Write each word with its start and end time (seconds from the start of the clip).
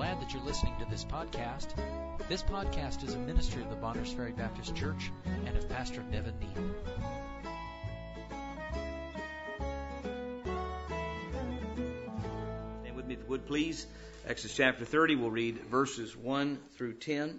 glad 0.00 0.18
that 0.18 0.32
you're 0.32 0.42
listening 0.44 0.72
to 0.78 0.86
this 0.86 1.04
podcast. 1.04 1.66
This 2.26 2.42
podcast 2.42 3.06
is 3.06 3.12
a 3.12 3.18
ministry 3.18 3.60
of 3.60 3.68
the 3.68 3.76
Bonners 3.76 4.10
Ferry 4.10 4.32
Baptist 4.32 4.74
Church 4.74 5.12
and 5.44 5.54
of 5.54 5.68
Pastor 5.68 6.02
Nevin 6.10 6.32
Neal. 6.40 6.70
Stand 12.80 12.96
with 12.96 13.04
me 13.04 13.12
if 13.12 13.20
you 13.20 13.26
would 13.28 13.46
please. 13.46 13.86
Exodus 14.26 14.56
chapter 14.56 14.86
30, 14.86 15.16
we'll 15.16 15.30
read 15.30 15.58
verses 15.66 16.16
1 16.16 16.58
through 16.78 16.94
10 16.94 17.38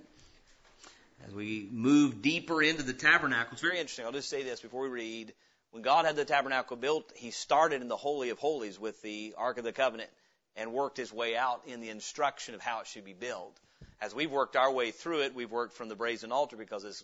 as 1.26 1.34
we 1.34 1.68
move 1.72 2.22
deeper 2.22 2.62
into 2.62 2.84
the 2.84 2.94
tabernacle. 2.94 3.54
It's 3.54 3.62
very 3.64 3.80
interesting. 3.80 4.06
I'll 4.06 4.12
just 4.12 4.30
say 4.30 4.44
this 4.44 4.60
before 4.60 4.84
we 4.84 4.90
read. 4.90 5.34
When 5.72 5.82
God 5.82 6.06
had 6.06 6.16
the 6.16 6.26
tabernacle 6.26 6.78
built, 6.78 7.12
He 7.16 7.32
started 7.32 7.82
in 7.82 7.88
the 7.88 7.98
Holy 7.98 8.30
of 8.30 8.38
Holies 8.38 8.80
with 8.80 9.02
the 9.02 9.34
Ark 9.36 9.58
of 9.58 9.64
the 9.64 9.74
Covenant 9.74 10.12
and 10.56 10.74
worked 10.74 10.98
His 10.98 11.14
way 11.14 11.36
out 11.36 11.62
in 11.66 11.82
the 11.82 11.90
instruction 11.90 12.56
of 12.56 12.62
how 12.62 12.82
it 12.82 12.88
should 12.88 13.06
be 13.06 13.14
built. 13.14 13.58
As 14.00 14.16
we've 14.16 14.32
worked 14.32 14.56
our 14.56 14.72
way 14.72 14.92
through 14.92 15.22
it, 15.22 15.36
we've 15.36 15.52
worked 15.52 15.74
from 15.74 15.90
the 15.90 15.96
brazen 15.96 16.32
altar 16.32 16.58
because 16.58 16.86
as 16.86 17.04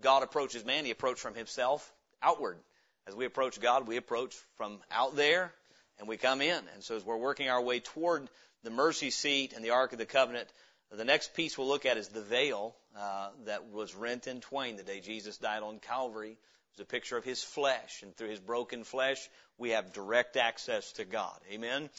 God 0.00 0.22
approaches 0.22 0.64
man, 0.64 0.84
He 0.84 0.90
approached 0.90 1.20
from 1.20 1.34
Himself 1.34 1.92
outward. 2.22 2.58
As 3.06 3.14
we 3.14 3.24
approach 3.24 3.60
God, 3.60 3.86
we 3.86 3.96
approach 3.96 4.36
from 4.56 4.78
out 4.90 5.16
there 5.16 5.52
and 5.98 6.08
we 6.08 6.16
come 6.16 6.40
in. 6.40 6.62
And 6.74 6.82
so 6.82 6.96
as 6.96 7.04
we're 7.04 7.16
working 7.16 7.48
our 7.48 7.60
way 7.60 7.80
toward 7.80 8.28
the 8.62 8.70
mercy 8.70 9.10
seat 9.10 9.52
and 9.52 9.64
the 9.64 9.70
Ark 9.70 9.92
of 9.92 9.98
the 9.98 10.06
Covenant, 10.06 10.48
the 10.90 11.04
next 11.04 11.34
piece 11.34 11.56
we'll 11.56 11.68
look 11.68 11.86
at 11.86 11.96
is 11.96 12.08
the 12.08 12.22
veil 12.22 12.74
uh, 12.98 13.28
that 13.44 13.70
was 13.70 13.94
rent 13.94 14.26
in 14.26 14.40
twain 14.40 14.76
the 14.76 14.82
day 14.82 15.00
Jesus 15.00 15.38
died 15.38 15.62
on 15.62 15.78
Calvary. 15.78 16.36
It 16.70 16.78
was 16.78 16.84
a 16.84 16.90
picture 16.90 17.16
of 17.16 17.24
his 17.24 17.42
flesh, 17.42 18.02
and 18.02 18.16
through 18.16 18.28
his 18.28 18.40
broken 18.40 18.84
flesh, 18.84 19.28
we 19.58 19.70
have 19.70 19.92
direct 19.92 20.36
access 20.36 20.92
to 20.92 21.04
God. 21.04 21.38
Amen. 21.50 21.90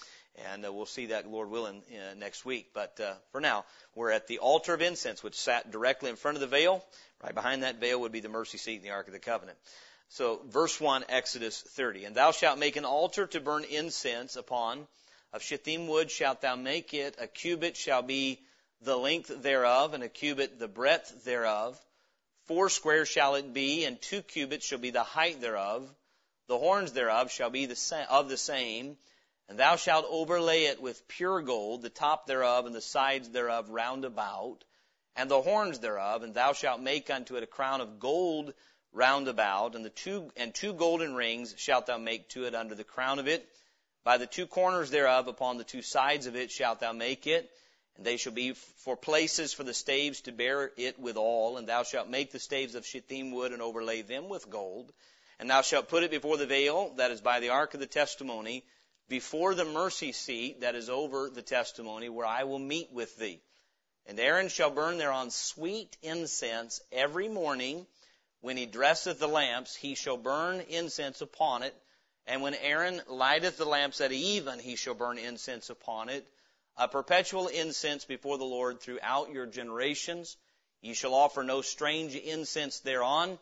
And 0.49 0.65
uh, 0.65 0.71
we'll 0.71 0.85
see 0.85 1.07
that, 1.07 1.29
Lord 1.29 1.49
willing, 1.49 1.83
uh, 1.91 2.13
next 2.15 2.45
week. 2.45 2.69
But 2.73 2.99
uh, 2.99 3.13
for 3.31 3.41
now, 3.41 3.65
we're 3.95 4.11
at 4.11 4.27
the 4.27 4.39
altar 4.39 4.73
of 4.73 4.81
incense, 4.81 5.21
which 5.21 5.35
sat 5.35 5.71
directly 5.71 6.09
in 6.09 6.15
front 6.15 6.37
of 6.37 6.41
the 6.41 6.47
veil. 6.47 6.83
Right 7.21 7.35
behind 7.35 7.63
that 7.63 7.81
veil 7.81 7.99
would 7.99 8.13
be 8.13 8.21
the 8.21 8.29
mercy 8.29 8.57
seat 8.57 8.77
and 8.77 8.85
the 8.85 8.91
Ark 8.91 9.07
of 9.07 9.13
the 9.13 9.19
Covenant. 9.19 9.57
So, 10.09 10.41
verse 10.47 10.79
1, 10.79 11.05
Exodus 11.09 11.61
30. 11.61 12.05
And 12.05 12.15
thou 12.15 12.31
shalt 12.31 12.59
make 12.59 12.77
an 12.77 12.85
altar 12.85 13.27
to 13.27 13.39
burn 13.39 13.63
incense 13.65 14.35
upon. 14.35 14.87
Of 15.33 15.43
shittim 15.43 15.87
wood 15.87 16.09
shalt 16.09 16.41
thou 16.41 16.55
make 16.55 16.93
it. 16.93 17.15
A 17.19 17.27
cubit 17.27 17.77
shall 17.77 18.01
be 18.01 18.39
the 18.81 18.97
length 18.97 19.43
thereof, 19.43 19.93
and 19.93 20.03
a 20.03 20.09
cubit 20.09 20.59
the 20.59 20.67
breadth 20.67 21.23
thereof. 21.23 21.79
Four 22.51 22.69
square 22.69 23.05
shall 23.05 23.35
it 23.35 23.53
be, 23.53 23.85
and 23.85 24.01
two 24.01 24.21
cubits 24.21 24.65
shall 24.65 24.77
be 24.77 24.89
the 24.89 25.05
height 25.05 25.39
thereof. 25.39 25.89
The 26.47 26.57
horns 26.57 26.91
thereof 26.91 27.31
shall 27.31 27.49
be 27.49 27.65
the 27.65 27.77
sa- 27.77 28.03
of 28.09 28.27
the 28.27 28.35
same. 28.35 28.97
And 29.47 29.57
thou 29.57 29.77
shalt 29.77 30.05
overlay 30.09 30.65
it 30.65 30.81
with 30.81 31.07
pure 31.07 31.41
gold, 31.41 31.81
the 31.81 31.89
top 31.89 32.27
thereof 32.27 32.65
and 32.65 32.75
the 32.75 32.81
sides 32.81 33.29
thereof 33.29 33.69
round 33.69 34.03
about, 34.03 34.65
and 35.15 35.31
the 35.31 35.41
horns 35.41 35.79
thereof, 35.79 36.23
and 36.23 36.33
thou 36.33 36.51
shalt 36.51 36.81
make 36.81 37.09
unto 37.09 37.37
it 37.37 37.43
a 37.43 37.47
crown 37.47 37.79
of 37.79 38.01
gold 38.01 38.53
round 38.91 39.29
about, 39.29 39.73
and 39.73 39.85
the 39.85 39.89
two 39.89 40.29
and 40.35 40.53
two 40.53 40.73
golden 40.73 41.15
rings 41.15 41.55
shalt 41.57 41.85
thou 41.85 41.99
make 41.99 42.27
to 42.31 42.43
it 42.43 42.53
under 42.53 42.75
the 42.75 42.83
crown 42.83 43.17
of 43.17 43.29
it. 43.29 43.47
By 44.03 44.17
the 44.17 44.27
two 44.27 44.45
corners 44.45 44.91
thereof, 44.91 45.29
upon 45.29 45.57
the 45.57 45.63
two 45.63 45.81
sides 45.81 46.25
of 46.25 46.35
it, 46.35 46.51
shalt 46.51 46.81
thou 46.81 46.91
make 46.91 47.27
it, 47.27 47.49
and 48.01 48.07
they 48.07 48.17
shall 48.17 48.33
be 48.33 48.53
for 48.53 48.97
places 48.97 49.53
for 49.53 49.63
the 49.63 49.75
staves 49.75 50.21
to 50.21 50.31
bear 50.31 50.71
it 50.75 50.97
withal. 50.97 51.57
And 51.57 51.69
thou 51.69 51.83
shalt 51.83 52.09
make 52.09 52.31
the 52.31 52.39
staves 52.39 52.73
of 52.73 52.83
shittim 52.83 53.29
wood 53.29 53.51
and 53.51 53.61
overlay 53.61 54.01
them 54.01 54.27
with 54.27 54.49
gold. 54.49 54.91
And 55.39 55.51
thou 55.51 55.61
shalt 55.61 55.87
put 55.87 56.01
it 56.01 56.09
before 56.09 56.37
the 56.37 56.47
veil 56.47 56.95
that 56.95 57.11
is 57.11 57.21
by 57.21 57.39
the 57.39 57.49
ark 57.49 57.75
of 57.75 57.79
the 57.79 57.85
testimony, 57.85 58.63
before 59.07 59.53
the 59.53 59.65
mercy 59.65 60.13
seat 60.13 60.61
that 60.61 60.73
is 60.73 60.89
over 60.89 61.29
the 61.29 61.43
testimony, 61.43 62.09
where 62.09 62.25
I 62.25 62.45
will 62.45 62.57
meet 62.57 62.91
with 62.91 63.15
thee. 63.17 63.39
And 64.07 64.19
Aaron 64.19 64.49
shall 64.49 64.71
burn 64.71 64.97
thereon 64.97 65.29
sweet 65.29 65.95
incense 66.01 66.81
every 66.91 67.29
morning. 67.29 67.85
When 68.39 68.57
he 68.57 68.65
dresseth 68.65 69.19
the 69.19 69.27
lamps, 69.27 69.75
he 69.75 69.93
shall 69.93 70.17
burn 70.17 70.61
incense 70.61 71.21
upon 71.21 71.61
it. 71.61 71.75
And 72.25 72.41
when 72.41 72.55
Aaron 72.55 72.99
lighteth 73.07 73.57
the 73.57 73.65
lamps 73.65 74.01
at 74.01 74.11
even, 74.11 74.57
he 74.57 74.75
shall 74.75 74.95
burn 74.95 75.19
incense 75.19 75.69
upon 75.69 76.09
it. 76.09 76.25
A 76.81 76.87
perpetual 76.87 77.47
incense 77.47 78.05
before 78.05 78.39
the 78.39 78.43
Lord 78.43 78.81
throughout 78.81 79.31
your 79.31 79.45
generations. 79.45 80.35
Ye 80.81 80.95
shall 80.95 81.13
offer 81.13 81.43
no 81.43 81.61
strange 81.61 82.15
incense 82.15 82.79
thereon, 82.79 83.37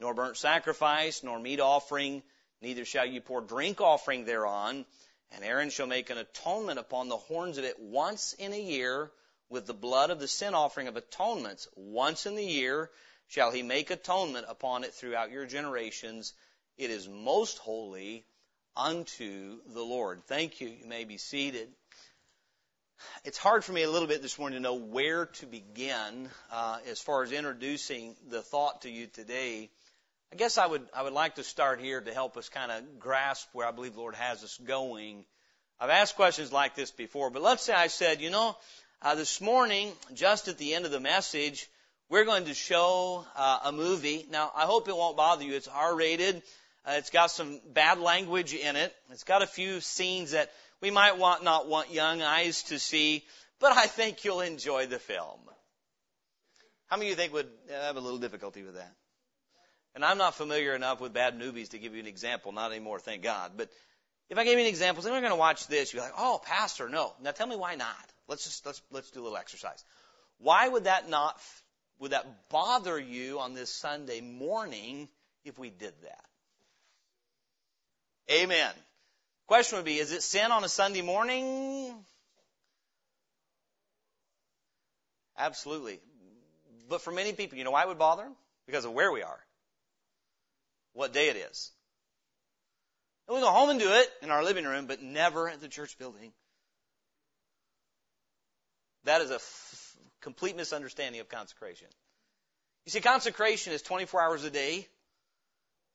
nor 0.00 0.12
burnt 0.12 0.36
sacrifice, 0.36 1.22
nor 1.22 1.38
meat 1.38 1.60
offering, 1.60 2.24
neither 2.60 2.84
shall 2.84 3.06
ye 3.06 3.20
pour 3.20 3.42
drink 3.42 3.80
offering 3.80 4.24
thereon. 4.24 4.84
And 5.30 5.44
Aaron 5.44 5.70
shall 5.70 5.86
make 5.86 6.10
an 6.10 6.18
atonement 6.18 6.80
upon 6.80 7.08
the 7.08 7.16
horns 7.16 7.58
of 7.58 7.64
it 7.64 7.78
once 7.78 8.32
in 8.32 8.52
a 8.52 8.60
year 8.60 9.12
with 9.48 9.66
the 9.66 9.72
blood 9.72 10.10
of 10.10 10.18
the 10.18 10.26
sin 10.26 10.56
offering 10.56 10.88
of 10.88 10.96
atonements. 10.96 11.68
Once 11.76 12.26
in 12.26 12.34
the 12.34 12.44
year 12.44 12.90
shall 13.28 13.52
he 13.52 13.62
make 13.62 13.90
atonement 13.90 14.46
upon 14.48 14.82
it 14.82 14.94
throughout 14.94 15.30
your 15.30 15.46
generations. 15.46 16.34
It 16.76 16.90
is 16.90 17.08
most 17.08 17.58
holy 17.58 18.26
unto 18.76 19.60
the 19.64 19.84
Lord. 19.84 20.24
Thank 20.26 20.60
you. 20.60 20.70
You 20.70 20.86
may 20.86 21.04
be 21.04 21.18
seated. 21.18 21.72
It's 23.24 23.38
hard 23.38 23.64
for 23.64 23.72
me 23.72 23.82
a 23.82 23.90
little 23.90 24.08
bit 24.08 24.22
this 24.22 24.38
morning 24.38 24.58
to 24.58 24.62
know 24.62 24.74
where 24.74 25.26
to 25.26 25.46
begin 25.46 26.28
uh, 26.50 26.78
as 26.88 27.00
far 27.00 27.22
as 27.22 27.32
introducing 27.32 28.16
the 28.28 28.42
thought 28.42 28.82
to 28.82 28.90
you 28.90 29.06
today. 29.06 29.70
I 30.32 30.36
guess 30.36 30.58
I 30.58 30.66
would 30.66 30.86
I 30.94 31.02
would 31.02 31.12
like 31.12 31.34
to 31.34 31.42
start 31.42 31.80
here 31.80 32.00
to 32.00 32.14
help 32.14 32.36
us 32.36 32.48
kind 32.48 32.70
of 32.70 33.00
grasp 33.00 33.48
where 33.52 33.66
I 33.66 33.72
believe 33.72 33.94
the 33.94 34.00
Lord 34.00 34.14
has 34.14 34.44
us 34.44 34.58
going. 34.64 35.24
I've 35.80 35.90
asked 35.90 36.16
questions 36.16 36.52
like 36.52 36.74
this 36.74 36.90
before, 36.90 37.30
but 37.30 37.42
let's 37.42 37.62
say 37.62 37.72
I 37.72 37.88
said, 37.88 38.20
you 38.20 38.30
know, 38.30 38.56
uh, 39.02 39.14
this 39.14 39.40
morning, 39.40 39.92
just 40.14 40.48
at 40.48 40.58
the 40.58 40.74
end 40.74 40.84
of 40.84 40.90
the 40.90 41.00
message, 41.00 41.68
we're 42.10 42.24
going 42.24 42.44
to 42.44 42.54
show 42.54 43.24
uh, 43.34 43.60
a 43.64 43.72
movie. 43.72 44.26
Now, 44.30 44.52
I 44.54 44.66
hope 44.66 44.88
it 44.88 44.96
won't 44.96 45.16
bother 45.16 45.42
you. 45.42 45.54
It's 45.54 45.68
R-rated. 45.68 46.42
Uh, 46.84 46.92
it's 46.96 47.10
got 47.10 47.30
some 47.30 47.60
bad 47.72 47.98
language 47.98 48.54
in 48.54 48.76
it. 48.76 48.94
It's 49.10 49.24
got 49.24 49.42
a 49.42 49.46
few 49.46 49.80
scenes 49.80 50.32
that 50.32 50.50
we 50.80 50.90
might 50.90 51.18
want 51.18 51.44
not 51.44 51.68
want 51.68 51.92
young 51.92 52.22
eyes 52.22 52.64
to 52.64 52.78
see, 52.78 53.24
but 53.58 53.72
I 53.72 53.86
think 53.86 54.24
you'll 54.24 54.40
enjoy 54.40 54.86
the 54.86 54.98
film. 54.98 55.40
How 56.86 56.96
many 56.96 57.06
of 57.06 57.10
you 57.10 57.16
think 57.16 57.32
would 57.32 57.48
have 57.70 57.96
a 57.96 58.00
little 58.00 58.18
difficulty 58.18 58.62
with 58.62 58.74
that? 58.74 58.92
And 59.94 60.04
I'm 60.04 60.18
not 60.18 60.34
familiar 60.34 60.74
enough 60.74 61.00
with 61.00 61.12
bad 61.12 61.38
movies 61.38 61.70
to 61.70 61.78
give 61.78 61.94
you 61.94 62.00
an 62.00 62.06
example, 62.06 62.52
not 62.52 62.70
anymore, 62.70 62.98
thank 62.98 63.22
God. 63.22 63.52
But 63.56 63.70
if 64.28 64.38
I 64.38 64.44
gave 64.44 64.54
you 64.54 64.60
an 64.60 64.66
example, 64.66 65.02
say 65.02 65.10
we're 65.10 65.20
going 65.20 65.30
to 65.30 65.36
watch 65.36 65.66
this, 65.66 65.92
you're 65.92 66.02
like, 66.02 66.12
oh, 66.16 66.40
pastor, 66.44 66.88
no. 66.88 67.12
Now 67.20 67.32
tell 67.32 67.46
me 67.46 67.56
why 67.56 67.74
not. 67.74 67.96
Let's 68.28 68.44
just 68.44 68.64
let's 68.64 68.80
let's 68.92 69.10
do 69.10 69.20
a 69.20 69.24
little 69.24 69.36
exercise. 69.36 69.84
Why 70.38 70.68
would 70.68 70.84
that 70.84 71.10
not 71.10 71.40
would 71.98 72.12
that 72.12 72.48
bother 72.48 72.98
you 72.98 73.40
on 73.40 73.54
this 73.54 73.70
Sunday 73.70 74.20
morning 74.20 75.08
if 75.44 75.58
we 75.58 75.68
did 75.68 75.94
that? 76.02 76.24
Amen. 78.30 78.72
Question 79.50 79.78
would 79.78 79.84
be, 79.84 79.98
is 79.98 80.12
it 80.12 80.22
sin 80.22 80.52
on 80.52 80.62
a 80.62 80.68
Sunday 80.68 81.02
morning? 81.02 81.92
Absolutely. 85.36 85.98
But 86.88 87.00
for 87.00 87.10
many 87.10 87.32
people, 87.32 87.58
you 87.58 87.64
know 87.64 87.72
why 87.72 87.82
it 87.82 87.88
would 87.88 87.98
bother 87.98 88.22
them? 88.22 88.36
Because 88.66 88.84
of 88.84 88.92
where 88.92 89.10
we 89.10 89.22
are. 89.22 89.40
What 90.92 91.12
day 91.12 91.30
it 91.30 91.36
is. 91.36 91.72
And 93.26 93.34
we 93.34 93.42
go 93.42 93.50
home 93.50 93.70
and 93.70 93.80
do 93.80 93.90
it 93.92 94.08
in 94.22 94.30
our 94.30 94.44
living 94.44 94.66
room, 94.66 94.86
but 94.86 95.02
never 95.02 95.48
at 95.48 95.60
the 95.60 95.66
church 95.66 95.98
building. 95.98 96.30
That 99.02 99.20
is 99.20 99.32
a 99.32 99.34
f- 99.34 99.96
complete 100.20 100.56
misunderstanding 100.56 101.20
of 101.20 101.28
consecration. 101.28 101.88
You 102.86 102.92
see, 102.92 103.00
consecration 103.00 103.72
is 103.72 103.82
24 103.82 104.22
hours 104.22 104.44
a 104.44 104.50
day, 104.50 104.86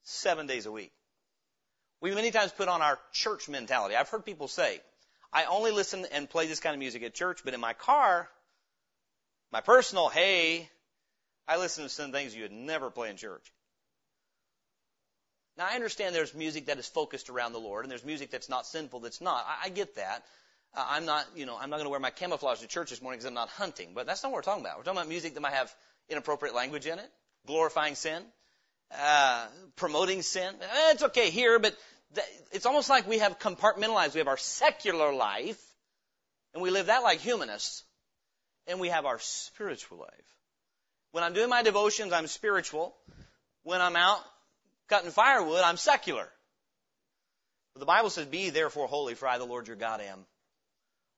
seven 0.03 0.45
days 0.45 0.66
a 0.66 0.73
week. 0.73 0.91
We 2.05 2.13
many 2.13 2.29
times 2.29 2.51
put 2.51 2.67
on 2.67 2.83
our 2.83 2.99
church 3.13 3.49
mentality. 3.49 3.95
I've 3.95 4.09
heard 4.09 4.23
people 4.23 4.47
say, 4.47 4.79
I 5.33 5.45
only 5.45 5.71
listen 5.71 6.05
and 6.11 6.29
play 6.29 6.46
this 6.46 6.59
kind 6.59 6.75
of 6.75 6.79
music 6.79 7.02
at 7.02 7.16
church, 7.16 7.41
but 7.43 7.55
in 7.55 7.59
my 7.59 7.73
car, 7.73 8.29
my 9.52 9.61
personal, 9.61 10.09
hey, 10.09 10.69
I 11.47 11.57
listen 11.57 11.84
to 11.84 11.90
some 11.90 12.11
things 12.11 12.35
you 12.35 12.43
would 12.43 12.52
never 12.52 12.91
play 12.91 13.09
in 13.09 13.17
church. 13.17 13.52
Now 15.57 15.66
I 15.67 15.73
understand 15.73 16.13
there's 16.13 16.35
music 16.35 16.67
that 16.67 16.78
is 16.78 16.85
focused 16.85 17.31
around 17.31 17.53
the 17.53 17.59
Lord, 17.59 17.85
and 17.85 17.90
there's 17.91 18.05
music 18.05 18.29
that's 18.29 18.49
not 18.49 18.67
sinful 18.67 18.99
that's 18.99 19.19
not. 19.19 19.43
I, 19.47 19.66
I 19.66 19.69
get 19.69 19.96
that. 19.96 20.23
Uh, 20.75 20.85
I'm 20.87 21.08
not, 21.08 21.25
you 21.35 21.47
know, 21.47 21.58
I'm 21.59 21.72
not 21.72 21.78
going 21.78 21.87
to 21.87 21.90
wear 21.90 21.99
my 21.99 22.11
camouflage 22.11 22.59
to 22.59 22.67
church 22.67 22.91
this 22.91 23.01
morning 23.01 23.17
because 23.17 23.25
I'm 23.25 23.34
not 23.34 23.49
hunting. 23.49 23.93
But 23.96 24.05
that's 24.05 24.22
not 24.22 24.31
what 24.31 24.35
we're 24.35 24.41
talking 24.43 24.63
about. 24.63 24.78
We're 24.78 24.84
talking 24.84 24.99
about 24.99 25.09
music 25.09 25.34
that 25.34 25.41
might 25.41 25.53
have 25.53 25.73
inappropriate 26.08 26.53
language 26.53 26.85
in 26.85 26.99
it, 26.99 27.09
glorifying 27.47 27.96
sin, 27.96 28.22
uh, 28.96 29.47
promoting 29.75 30.22
sin. 30.22 30.53
Eh, 30.61 30.91
it's 30.91 31.01
okay 31.01 31.31
here, 31.31 31.58
but 31.58 31.75
it's 32.52 32.66
almost 32.66 32.90
like 32.90 33.07
we 33.07 33.19
have 33.19 33.40
compartmentalized. 33.40 34.13
We 34.13 34.19
have 34.19 34.28
our 34.28 34.37
secular 34.37 35.13
life, 35.13 35.61
and 36.53 36.61
we 36.61 36.69
live 36.69 36.87
that 36.87 37.03
like 37.03 37.19
humanists, 37.19 37.84
and 38.67 38.79
we 38.79 38.90
have 38.90 39.05
our 39.05 39.19
spiritual 39.19 39.99
life. 39.99 40.35
When 41.11 41.23
I'm 41.23 41.34
doing 41.34 41.49
my 41.49 41.63
devotions, 41.63 42.13
I'm 42.13 42.28
spiritual. 42.28 42.96
When 43.63 43.81
I'm 43.81 43.96
out 43.96 44.19
cutting 44.87 45.11
firewood, 45.11 45.61
I'm 45.63 45.78
secular. 45.78 46.28
But 47.73 47.79
the 47.79 47.85
Bible 47.85 48.09
says, 48.09 48.25
Be 48.25 48.49
therefore 48.49 48.87
holy, 48.87 49.16
for 49.16 49.28
I, 49.28 49.37
the 49.37 49.46
Lord 49.46 49.67
your 49.67 49.75
God, 49.75 50.01
am 50.01 50.25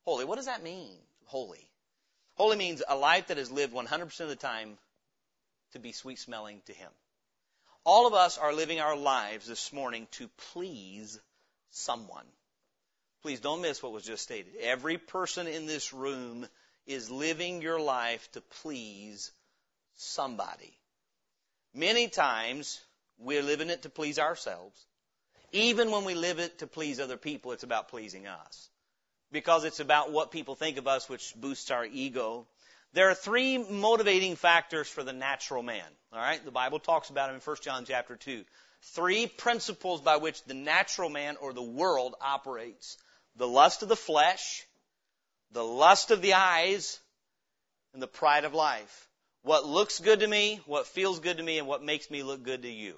holy. 0.06 0.26
What 0.26 0.38
does 0.38 0.46
that 0.46 0.64
mean, 0.64 0.98
holy? 1.26 1.68
Holy 2.36 2.58
means 2.58 2.84
a 2.88 2.96
life 2.96 3.28
that 3.28 3.38
is 3.38 3.52
lived 3.52 3.74
100% 3.74 4.20
of 4.22 4.30
the 4.30 4.36
time 4.36 4.78
to 5.74 5.80
be 5.80 5.92
sweet 5.92 6.20
smelling 6.20 6.62
to 6.68 6.74
Him. 6.74 6.90
All 7.88 8.06
of 8.06 8.14
us 8.14 8.38
are 8.38 8.52
living 8.52 8.82
our 8.82 8.98
lives 8.98 9.48
this 9.48 9.72
morning 9.72 10.10
to 10.12 10.28
please 10.52 11.18
someone. 11.70 12.26
Please 13.22 13.40
don't 13.40 13.62
miss 13.62 13.82
what 13.82 13.94
was 13.94 14.04
just 14.04 14.24
stated. 14.24 14.58
Every 14.62 14.98
person 14.98 15.48
in 15.48 15.68
this 15.68 15.94
room 15.94 16.46
is 16.86 17.10
living 17.10 17.62
your 17.62 17.80
life 17.80 18.30
to 18.34 18.42
please 18.62 19.32
somebody. 19.96 20.78
Many 21.74 22.10
times 22.10 22.82
we're 23.20 23.42
living 23.42 23.70
it 23.70 23.84
to 23.84 23.90
please 23.90 24.20
ourselves. 24.20 24.86
Even 25.54 25.90
when 25.90 26.04
we 26.04 26.14
live 26.14 26.40
it 26.40 26.60
to 26.60 26.68
please 26.68 27.00
other 27.00 27.16
people, 27.16 27.54
it's 27.54 27.64
about 27.64 27.88
pleasing 27.88 28.28
us. 28.28 28.70
Because 29.32 29.64
it's 29.64 29.80
about 29.80 30.12
what 30.12 30.32
people 30.32 30.56
think 30.56 30.76
of 30.76 30.90
us, 30.90 31.08
which 31.08 31.34
boosts 31.38 31.72
our 31.72 31.86
ego. 31.86 32.48
There 32.94 33.10
are 33.10 33.16
three 33.16 33.58
motivating 33.58 34.36
factors 34.36 34.88
for 34.88 35.04
the 35.04 35.14
natural 35.14 35.64
man. 35.64 35.86
All 36.14 36.20
right? 36.20 36.44
The 36.44 36.52
Bible 36.52 36.80
talks 36.80 37.10
about 37.10 37.28
them 37.28 37.36
in 37.36 37.42
1 37.42 37.58
John 37.62 37.86
chapter 37.86 38.16
2. 38.16 38.44
Three 38.94 39.28
principles 39.28 40.02
by 40.02 40.18
which 40.18 40.44
the 40.44 40.54
natural 40.54 41.10
man 41.10 41.38
or 41.38 41.54
the 41.54 41.62
world 41.62 42.16
operates. 42.22 42.98
The 43.36 43.48
lust 43.48 43.84
of 43.84 43.90
the 43.90 43.96
flesh, 43.96 44.66
the 45.52 45.64
lust 45.64 46.12
of 46.12 46.22
the 46.22 46.34
eyes, 46.34 47.00
and 47.94 48.02
the 48.02 48.08
pride 48.08 48.46
of 48.46 48.54
life. 48.54 49.08
What 49.44 49.66
looks 49.66 50.00
good 50.00 50.20
to 50.22 50.28
me, 50.28 50.62
what 50.66 50.88
feels 50.88 51.20
good 51.20 51.38
to 51.38 51.44
me, 51.44 51.58
and 51.58 51.68
what 51.68 51.84
makes 51.84 52.10
me 52.10 52.24
look 52.24 52.44
good 52.44 52.64
to 52.64 52.70
you. 52.70 52.96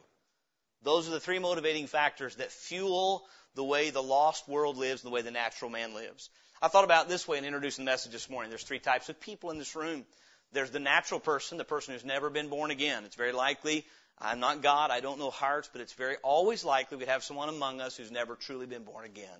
Those 0.81 1.07
are 1.07 1.11
the 1.11 1.19
three 1.19 1.39
motivating 1.39 1.87
factors 1.87 2.35
that 2.35 2.51
fuel 2.51 3.27
the 3.55 3.63
way 3.63 3.89
the 3.89 4.03
lost 4.03 4.47
world 4.47 4.77
lives 4.77 5.03
and 5.03 5.11
the 5.11 5.13
way 5.13 5.21
the 5.21 5.31
natural 5.31 5.69
man 5.69 5.93
lives. 5.93 6.29
I 6.61 6.67
thought 6.67 6.83
about 6.83 7.07
this 7.07 7.25
way 7.25 7.37
in 7.37 7.45
introducing 7.45 7.85
the 7.85 7.91
message 7.91 8.11
this 8.11 8.29
morning. 8.29 8.49
There's 8.49 8.63
three 8.63 8.79
types 8.79 9.07
of 9.07 9.19
people 9.21 9.49
in 9.51 9.57
this 9.57 9.75
room. 9.75 10.03
There's 10.51 10.71
the 10.71 10.79
natural 10.79 11.21
person, 11.21 11.57
the 11.57 11.63
person 11.63 11.93
who's 11.93 12.03
never 12.03 12.29
been 12.29 12.49
born 12.49 12.69
again. 12.69 13.05
It's 13.05 13.15
very 13.15 13.31
likely, 13.31 13.85
I'm 14.19 14.41
not 14.41 14.61
God, 14.61 14.91
I 14.91 14.99
don't 14.99 15.19
know 15.19 15.29
hearts, 15.29 15.69
but 15.71 15.81
it's 15.81 15.93
very 15.93 16.17
always 16.17 16.65
likely 16.65 16.97
we'd 16.97 17.07
have 17.07 17.23
someone 17.23 17.47
among 17.47 17.79
us 17.79 17.95
who's 17.95 18.11
never 18.11 18.35
truly 18.35 18.65
been 18.65 18.83
born 18.83 19.05
again. 19.05 19.39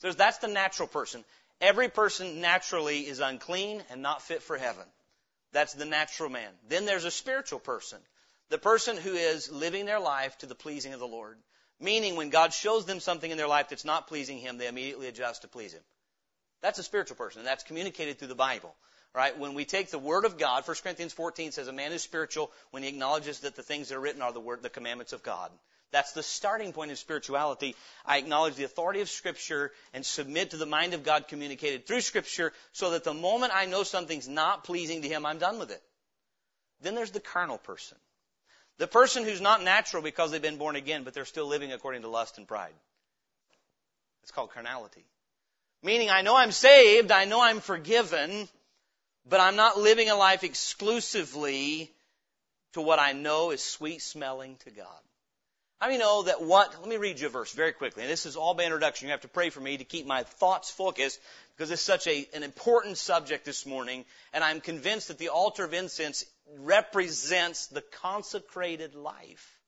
So 0.00 0.12
that's 0.12 0.38
the 0.38 0.48
natural 0.48 0.86
person. 0.86 1.24
Every 1.62 1.88
person 1.88 2.42
naturally 2.42 3.00
is 3.00 3.20
unclean 3.20 3.82
and 3.90 4.02
not 4.02 4.20
fit 4.20 4.42
for 4.42 4.58
heaven. 4.58 4.84
That's 5.52 5.72
the 5.72 5.86
natural 5.86 6.28
man. 6.28 6.50
Then 6.68 6.84
there's 6.84 7.04
a 7.04 7.10
spiritual 7.10 7.60
person. 7.60 7.98
The 8.50 8.58
person 8.58 8.98
who 8.98 9.14
is 9.14 9.50
living 9.50 9.86
their 9.86 10.00
life 10.00 10.36
to 10.38 10.46
the 10.46 10.54
pleasing 10.54 10.92
of 10.92 11.00
the 11.00 11.06
Lord. 11.06 11.38
Meaning 11.78 12.16
when 12.16 12.28
God 12.28 12.52
shows 12.52 12.84
them 12.84 13.00
something 13.00 13.30
in 13.30 13.38
their 13.38 13.48
life 13.48 13.70
that's 13.70 13.84
not 13.86 14.08
pleasing 14.08 14.38
Him, 14.38 14.58
they 14.58 14.68
immediately 14.68 15.06
adjust 15.06 15.42
to 15.42 15.48
please 15.48 15.72
Him. 15.72 15.82
That's 16.62 16.78
a 16.78 16.82
spiritual 16.82 17.16
person, 17.16 17.40
and 17.40 17.48
that's 17.48 17.64
communicated 17.64 18.18
through 18.18 18.28
the 18.28 18.34
Bible. 18.34 18.74
Right? 19.12 19.36
When 19.36 19.54
we 19.54 19.64
take 19.64 19.90
the 19.90 19.98
Word 19.98 20.24
of 20.24 20.38
God, 20.38 20.66
1 20.66 20.76
Corinthians 20.84 21.12
14 21.12 21.50
says 21.50 21.66
a 21.66 21.72
man 21.72 21.90
is 21.90 22.02
spiritual 22.02 22.52
when 22.70 22.84
he 22.84 22.88
acknowledges 22.88 23.40
that 23.40 23.56
the 23.56 23.62
things 23.62 23.88
that 23.88 23.96
are 23.96 24.00
written 24.00 24.22
are 24.22 24.32
the 24.32 24.38
Word, 24.38 24.62
the 24.62 24.70
commandments 24.70 25.12
of 25.12 25.24
God. 25.24 25.50
That's 25.90 26.12
the 26.12 26.22
starting 26.22 26.72
point 26.72 26.92
of 26.92 26.98
spirituality. 26.98 27.74
I 28.06 28.18
acknowledge 28.18 28.54
the 28.54 28.64
authority 28.64 29.00
of 29.00 29.08
Scripture 29.08 29.72
and 29.92 30.06
submit 30.06 30.50
to 30.50 30.56
the 30.56 30.66
mind 30.66 30.94
of 30.94 31.02
God 31.02 31.26
communicated 31.26 31.86
through 31.86 32.02
Scripture 32.02 32.52
so 32.72 32.90
that 32.90 33.02
the 33.02 33.14
moment 33.14 33.52
I 33.52 33.66
know 33.66 33.82
something's 33.82 34.28
not 34.28 34.62
pleasing 34.62 35.02
to 35.02 35.08
Him, 35.08 35.26
I'm 35.26 35.38
done 35.38 35.58
with 35.58 35.72
it. 35.72 35.82
Then 36.82 36.94
there's 36.94 37.10
the 37.10 37.20
carnal 37.20 37.58
person. 37.58 37.98
The 38.78 38.86
person 38.86 39.24
who's 39.24 39.40
not 39.40 39.62
natural 39.62 40.02
because 40.02 40.30
they've 40.30 40.40
been 40.40 40.56
born 40.56 40.76
again, 40.76 41.02
but 41.02 41.12
they're 41.12 41.24
still 41.24 41.46
living 41.46 41.72
according 41.72 42.02
to 42.02 42.08
lust 42.08 42.38
and 42.38 42.46
pride. 42.46 42.72
It's 44.22 44.30
called 44.30 44.52
carnality. 44.52 45.04
Meaning, 45.82 46.10
I 46.10 46.22
know 46.22 46.36
I'm 46.36 46.52
saved, 46.52 47.10
I 47.10 47.24
know 47.24 47.40
I'm 47.40 47.60
forgiven, 47.60 48.48
but 49.28 49.40
I'm 49.40 49.56
not 49.56 49.78
living 49.78 50.10
a 50.10 50.14
life 50.14 50.44
exclusively 50.44 51.90
to 52.74 52.82
what 52.82 52.98
I 52.98 53.12
know 53.12 53.50
is 53.50 53.62
sweet 53.62 54.02
smelling 54.02 54.56
to 54.64 54.70
God. 54.70 54.86
How 55.80 55.88
do 55.88 55.96
know 55.96 56.24
that 56.24 56.42
what, 56.42 56.78
let 56.78 56.88
me 56.88 56.98
read 56.98 57.20
you 57.20 57.28
a 57.28 57.30
verse 57.30 57.52
very 57.52 57.72
quickly, 57.72 58.02
and 58.02 58.12
this 58.12 58.26
is 58.26 58.36
all 58.36 58.52
by 58.52 58.64
introduction. 58.64 59.08
You 59.08 59.12
have 59.12 59.22
to 59.22 59.28
pray 59.28 59.48
for 59.48 59.60
me 59.60 59.78
to 59.78 59.84
keep 59.84 60.06
my 60.06 60.24
thoughts 60.24 60.70
focused 60.70 61.18
because 61.56 61.70
it's 61.70 61.80
such 61.80 62.06
a, 62.06 62.28
an 62.34 62.42
important 62.42 62.98
subject 62.98 63.46
this 63.46 63.64
morning, 63.64 64.04
and 64.34 64.44
I'm 64.44 64.60
convinced 64.60 65.08
that 65.08 65.16
the 65.16 65.30
altar 65.30 65.64
of 65.64 65.72
incense 65.72 66.26
represents 66.58 67.68
the 67.68 67.80
consecrated 67.80 68.94
life 68.94 69.59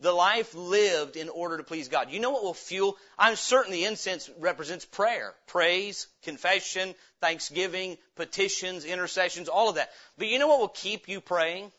the 0.00 0.12
life 0.12 0.54
lived 0.54 1.16
in 1.16 1.28
order 1.28 1.56
to 1.56 1.62
please 1.62 1.88
God. 1.88 2.10
You 2.10 2.20
know 2.20 2.30
what 2.30 2.42
will 2.42 2.54
fuel? 2.54 2.96
I'm 3.18 3.36
certain 3.36 3.72
the 3.72 3.84
incense 3.84 4.28
represents 4.38 4.84
prayer, 4.84 5.34
praise, 5.46 6.06
confession, 6.22 6.94
thanksgiving, 7.20 7.96
petitions, 8.16 8.84
intercessions, 8.84 9.48
all 9.48 9.68
of 9.68 9.76
that. 9.76 9.90
But 10.18 10.26
you 10.26 10.38
know 10.38 10.48
what 10.48 10.60
will 10.60 10.68
keep 10.68 11.08
you 11.08 11.20
praying? 11.20 11.72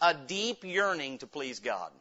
A 0.00 0.14
deep 0.14 0.64
yearning 0.64 1.18
to 1.18 1.26
please 1.26 1.60
God. 1.60 1.92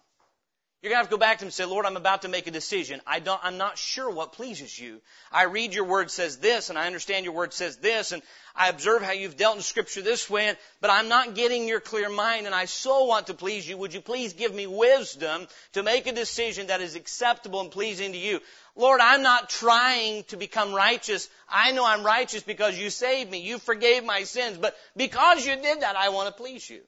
You're 0.82 0.90
going 0.90 0.98
to 0.98 1.04
have 1.04 1.10
to 1.10 1.16
go 1.16 1.20
back 1.20 1.38
to 1.38 1.44
him 1.44 1.50
and 1.50 1.54
say, 1.54 1.66
Lord, 1.66 1.86
I'm 1.86 1.96
about 1.96 2.24
to 2.24 2.28
make 2.28 2.48
a 2.48 2.52
decision. 2.52 3.02
I 3.06 3.20
don't, 3.20 3.40
I'm 3.44 3.60
not 3.60 3.78
sure 3.78 4.10
what 4.10 4.34
pleases 4.34 4.80
you. 4.80 5.00
I 5.32 5.44
read 5.44 5.76
your 5.76 5.84
word 5.84 6.10
says 6.10 6.38
this 6.38 6.72
and 6.72 6.80
I 6.80 6.88
understand 6.88 7.24
your 7.24 7.36
word 7.36 7.54
says 7.54 7.78
this 7.78 8.14
and 8.14 8.24
I 8.56 8.68
observe 8.68 9.04
how 9.04 9.12
you've 9.12 9.38
dealt 9.38 9.58
in 9.58 9.62
scripture 9.62 10.02
this 10.02 10.28
way, 10.28 10.56
but 10.80 10.90
I'm 10.90 11.08
not 11.08 11.36
getting 11.36 11.68
your 11.68 11.82
clear 11.82 12.10
mind 12.10 12.48
and 12.48 12.56
I 12.56 12.66
so 12.66 13.04
want 13.04 13.28
to 13.28 13.36
please 13.36 13.70
you. 13.70 13.78
Would 13.78 13.94
you 13.94 14.02
please 14.02 14.34
give 14.34 14.56
me 14.56 14.66
wisdom 14.66 15.46
to 15.74 15.84
make 15.84 16.08
a 16.08 16.14
decision 16.14 16.68
that 16.68 16.82
is 16.82 16.96
acceptable 16.96 17.62
and 17.62 17.70
pleasing 17.70 18.14
to 18.14 18.18
you? 18.18 18.40
Lord, 18.76 19.02
I'm 19.02 19.22
not 19.22 19.52
trying 19.52 20.24
to 20.30 20.36
become 20.36 20.74
righteous. 20.74 21.30
I 21.48 21.74
know 21.74 21.86
I'm 21.86 22.04
righteous 22.04 22.42
because 22.42 22.76
you 22.76 22.90
saved 22.90 23.30
me. 23.30 23.42
You 23.42 23.60
forgave 23.60 24.04
my 24.04 24.24
sins, 24.24 24.58
but 24.58 24.76
because 24.98 25.46
you 25.46 25.56
did 25.58 25.82
that, 25.82 25.96
I 25.96 26.10
want 26.10 26.36
to 26.36 26.42
please 26.42 26.68
you. 26.68 26.82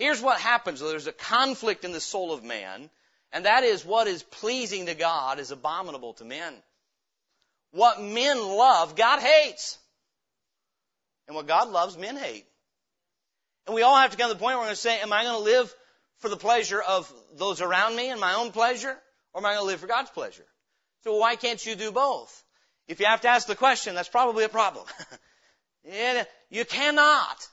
Here's 0.00 0.20
what 0.20 0.40
happens. 0.40 0.80
There's 0.80 1.06
a 1.06 1.12
conflict 1.12 1.84
in 1.84 1.92
the 1.92 2.00
soul 2.00 2.32
of 2.32 2.42
man 2.42 2.90
and 3.32 3.44
that 3.44 3.64
is 3.64 3.84
what 3.84 4.06
is 4.06 4.22
pleasing 4.22 4.86
to 4.86 4.94
God 4.94 5.38
is 5.38 5.50
abominable 5.50 6.14
to 6.14 6.24
men. 6.24 6.54
What 7.72 8.00
men 8.00 8.38
love, 8.38 8.96
God 8.96 9.20
hates. 9.20 9.78
And 11.26 11.34
what 11.34 11.46
God 11.46 11.68
loves, 11.68 11.98
men 11.98 12.16
hate. 12.16 12.46
And 13.66 13.74
we 13.74 13.82
all 13.82 13.96
have 13.96 14.12
to 14.12 14.16
come 14.16 14.30
to 14.30 14.34
the 14.34 14.38
point 14.38 14.54
where 14.54 14.58
we're 14.58 14.64
going 14.66 14.76
to 14.76 14.80
say, 14.80 15.00
am 15.00 15.12
I 15.12 15.24
going 15.24 15.36
to 15.36 15.42
live 15.42 15.74
for 16.18 16.28
the 16.28 16.36
pleasure 16.36 16.80
of 16.80 17.12
those 17.34 17.60
around 17.60 17.96
me 17.96 18.10
and 18.10 18.20
my 18.20 18.34
own 18.34 18.52
pleasure? 18.52 18.96
Or 19.34 19.40
am 19.40 19.46
I 19.46 19.54
going 19.54 19.64
to 19.64 19.66
live 19.66 19.80
for 19.80 19.86
God's 19.86 20.10
pleasure? 20.10 20.46
So 21.02 21.16
why 21.16 21.36
can't 21.36 21.64
you 21.64 21.74
do 21.74 21.90
both? 21.90 22.44
If 22.88 23.00
you 23.00 23.06
have 23.06 23.22
to 23.22 23.28
ask 23.28 23.46
the 23.46 23.56
question, 23.56 23.94
that's 23.94 24.08
probably 24.08 24.44
a 24.44 24.48
problem. 24.48 24.86
you 26.50 26.64
cannot. 26.64 27.48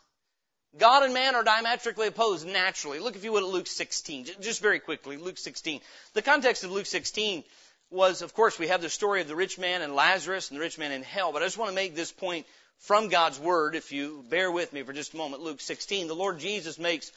God 0.78 1.04
and 1.04 1.14
man 1.14 1.36
are 1.36 1.44
diametrically 1.44 2.08
opposed 2.08 2.48
naturally. 2.48 3.00
Look, 3.00 3.16
if 3.16 3.24
you 3.24 3.32
would, 3.34 3.44
at 3.44 3.50
Luke 3.50 3.68
16. 3.68 4.28
Just 4.42 4.62
very 4.62 4.80
quickly, 4.80 5.18
Luke 5.18 5.38
16. 5.38 5.82
The 6.14 6.22
context 6.22 6.64
of 6.64 6.72
Luke 6.72 6.88
16 6.88 7.44
was, 7.92 8.24
of 8.24 8.34
course, 8.34 8.58
we 8.58 8.70
have 8.70 8.82
the 8.82 8.90
story 8.90 9.22
of 9.22 9.28
the 9.28 9.36
rich 9.36 9.60
man 9.60 9.84
and 9.84 9.94
Lazarus 9.94 10.50
and 10.50 10.58
the 10.58 10.64
rich 10.64 10.80
man 10.80 10.92
in 10.92 11.04
hell. 11.04 11.32
But 11.32 11.44
I 11.44 11.46
just 11.46 11.60
want 11.60 11.70
to 11.70 11.76
make 11.76 11.96
this 11.96 12.12
point 12.12 12.48
from 12.80 13.10
God's 13.10 13.40
Word, 13.40 13.76
if 13.76 13.92
you 13.92 14.26
bear 14.30 14.52
with 14.52 14.74
me 14.74 14.82
for 14.82 14.94
just 14.94 15.14
a 15.14 15.18
moment. 15.18 15.44
Luke 15.44 15.62
16. 15.62 16.08
The 16.08 16.16
Lord 16.16 16.40
Jesus 16.40 16.80
makes 16.80 17.12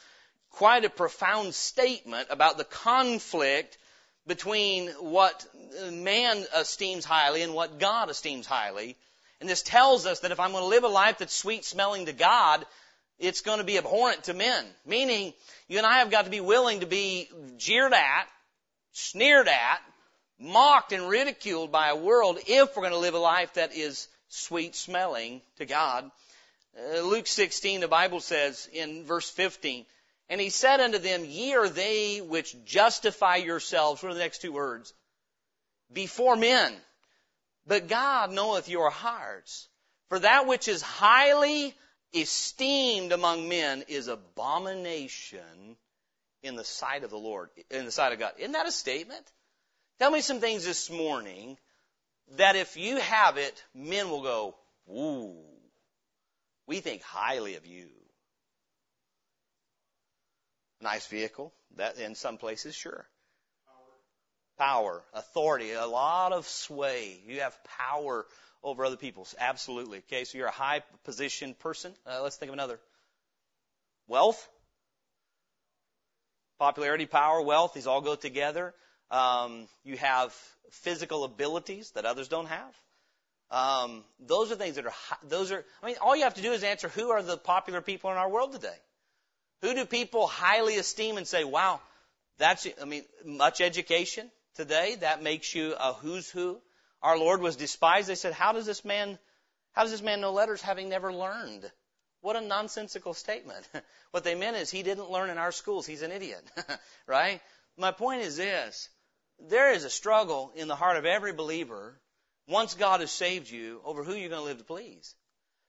quite 0.51 0.85
a 0.85 0.89
profound 0.89 1.55
statement 1.55 2.27
about 2.29 2.57
the 2.57 2.63
conflict 2.63 3.77
between 4.27 4.89
what 4.99 5.45
man 5.91 6.45
esteems 6.55 7.05
highly 7.05 7.41
and 7.41 7.53
what 7.53 7.79
God 7.79 8.09
esteems 8.09 8.45
highly. 8.45 8.95
And 9.39 9.49
this 9.49 9.61
tells 9.61 10.05
us 10.05 10.19
that 10.19 10.31
if 10.31 10.39
I'm 10.39 10.51
going 10.51 10.63
to 10.63 10.67
live 10.67 10.83
a 10.83 10.89
life 10.89 11.17
that's 11.19 11.33
sweet 11.33 11.65
smelling 11.65 12.05
to 12.05 12.13
God, 12.13 12.65
it's 13.19 13.41
going 13.41 13.59
to 13.59 13.63
be 13.63 13.77
abhorrent 13.77 14.25
to 14.25 14.33
men. 14.33 14.65
Meaning, 14.85 15.33
you 15.67 15.77
and 15.77 15.87
I 15.87 15.99
have 15.99 16.11
got 16.11 16.25
to 16.25 16.31
be 16.31 16.41
willing 16.41 16.81
to 16.81 16.85
be 16.85 17.29
jeered 17.57 17.93
at, 17.93 18.27
sneered 18.93 19.47
at, 19.47 19.79
mocked 20.39 20.91
and 20.91 21.09
ridiculed 21.09 21.71
by 21.71 21.89
a 21.89 21.95
world 21.95 22.37
if 22.47 22.75
we're 22.75 22.83
going 22.83 22.93
to 22.93 22.99
live 22.99 23.15
a 23.15 23.19
life 23.19 23.53
that 23.53 23.75
is 23.75 24.07
sweet 24.29 24.75
smelling 24.75 25.41
to 25.57 25.65
God. 25.65 26.09
Uh, 26.77 27.01
Luke 27.01 27.27
16, 27.27 27.81
the 27.81 27.87
Bible 27.87 28.19
says 28.19 28.69
in 28.71 29.03
verse 29.05 29.29
15, 29.29 29.85
and 30.29 30.41
he 30.41 30.49
said 30.49 30.79
unto 30.79 30.99
them, 30.99 31.25
Ye 31.25 31.55
are 31.55 31.69
they 31.69 32.19
which 32.19 32.55
justify 32.65 33.37
yourselves. 33.37 34.03
What 34.03 34.11
are 34.11 34.15
the 34.15 34.19
next 34.19 34.41
two 34.41 34.51
words? 34.51 34.93
Before 35.91 36.35
men. 36.35 36.73
But 37.65 37.87
God 37.87 38.31
knoweth 38.31 38.69
your 38.69 38.89
hearts. 38.89 39.67
For 40.09 40.19
that 40.19 40.47
which 40.47 40.67
is 40.67 40.81
highly 40.81 41.73
esteemed 42.13 43.11
among 43.11 43.49
men 43.49 43.83
is 43.87 44.07
abomination 44.07 45.77
in 46.43 46.55
the 46.55 46.63
sight 46.63 47.03
of 47.03 47.09
the 47.09 47.17
Lord, 47.17 47.49
in 47.69 47.85
the 47.85 47.91
sight 47.91 48.13
of 48.13 48.19
God. 48.19 48.33
Isn't 48.37 48.53
that 48.53 48.67
a 48.67 48.71
statement? 48.71 49.25
Tell 49.99 50.11
me 50.11 50.21
some 50.21 50.39
things 50.39 50.63
this 50.63 50.89
morning 50.89 51.57
that 52.35 52.55
if 52.55 52.77
you 52.77 52.97
have 52.97 53.37
it, 53.37 53.63
men 53.73 54.09
will 54.09 54.21
go, 54.21 54.55
ooh, 54.89 55.35
we 56.67 56.79
think 56.79 57.01
highly 57.01 57.55
of 57.55 57.65
you. 57.65 57.87
Nice 60.81 61.07
vehicle. 61.07 61.53
That 61.77 61.97
in 61.97 62.15
some 62.15 62.37
places, 62.37 62.75
sure. 62.75 63.07
Power, 64.57 65.03
authority, 65.13 65.71
a 65.71 65.85
lot 65.85 66.33
of 66.33 66.47
sway. 66.47 67.19
You 67.27 67.41
have 67.41 67.57
power 67.77 68.25
over 68.67 68.83
other 68.83 68.97
people's. 68.97 69.33
Absolutely. 69.39 69.99
Okay, 69.99 70.25
so 70.25 70.37
you're 70.37 70.47
a 70.47 70.51
high 70.51 70.83
positioned 71.05 71.57
person. 71.59 71.93
Uh, 72.05 72.21
let's 72.21 72.35
think 72.35 72.49
of 72.49 72.53
another. 72.53 72.79
Wealth. 74.07 74.47
Popularity, 76.59 77.05
power, 77.05 77.41
wealth, 77.41 77.73
these 77.73 77.87
all 77.87 78.01
go 78.01 78.15
together. 78.15 78.73
Um, 79.09 79.67
you 79.83 79.95
have 79.97 80.33
physical 80.71 81.23
abilities 81.23 81.91
that 81.91 82.05
others 82.05 82.27
don't 82.27 82.47
have. 82.47 82.73
Um, 83.49 84.03
those 84.19 84.51
are 84.51 84.55
things 84.55 84.75
that 84.75 84.85
are, 84.85 84.93
those 85.23 85.51
are, 85.51 85.63
I 85.81 85.85
mean, 85.85 85.95
all 86.01 86.15
you 86.15 86.23
have 86.23 86.33
to 86.33 86.41
do 86.41 86.51
is 86.51 86.63
answer 86.63 86.89
who 86.89 87.11
are 87.11 87.23
the 87.23 87.37
popular 87.37 87.81
people 87.81 88.11
in 88.11 88.17
our 88.17 88.29
world 88.29 88.51
today? 88.51 88.75
Who 89.61 89.73
do 89.73 89.85
people 89.85 90.27
highly 90.27 90.75
esteem 90.77 91.17
and 91.17 91.25
say, 91.25 91.43
wow, 91.45 91.79
that's, 92.37 92.67
I 92.81 92.85
mean, 92.85 93.03
much 93.23 93.61
education 93.61 94.29
today, 94.55 94.95
that 94.99 95.23
makes 95.23 95.55
you 95.55 95.73
a 95.79 95.93
who's 95.93 96.29
who. 96.29 96.59
Our 97.01 97.17
Lord 97.17 97.41
was 97.41 97.55
despised. 97.55 98.07
They 98.07 98.15
said, 98.15 98.33
how 98.33 98.53
does 98.53 98.65
this 98.65 98.83
man, 98.83 99.17
how 99.73 99.83
does 99.83 99.91
this 99.91 100.01
man 100.01 100.21
know 100.21 100.31
letters 100.31 100.61
having 100.61 100.89
never 100.89 101.13
learned? 101.13 101.69
What 102.21 102.35
a 102.35 102.41
nonsensical 102.41 103.13
statement. 103.13 103.67
what 104.11 104.23
they 104.23 104.35
meant 104.35 104.57
is 104.57 104.69
he 104.69 104.83
didn't 104.83 105.11
learn 105.11 105.29
in 105.29 105.37
our 105.37 105.51
schools. 105.51 105.85
He's 105.85 106.01
an 106.01 106.11
idiot. 106.11 106.43
right? 107.07 107.41
My 107.77 107.91
point 107.91 108.21
is 108.21 108.37
this. 108.37 108.89
There 109.39 109.71
is 109.71 109.83
a 109.83 109.89
struggle 109.89 110.51
in 110.55 110.67
the 110.67 110.75
heart 110.75 110.97
of 110.97 111.05
every 111.05 111.31
believer 111.31 111.99
once 112.47 112.73
God 112.73 113.01
has 113.01 113.11
saved 113.11 113.49
you 113.49 113.81
over 113.85 114.03
who 114.03 114.15
you're 114.15 114.29
going 114.29 114.41
to 114.41 114.45
live 114.45 114.57
to 114.57 114.63
please. 114.63 115.13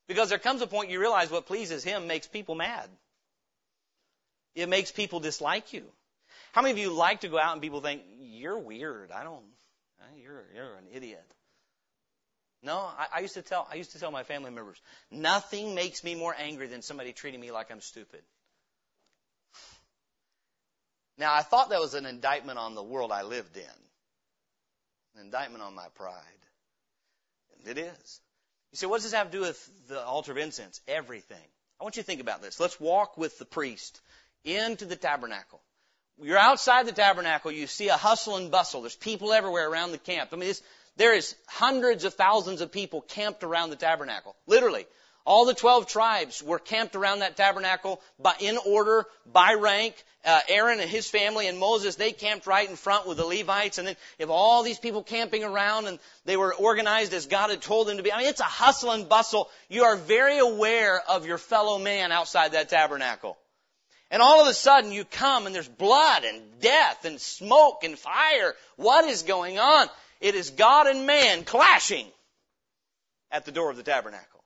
Because 0.07 0.29
there 0.29 0.39
comes 0.39 0.61
a 0.61 0.67
point 0.67 0.89
you 0.89 0.99
realize 0.99 1.29
what 1.29 1.45
pleases 1.45 1.83
Him 1.83 2.07
makes 2.07 2.25
people 2.25 2.55
mad. 2.55 2.89
It 4.55 4.67
makes 4.67 4.91
people 4.91 5.19
dislike 5.19 5.71
you. 5.71 5.83
How 6.51 6.63
many 6.63 6.71
of 6.71 6.77
you 6.79 6.91
like 6.91 7.21
to 7.21 7.27
go 7.27 7.37
out 7.37 7.53
and 7.53 7.61
people 7.61 7.81
think, 7.81 8.01
you're 8.19 8.57
weird. 8.57 9.11
I 9.11 9.23
don't, 9.23 9.43
you're, 10.21 10.45
you're 10.55 10.75
an 10.75 10.85
idiot. 10.93 11.25
No, 12.61 12.77
I, 12.77 13.07
I 13.15 13.19
used 13.21 13.35
to 13.35 13.41
tell, 13.41 13.67
I 13.71 13.75
used 13.75 13.93
to 13.93 13.99
tell 13.99 14.11
my 14.11 14.23
family 14.23 14.51
members, 14.51 14.81
nothing 15.11 15.75
makes 15.75 16.03
me 16.03 16.15
more 16.15 16.35
angry 16.37 16.67
than 16.67 16.81
somebody 16.81 17.13
treating 17.13 17.39
me 17.39 17.51
like 17.51 17.71
I'm 17.71 17.81
stupid. 17.81 18.21
Now, 21.17 21.33
I 21.33 21.41
thought 21.41 21.69
that 21.69 21.79
was 21.79 21.93
an 21.95 22.05
indictment 22.05 22.59
on 22.59 22.75
the 22.75 22.83
world 22.83 23.11
I 23.11 23.23
lived 23.23 23.57
in. 23.57 23.63
An 25.15 25.25
indictment 25.25 25.63
on 25.63 25.75
my 25.75 25.87
pride. 25.95 26.13
And 27.57 27.77
it 27.77 27.81
is. 27.81 28.21
You 28.71 28.77
say, 28.77 28.87
what 28.87 28.97
does 28.97 29.03
this 29.03 29.13
have 29.13 29.31
to 29.31 29.37
do 29.37 29.41
with 29.41 29.71
the 29.87 30.01
altar 30.01 30.31
of 30.31 30.37
incense? 30.37 30.79
Everything. 30.87 31.37
I 31.79 31.83
want 31.83 31.97
you 31.97 32.03
to 32.03 32.07
think 32.07 32.21
about 32.21 32.41
this. 32.41 32.59
Let's 32.59 32.79
walk 32.79 33.17
with 33.17 33.37
the 33.39 33.45
priest 33.45 34.01
into 34.43 34.85
the 34.85 34.95
tabernacle. 34.95 35.61
You're 36.21 36.37
outside 36.37 36.85
the 36.85 36.91
tabernacle, 36.91 37.51
you 37.51 37.67
see 37.67 37.87
a 37.87 37.97
hustle 37.97 38.35
and 38.35 38.51
bustle. 38.51 38.81
There's 38.81 38.95
people 38.95 39.31
everywhere 39.31 39.69
around 39.69 39.91
the 39.91 39.97
camp. 39.97 40.31
I 40.33 40.35
mean, 40.35 40.53
there 40.97 41.13
is 41.15 41.35
hundreds 41.47 42.03
of 42.03 42.13
thousands 42.13 42.61
of 42.61 42.71
people 42.71 43.01
camped 43.01 43.43
around 43.43 43.69
the 43.69 43.77
tabernacle. 43.77 44.35
Literally. 44.47 44.85
All 45.25 45.45
the 45.45 45.53
12 45.53 45.87
tribes 45.87 46.41
were 46.41 46.59
camped 46.59 46.95
around 46.95 47.19
that 47.19 47.37
tabernacle 47.37 48.01
by, 48.17 48.33
in 48.39 48.57
order, 48.65 49.05
by 49.31 49.53
rank. 49.53 49.93
Uh, 50.25 50.39
Aaron 50.49 50.79
and 50.79 50.89
his 50.89 51.07
family 51.07 51.47
and 51.47 51.59
Moses, 51.59 51.95
they 51.95 52.11
camped 52.11 52.47
right 52.47 52.69
in 52.69 52.75
front 52.75 53.07
with 53.07 53.17
the 53.17 53.25
Levites. 53.25 53.77
And 53.77 53.87
then 53.87 53.95
if 54.17 54.29
all 54.29 54.63
these 54.63 54.79
people 54.79 55.03
camping 55.03 55.43
around 55.43 55.85
and 55.85 55.99
they 56.25 56.35
were 56.35 56.53
organized 56.53 57.13
as 57.13 57.27
God 57.27 57.51
had 57.51 57.61
told 57.61 57.87
them 57.87 57.97
to 57.97 58.03
be, 58.03 58.11
I 58.11 58.17
mean, 58.17 58.27
it's 58.27 58.41
a 58.41 58.43
hustle 58.43 58.91
and 58.91 59.07
bustle. 59.07 59.49
You 59.69 59.83
are 59.83 59.95
very 59.95 60.39
aware 60.39 60.99
of 61.07 61.25
your 61.25 61.37
fellow 61.37 61.77
man 61.77 62.11
outside 62.11 62.53
that 62.53 62.69
tabernacle. 62.69 63.37
And 64.11 64.21
all 64.21 64.41
of 64.41 64.47
a 64.47 64.53
sudden 64.53 64.91
you 64.91 65.05
come 65.05 65.45
and 65.45 65.53
there's 65.53 65.67
blood 65.67 66.23
and 66.23 66.41
death 66.59 67.05
and 67.05 67.19
smoke 67.19 67.83
and 67.83 67.97
fire. 67.97 68.55
What 68.75 69.05
is 69.05 69.23
going 69.23 69.59
on? 69.59 69.87
It 70.19 70.35
is 70.35 70.49
God 70.49 70.87
and 70.87 71.05
man 71.05 71.43
clashing 71.43 72.07
at 73.31 73.45
the 73.45 73.51
door 73.51 73.69
of 73.69 73.77
the 73.77 73.83
tabernacle. 73.83 74.39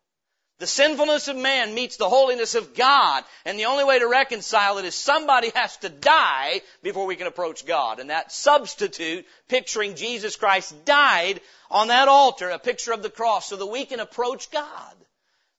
The 0.59 0.67
sinfulness 0.67 1.27
of 1.27 1.35
man 1.35 1.73
meets 1.73 1.97
the 1.97 2.07
holiness 2.07 2.55
of 2.55 2.75
God, 2.75 3.23
and 3.43 3.57
the 3.57 3.65
only 3.65 3.83
way 3.83 3.99
to 3.99 4.07
reconcile 4.07 4.77
it 4.77 4.85
is 4.85 4.95
somebody 4.95 5.51
has 5.55 5.75
to 5.77 5.89
die 5.89 6.61
before 6.83 7.05
we 7.05 7.15
can 7.15 7.27
approach 7.27 7.65
God. 7.65 7.99
And 7.99 8.11
that 8.11 8.31
substitute, 8.31 9.25
picturing 9.49 9.95
Jesus 9.95 10.35
Christ, 10.35 10.85
died 10.85 11.41
on 11.71 11.87
that 11.87 12.07
altar, 12.07 12.49
a 12.49 12.59
picture 12.59 12.93
of 12.93 13.01
the 13.01 13.09
cross, 13.09 13.47
so 13.47 13.55
that 13.55 13.65
we 13.65 13.85
can 13.85 13.99
approach 13.99 14.51
God. 14.51 14.95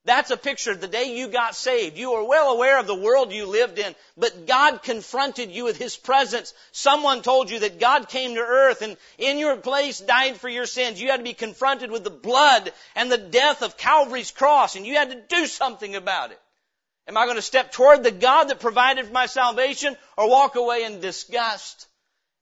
That's 0.07 0.31
a 0.31 0.37
picture 0.37 0.73
of 0.73 0.83
the 0.83 0.89
day 0.89 1.17
you 1.17 1.29
got 1.29 1.55
saved. 1.55 1.97
You 1.97 2.13
were 2.13 2.25
well 2.25 2.51
aware 2.51 2.79
of 2.79 2.87
the 2.87 2.95
world 2.95 3.33
you 3.33 3.47
lived 3.47 3.79
in, 3.79 3.95
but 4.19 4.47
God 4.47 4.83
confronted 4.83 5.51
you 5.51 5.65
with 5.65 5.79
His 5.79 5.97
presence. 5.97 6.53
Someone 6.73 7.23
told 7.23 7.51
you 7.51 7.61
that 7.61 7.81
God 7.81 8.11
came 8.11 8.35
to 8.35 8.41
earth 8.41 8.83
and 8.83 8.99
in 9.17 9.39
your 9.39 9.57
place 9.57 10.01
died 10.01 10.37
for 10.37 10.49
your 10.49 10.67
sins. 10.67 11.01
You 11.01 11.11
had 11.11 11.19
to 11.19 11.25
be 11.25 11.33
confronted 11.33 11.91
with 11.91 12.05
the 12.05 12.11
blood 12.11 12.71
and 12.95 13.11
the 13.11 13.17
death 13.17 13.63
of 13.63 13.79
Calvary's 13.79 14.31
cross 14.31 14.77
and 14.77 14.87
you 14.87 14.95
had 14.95 15.11
to 15.11 15.37
do 15.37 15.47
something 15.47 15.95
about 15.97 16.33
it. 16.33 16.41
Am 17.09 17.17
I 17.17 17.25
going 17.25 17.37
to 17.37 17.43
step 17.43 17.73
toward 17.73 18.03
the 18.03 18.11
God 18.11 18.45
that 18.45 18.61
provided 18.61 19.07
for 19.07 19.13
my 19.13 19.27
salvation 19.27 19.97
or 20.19 20.29
walk 20.29 20.57
away 20.57 20.85
in 20.85 21.01
disgust? 21.01 21.87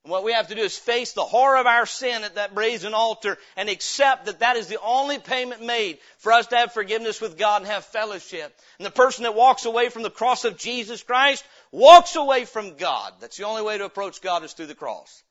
And 0.04 0.11
what 0.11 0.25
we 0.25 0.32
have 0.32 0.49
to 0.49 0.56
do 0.56 0.62
is 0.62 0.76
face 0.76 1.12
the 1.12 1.25
horror 1.25 1.59
of 1.59 1.66
our 1.66 1.87
sin 1.87 2.25
at 2.25 2.35
that 2.35 2.54
brazen 2.54 2.92
altar 2.92 3.38
and 3.56 3.68
accept 3.68 4.26
that 4.26 4.40
that 4.40 4.56
is 4.56 4.66
the 4.66 4.80
only 4.80 5.18
payment 5.18 5.62
made 5.62 5.99
for 6.18 6.32
us 6.32 6.49
to 6.49 6.56
have 6.56 6.73
forgiveness 6.73 7.21
with 7.21 7.38
God 7.38 7.62
and 7.62 7.71
have 7.71 7.85
fellowship. 7.85 8.52
And 8.78 8.87
the 8.87 8.90
person 8.90 9.23
that 9.23 9.37
walks 9.37 9.64
away 9.64 9.90
from 9.90 10.02
the 10.02 10.11
cross 10.11 10.44
of 10.44 10.59
Jesus 10.59 11.04
Christ 11.04 11.44
walks 11.71 12.16
away 12.16 12.47
from 12.47 12.76
God. 12.76 13.12
That's 13.21 13.37
the 13.37 13.44
only 13.47 13.62
way 13.62 13.78
to 13.78 13.85
approach 13.85 14.21
God 14.21 14.42
is 14.42 14.52
through 14.54 14.66
the 14.66 14.75
cross. 14.75 15.23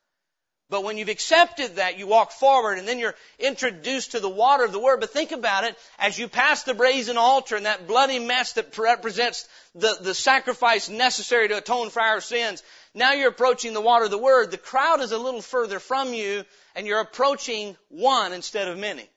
But 0.72 0.86
when 0.86 0.98
you've 0.98 1.10
accepted 1.10 1.76
that, 1.76 2.00
you 2.00 2.08
walk 2.08 2.32
forward 2.32 2.80
and 2.80 2.88
then 2.88 2.98
you're 2.98 3.16
introduced 3.40 4.12
to 4.12 4.22
the 4.22 4.30
water 4.30 4.64
of 4.64 4.72
the 4.72 4.80
Word. 4.80 5.02
But 5.02 5.10
think 5.10 5.34
about 5.34 5.66
it, 5.66 5.78
as 6.00 6.18
you 6.18 6.30
pass 6.30 6.64
the 6.64 6.74
brazen 6.74 7.18
altar 7.18 7.58
and 7.58 7.66
that 7.66 7.88
bloody 7.88 8.20
mess 8.20 8.54
that 8.54 8.78
represents 8.78 9.50
the, 9.76 9.98
the 10.00 10.16
sacrifice 10.16 10.88
necessary 10.88 11.50
to 11.50 11.58
atone 11.58 11.90
for 11.90 12.02
our 12.02 12.22
sins, 12.22 12.64
now 12.94 13.14
you're 13.14 13.30
approaching 13.30 13.74
the 13.74 13.82
water 13.82 14.06
of 14.06 14.12
the 14.12 14.18
Word. 14.18 14.52
The 14.52 14.58
crowd 14.58 15.02
is 15.02 15.12
a 15.12 15.18
little 15.18 15.42
further 15.42 15.80
from 15.80 16.14
you 16.14 16.44
and 16.76 16.86
you're 16.86 17.00
approaching 17.00 17.78
one 17.90 18.34
instead 18.34 18.68
of 18.68 18.78
many. 18.78 19.10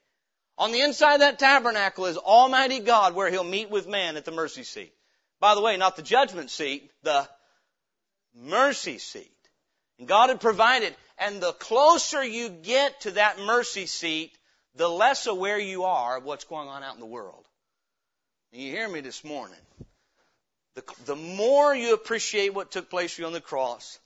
On 0.56 0.70
the 0.70 0.80
inside 0.80 1.14
of 1.14 1.20
that 1.20 1.38
tabernacle 1.38 2.06
is 2.06 2.16
Almighty 2.16 2.78
God 2.80 3.14
where 3.14 3.30
He'll 3.30 3.42
meet 3.42 3.70
with 3.70 3.88
man 3.88 4.16
at 4.16 4.24
the 4.24 4.30
mercy 4.30 4.62
seat. 4.62 4.92
By 5.40 5.54
the 5.54 5.60
way, 5.60 5.76
not 5.76 5.96
the 5.96 6.02
judgment 6.02 6.50
seat, 6.50 6.90
the 7.02 7.28
mercy 8.34 8.98
seat. 8.98 9.30
And 9.98 10.06
God 10.06 10.28
had 10.28 10.40
provided 10.40 10.94
and 11.18 11.40
the 11.40 11.52
closer 11.52 12.24
you 12.24 12.48
get 12.48 13.02
to 13.02 13.12
that 13.12 13.38
mercy 13.38 13.86
seat, 13.86 14.36
the 14.74 14.88
less 14.88 15.26
aware 15.26 15.58
you 15.58 15.84
are 15.84 16.18
of 16.18 16.24
what's 16.24 16.44
going 16.44 16.68
on 16.68 16.82
out 16.82 16.94
in 16.94 17.00
the 17.00 17.06
world. 17.06 17.44
You 18.52 18.70
hear 18.70 18.88
me 18.88 19.00
this 19.00 19.24
morning. 19.24 19.58
The, 20.74 20.84
the 21.06 21.16
more 21.16 21.74
you 21.74 21.94
appreciate 21.94 22.54
what 22.54 22.70
took 22.70 22.90
place 22.90 23.14
for 23.14 23.22
you 23.22 23.26
on 23.26 23.32
the 23.32 23.40
cross, 23.40 23.98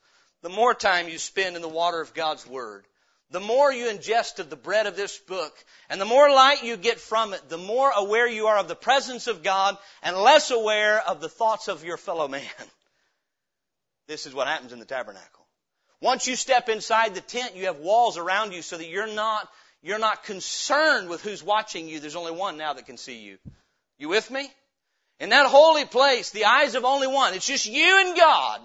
the 0.43 0.49
more 0.49 0.75
time 0.75 1.09
you 1.09 1.19
spend 1.19 1.57
in 1.57 1.63
the 1.63 1.69
water 1.69 2.01
of 2.01 2.15
God's 2.15 2.47
Word, 2.47 2.85
the 3.31 3.41
more 3.41 3.73
you 3.73 3.87
ingest 3.87 4.39
of 4.39 4.49
the 4.49 4.57
bread 4.57 4.87
of 4.87 4.97
this 4.97 5.19
book, 5.19 5.53
and 5.91 6.01
the 6.01 6.07
more 6.07 6.31
light 6.31 6.65
you 6.65 6.77
get 6.77 6.99
from 6.99 7.35
it, 7.35 7.49
the 7.49 7.59
more 7.59 7.91
aware 7.91 8.27
you 8.27 8.47
are 8.47 8.59
of 8.59 8.69
the 8.69 8.75
presence 8.75 9.27
of 9.27 9.43
God 9.43 9.77
and 10.03 10.17
less 10.17 10.51
aware 10.51 11.01
of 11.01 11.21
the 11.21 11.29
thoughts 11.29 11.69
of 11.69 11.85
your 11.85 11.97
fellow 11.97 12.29
man. 12.29 12.43
This 14.07 14.25
is 14.25 14.33
what 14.33 14.47
happens 14.47 14.73
in 14.73 14.79
the 14.79 14.87
tabernacle. 14.87 15.47
Once 16.01 16.27
you 16.27 16.35
step 16.35 16.71
inside 16.71 17.15
the 17.15 17.21
tent, 17.21 17.57
you 17.57 17.67
have 17.67 17.81
walls 17.81 18.17
around 18.17 18.55
you 18.55 18.63
so 18.63 18.79
that 18.79 18.89
you're 18.89 19.13
not, 19.13 19.47
you're 19.83 19.99
not 19.99 20.25
concerned 20.25 21.11
with 21.11 21.21
who's 21.21 21.43
watching 21.43 21.89
you. 21.89 22.01
There's 22.01 22.17
only 22.17 22.33
one 22.33 22.57
now 22.57 22.73
that 22.73 22.87
can 22.87 22.97
see 22.97 23.19
you. 23.19 23.37
You 23.99 24.09
with 24.09 24.31
me? 24.31 24.51
In 25.21 25.31
that 25.31 25.47
holy 25.47 25.85
place, 25.85 26.31
the 26.31 26.45
eyes 26.45 26.75
of 26.75 26.85
only 26.85 27.09
one. 27.09 27.35
It's 27.35 27.47
just 27.47 27.67
you 27.67 28.07
and 28.07 28.17
God. 28.17 28.61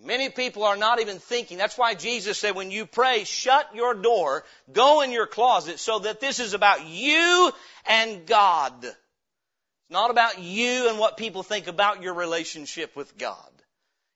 Many 0.00 0.28
people 0.28 0.62
are 0.62 0.76
not 0.76 1.00
even 1.00 1.18
thinking. 1.18 1.58
That's 1.58 1.78
why 1.78 1.94
Jesus 1.94 2.38
said, 2.38 2.54
when 2.54 2.70
you 2.70 2.86
pray, 2.86 3.24
shut 3.24 3.74
your 3.74 3.94
door, 3.94 4.44
go 4.70 5.00
in 5.00 5.10
your 5.10 5.26
closet, 5.26 5.80
so 5.80 6.00
that 6.00 6.20
this 6.20 6.38
is 6.38 6.54
about 6.54 6.86
you 6.86 7.50
and 7.86 8.24
God. 8.26 8.84
It's 8.84 9.90
not 9.90 10.10
about 10.10 10.38
you 10.38 10.88
and 10.88 10.98
what 10.98 11.16
people 11.16 11.42
think 11.42 11.66
about 11.66 12.02
your 12.02 12.14
relationship 12.14 12.94
with 12.94 13.16
God. 13.18 13.50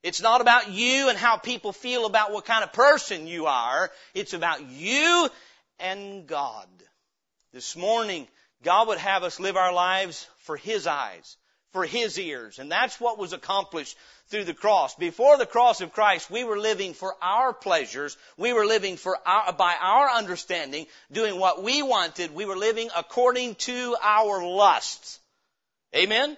It's 0.02 0.20
not 0.20 0.40
about 0.40 0.70
you 0.70 1.08
and 1.08 1.18
how 1.18 1.36
people 1.36 1.72
feel 1.72 2.06
about 2.06 2.32
what 2.32 2.44
kind 2.44 2.62
of 2.62 2.72
person 2.72 3.26
you 3.26 3.46
are. 3.46 3.90
It's 4.14 4.34
about 4.34 4.68
you 4.68 5.28
and 5.80 6.26
God. 6.26 6.68
This 7.52 7.76
morning, 7.76 8.28
God 8.62 8.88
would 8.88 8.98
have 8.98 9.22
us 9.24 9.40
live 9.40 9.56
our 9.56 9.72
lives 9.72 10.28
for 10.42 10.56
His 10.56 10.86
eyes, 10.86 11.36
for 11.72 11.84
His 11.84 12.18
ears. 12.18 12.58
And 12.58 12.70
that's 12.70 13.00
what 13.00 13.18
was 13.18 13.32
accomplished 13.32 13.96
through 14.28 14.44
the 14.44 14.54
cross. 14.54 14.94
Before 14.94 15.36
the 15.38 15.46
cross 15.46 15.80
of 15.80 15.92
Christ, 15.92 16.30
we 16.30 16.44
were 16.44 16.58
living 16.58 16.94
for 16.94 17.14
our 17.22 17.52
pleasures. 17.52 18.16
We 18.36 18.52
were 18.52 18.66
living 18.66 18.96
for 18.96 19.18
our, 19.26 19.52
by 19.52 19.76
our 19.80 20.10
understanding, 20.10 20.86
doing 21.10 21.38
what 21.38 21.62
we 21.62 21.82
wanted. 21.82 22.34
We 22.34 22.44
were 22.44 22.56
living 22.56 22.90
according 22.96 23.56
to 23.56 23.96
our 24.02 24.44
lusts. 24.44 25.20
Amen? 25.94 26.36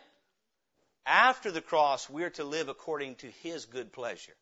After 1.07 1.51
the 1.51 1.61
cross, 1.61 2.09
we're 2.09 2.31
to 2.31 2.45
live 2.45 2.69
according 2.69 3.17
to 3.17 3.27
His 3.43 3.67
good 3.67 3.93
pleasure. 3.93 4.35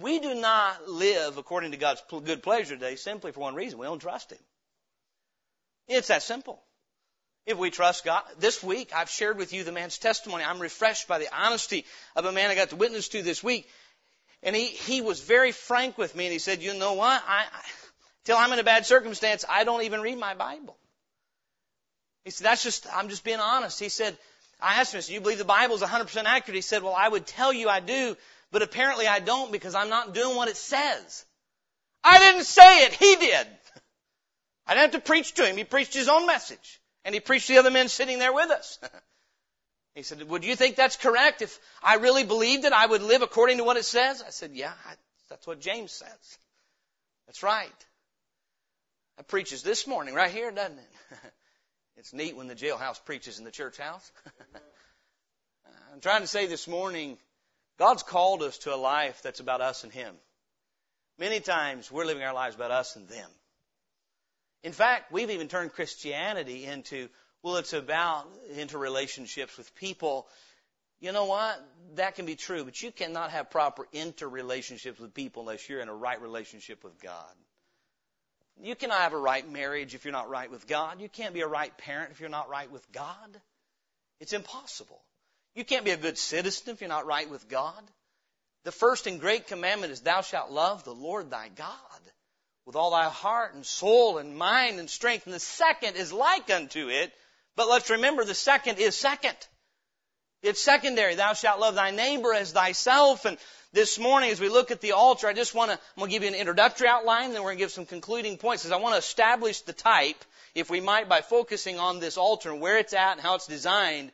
We 0.00 0.20
do 0.20 0.34
not 0.34 0.88
live 0.88 1.38
according 1.38 1.72
to 1.72 1.76
God's 1.76 2.02
good 2.24 2.42
pleasure 2.42 2.74
today 2.74 2.96
simply 2.96 3.32
for 3.32 3.40
one 3.40 3.54
reason. 3.54 3.78
We 3.78 3.86
don't 3.86 3.98
trust 3.98 4.32
Him. 4.32 4.38
It's 5.88 6.08
that 6.08 6.22
simple. 6.22 6.62
If 7.44 7.58
we 7.58 7.70
trust 7.70 8.04
God, 8.04 8.22
this 8.38 8.62
week 8.62 8.92
I've 8.94 9.10
shared 9.10 9.36
with 9.36 9.52
you 9.52 9.64
the 9.64 9.72
man's 9.72 9.98
testimony. 9.98 10.44
I'm 10.44 10.60
refreshed 10.60 11.08
by 11.08 11.18
the 11.18 11.28
honesty 11.36 11.84
of 12.14 12.24
a 12.24 12.32
man 12.32 12.50
I 12.50 12.54
got 12.54 12.70
to 12.70 12.76
witness 12.76 13.08
to 13.08 13.22
this 13.22 13.42
week. 13.42 13.68
And 14.42 14.54
he, 14.54 14.66
he 14.66 15.00
was 15.00 15.20
very 15.20 15.52
frank 15.52 15.98
with 15.98 16.14
me 16.14 16.26
and 16.26 16.32
he 16.32 16.38
said, 16.38 16.62
you 16.62 16.74
know 16.74 16.94
what? 16.94 17.22
I, 17.26 17.44
I, 17.44 17.60
till 18.24 18.36
I'm 18.36 18.52
in 18.52 18.58
a 18.58 18.64
bad 18.64 18.86
circumstance, 18.86 19.44
I 19.48 19.64
don't 19.64 19.82
even 19.82 20.00
read 20.02 20.18
my 20.18 20.34
Bible. 20.34 20.76
He 22.24 22.30
said, 22.30 22.46
that's 22.46 22.62
just, 22.62 22.86
I'm 22.94 23.08
just 23.08 23.24
being 23.24 23.40
honest. 23.40 23.80
He 23.80 23.88
said, 23.88 24.16
I 24.60 24.80
asked 24.80 24.94
him, 24.94 25.00
said, 25.00 25.12
you 25.12 25.20
believe 25.20 25.38
the 25.38 25.44
Bible 25.44 25.74
is 25.74 25.82
100% 25.82 26.24
accurate? 26.24 26.54
He 26.54 26.60
said, 26.60 26.84
well, 26.84 26.94
I 26.96 27.08
would 27.08 27.26
tell 27.26 27.52
you 27.52 27.68
I 27.68 27.80
do, 27.80 28.16
but 28.52 28.62
apparently 28.62 29.08
I 29.08 29.18
don't 29.18 29.50
because 29.50 29.74
I'm 29.74 29.88
not 29.88 30.14
doing 30.14 30.36
what 30.36 30.48
it 30.48 30.56
says. 30.56 31.24
I 32.04 32.20
didn't 32.20 32.44
say 32.44 32.84
it. 32.84 32.92
He 32.92 33.16
did. 33.16 33.46
I 34.66 34.74
didn't 34.74 34.92
have 34.92 35.02
to 35.02 35.06
preach 35.06 35.34
to 35.34 35.46
him. 35.46 35.56
He 35.56 35.64
preached 35.64 35.94
his 35.94 36.08
own 36.08 36.26
message. 36.26 36.80
And 37.04 37.14
he 37.14 37.20
preached 37.20 37.48
to 37.48 37.54
the 37.54 37.58
other 37.58 37.70
men 37.70 37.88
sitting 37.88 38.18
there 38.18 38.32
with 38.32 38.50
us. 38.50 38.78
he 39.94 40.02
said, 40.02 40.22
would 40.28 40.44
you 40.44 40.56
think 40.56 40.76
that's 40.76 40.96
correct? 40.96 41.42
If 41.42 41.58
I 41.82 41.96
really 41.96 42.24
believed 42.24 42.64
it, 42.64 42.72
I 42.72 42.86
would 42.86 43.02
live 43.02 43.22
according 43.22 43.58
to 43.58 43.64
what 43.64 43.76
it 43.76 43.84
says? 43.84 44.22
I 44.22 44.30
said, 44.30 44.52
yeah, 44.54 44.72
I, 44.86 44.94
that's 45.28 45.46
what 45.46 45.60
James 45.60 45.92
says. 45.92 46.08
That's 47.26 47.42
right. 47.44 47.86
That 49.16 49.28
preaches 49.28 49.62
this 49.62 49.86
morning 49.86 50.14
right 50.14 50.30
here, 50.30 50.50
doesn't 50.50 50.76
it? 50.76 50.90
it's 51.96 52.12
neat 52.12 52.36
when 52.36 52.48
the 52.48 52.54
jailhouse 52.54 53.02
preaches 53.02 53.38
in 53.38 53.44
the 53.44 53.50
church 53.50 53.78
house. 53.78 54.12
I'm 55.92 56.00
trying 56.00 56.22
to 56.22 56.26
say 56.26 56.46
this 56.46 56.66
morning, 56.66 57.16
God's 57.78 58.02
called 58.02 58.42
us 58.42 58.58
to 58.58 58.74
a 58.74 58.76
life 58.76 59.22
that's 59.22 59.40
about 59.40 59.60
us 59.60 59.84
and 59.84 59.92
Him. 59.92 60.14
Many 61.18 61.40
times 61.40 61.90
we're 61.90 62.04
living 62.04 62.22
our 62.22 62.34
lives 62.34 62.56
about 62.56 62.70
us 62.70 62.96
and 62.96 63.08
them. 63.08 63.28
In 64.62 64.72
fact, 64.72 65.10
we've 65.10 65.30
even 65.30 65.48
turned 65.48 65.72
Christianity 65.72 66.64
into, 66.64 67.08
well, 67.42 67.56
it's 67.56 67.72
about 67.72 68.28
interrelationships 68.54 69.58
with 69.58 69.74
people. 69.74 70.28
You 71.00 71.10
know 71.12 71.24
what? 71.24 71.60
That 71.96 72.14
can 72.14 72.26
be 72.26 72.36
true, 72.36 72.64
but 72.64 72.80
you 72.80 72.92
cannot 72.92 73.32
have 73.32 73.50
proper 73.50 73.88
interrelationships 73.92 75.00
with 75.00 75.14
people 75.14 75.42
unless 75.42 75.68
you're 75.68 75.80
in 75.80 75.88
a 75.88 75.94
right 75.94 76.20
relationship 76.20 76.84
with 76.84 77.00
God. 77.02 77.34
You 78.62 78.76
cannot 78.76 79.00
have 79.00 79.12
a 79.12 79.18
right 79.18 79.50
marriage 79.50 79.94
if 79.94 80.04
you're 80.04 80.12
not 80.12 80.30
right 80.30 80.50
with 80.50 80.68
God. 80.68 81.00
You 81.00 81.08
can't 81.08 81.34
be 81.34 81.40
a 81.40 81.48
right 81.48 81.76
parent 81.78 82.12
if 82.12 82.20
you're 82.20 82.28
not 82.28 82.48
right 82.48 82.70
with 82.70 82.90
God. 82.92 83.40
It's 84.20 84.32
impossible. 84.32 85.02
You 85.56 85.64
can't 85.64 85.84
be 85.84 85.90
a 85.90 85.96
good 85.96 86.18
citizen 86.18 86.72
if 86.72 86.80
you're 86.80 86.88
not 86.88 87.06
right 87.06 87.28
with 87.28 87.48
God. 87.48 87.82
The 88.64 88.70
first 88.70 89.08
and 89.08 89.18
great 89.18 89.48
commandment 89.48 89.92
is 89.92 90.02
thou 90.02 90.20
shalt 90.20 90.52
love 90.52 90.84
the 90.84 90.94
Lord 90.94 91.30
thy 91.30 91.48
God 91.48 92.00
with 92.66 92.76
all 92.76 92.90
thy 92.90 93.08
heart 93.08 93.54
and 93.54 93.66
soul 93.66 94.18
and 94.18 94.36
mind 94.36 94.78
and 94.78 94.88
strength. 94.88 95.26
And 95.26 95.34
the 95.34 95.40
second 95.40 95.96
is 95.96 96.12
like 96.12 96.50
unto 96.50 96.88
it. 96.88 97.12
But 97.56 97.68
let's 97.68 97.90
remember 97.90 98.24
the 98.24 98.34
second 98.34 98.78
is 98.78 98.96
second. 98.96 99.36
It's 100.42 100.60
secondary. 100.60 101.14
Thou 101.14 101.34
shalt 101.34 101.60
love 101.60 101.74
thy 101.74 101.90
neighbor 101.90 102.34
as 102.34 102.52
thyself. 102.52 103.24
And 103.24 103.38
this 103.72 103.98
morning, 103.98 104.30
as 104.30 104.40
we 104.40 104.48
look 104.48 104.70
at 104.70 104.80
the 104.80 104.92
altar, 104.92 105.26
I 105.26 105.32
just 105.32 105.54
want 105.54 105.70
to, 105.70 105.74
I'm 105.74 106.00
going 106.00 106.10
to 106.10 106.12
give 106.12 106.22
you 106.22 106.28
an 106.28 106.34
introductory 106.34 106.88
outline, 106.88 107.32
then 107.32 107.42
we're 107.42 107.50
going 107.50 107.58
to 107.58 107.64
give 107.64 107.70
some 107.70 107.86
concluding 107.86 108.38
points. 108.38 108.62
Because 108.62 108.76
I 108.76 108.80
want 108.80 108.94
to 108.94 108.98
establish 108.98 109.60
the 109.60 109.72
type, 109.72 110.24
if 110.54 110.70
we 110.70 110.80
might, 110.80 111.08
by 111.08 111.20
focusing 111.20 111.78
on 111.78 112.00
this 112.00 112.16
altar 112.16 112.50
and 112.50 112.60
where 112.60 112.78
it's 112.78 112.92
at 112.92 113.12
and 113.12 113.20
how 113.20 113.36
it's 113.36 113.46
designed 113.46 114.10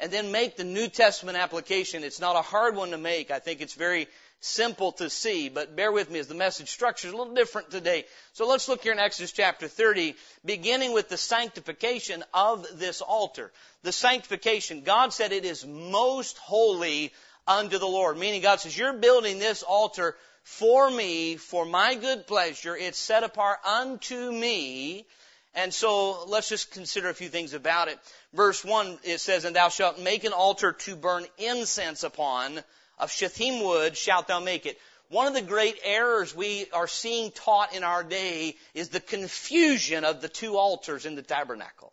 and 0.00 0.10
then 0.10 0.32
make 0.32 0.56
the 0.56 0.64
New 0.64 0.88
Testament 0.88 1.36
application. 1.36 2.02
It's 2.04 2.20
not 2.20 2.36
a 2.36 2.42
hard 2.42 2.74
one 2.74 2.90
to 2.90 2.98
make. 2.98 3.30
I 3.30 3.38
think 3.38 3.60
it's 3.60 3.74
very 3.74 4.08
simple 4.40 4.92
to 4.92 5.10
see, 5.10 5.48
but 5.48 5.76
bear 5.76 5.92
with 5.92 6.10
me 6.10 6.18
as 6.18 6.26
the 6.26 6.34
message 6.34 6.70
structure 6.70 7.08
is 7.08 7.14
a 7.14 7.16
little 7.16 7.34
different 7.34 7.70
today. 7.70 8.06
So 8.32 8.48
let's 8.48 8.68
look 8.68 8.82
here 8.82 8.92
in 8.92 8.98
Exodus 8.98 9.32
chapter 9.32 9.68
30, 9.68 10.14
beginning 10.44 10.92
with 10.92 11.08
the 11.08 11.18
sanctification 11.18 12.24
of 12.32 12.66
this 12.78 13.02
altar. 13.02 13.52
The 13.82 13.92
sanctification, 13.92 14.82
God 14.82 15.12
said 15.12 15.32
it 15.32 15.44
is 15.44 15.66
most 15.66 16.38
holy 16.38 17.12
unto 17.46 17.78
the 17.78 17.86
Lord, 17.86 18.18
meaning 18.18 18.42
God 18.42 18.60
says, 18.60 18.76
you're 18.76 18.94
building 18.94 19.38
this 19.38 19.62
altar 19.62 20.16
for 20.42 20.90
me, 20.90 21.36
for 21.36 21.64
my 21.64 21.94
good 21.94 22.26
pleasure. 22.26 22.76
It's 22.76 22.98
set 22.98 23.24
apart 23.24 23.58
unto 23.64 24.32
me. 24.32 25.06
And 25.54 25.74
so 25.74 26.24
let's 26.26 26.48
just 26.48 26.70
consider 26.70 27.08
a 27.08 27.14
few 27.14 27.28
things 27.28 27.54
about 27.54 27.88
it. 27.88 27.98
Verse 28.32 28.64
1, 28.64 28.98
it 29.02 29.20
says, 29.20 29.44
And 29.44 29.56
thou 29.56 29.68
shalt 29.68 30.00
make 30.00 30.24
an 30.24 30.32
altar 30.32 30.72
to 30.72 30.96
burn 30.96 31.26
incense 31.38 32.04
upon, 32.04 32.62
of 33.00 33.10
shittim 33.10 33.64
wood 33.64 33.96
shalt 33.96 34.28
thou 34.28 34.40
make 34.40 34.66
it. 34.66 34.78
One 35.08 35.26
of 35.26 35.34
the 35.34 35.42
great 35.42 35.76
errors 35.82 36.34
we 36.34 36.66
are 36.72 36.86
seeing 36.86 37.32
taught 37.32 37.74
in 37.74 37.82
our 37.82 38.04
day 38.04 38.54
is 38.74 38.90
the 38.90 39.00
confusion 39.00 40.04
of 40.04 40.20
the 40.20 40.28
two 40.28 40.56
altars 40.56 41.04
in 41.04 41.16
the 41.16 41.22
tabernacle. 41.22 41.92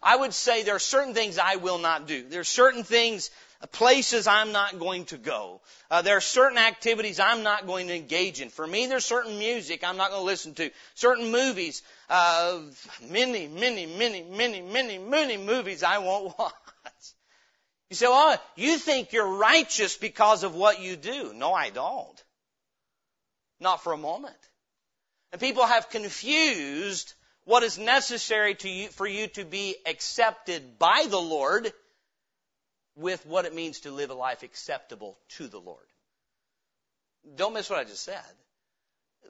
I 0.00 0.14
would 0.14 0.32
say 0.32 0.62
there 0.62 0.76
are 0.76 0.78
certain 0.78 1.14
things 1.14 1.38
I 1.38 1.56
will 1.56 1.78
not 1.78 2.06
do. 2.06 2.28
There 2.28 2.40
are 2.40 2.44
certain 2.44 2.84
things 2.84 3.30
places 3.72 4.26
I'm 4.26 4.52
not 4.52 4.78
going 4.78 5.06
to 5.06 5.18
go. 5.18 5.60
Uh, 5.90 6.02
there 6.02 6.16
are 6.16 6.20
certain 6.20 6.58
activities 6.58 7.18
I'm 7.18 7.42
not 7.42 7.66
going 7.66 7.88
to 7.88 7.96
engage 7.96 8.40
in. 8.40 8.50
For 8.50 8.66
me, 8.66 8.86
there's 8.86 9.04
certain 9.04 9.38
music 9.38 9.82
I'm 9.82 9.96
not 9.96 10.10
going 10.10 10.22
to 10.22 10.26
listen 10.26 10.54
to. 10.54 10.70
Certain 10.94 11.32
movies, 11.32 11.82
uh, 12.10 12.60
many, 13.08 13.48
many, 13.48 13.86
many, 13.86 14.22
many, 14.22 14.60
many, 14.60 14.98
many 14.98 15.36
movies 15.36 15.82
I 15.82 15.98
won't 15.98 16.38
watch. 16.38 16.52
You 17.90 17.96
say, 17.96 18.06
well, 18.08 18.40
you 18.56 18.78
think 18.78 19.12
you're 19.12 19.36
righteous 19.36 19.96
because 19.96 20.42
of 20.42 20.54
what 20.54 20.80
you 20.80 20.96
do. 20.96 21.32
No, 21.34 21.52
I 21.54 21.70
don't. 21.70 22.24
Not 23.60 23.82
for 23.82 23.92
a 23.92 23.98
moment. 23.98 24.36
And 25.32 25.40
people 25.40 25.64
have 25.64 25.90
confused 25.90 27.14
what 27.44 27.62
is 27.62 27.78
necessary 27.78 28.56
to 28.56 28.68
you, 28.68 28.88
for 28.88 29.06
you 29.06 29.28
to 29.28 29.44
be 29.44 29.76
accepted 29.86 30.78
by 30.78 31.06
the 31.08 31.20
Lord 31.20 31.72
with 32.96 33.24
what 33.24 33.44
it 33.44 33.54
means 33.54 33.80
to 33.80 33.92
live 33.92 34.10
a 34.10 34.14
life 34.14 34.42
acceptable 34.42 35.16
to 35.36 35.46
the 35.46 35.60
Lord. 35.60 35.86
Don't 37.36 37.54
miss 37.54 37.70
what 37.70 37.78
I 37.78 37.84
just 37.84 38.02
said. 38.02 38.20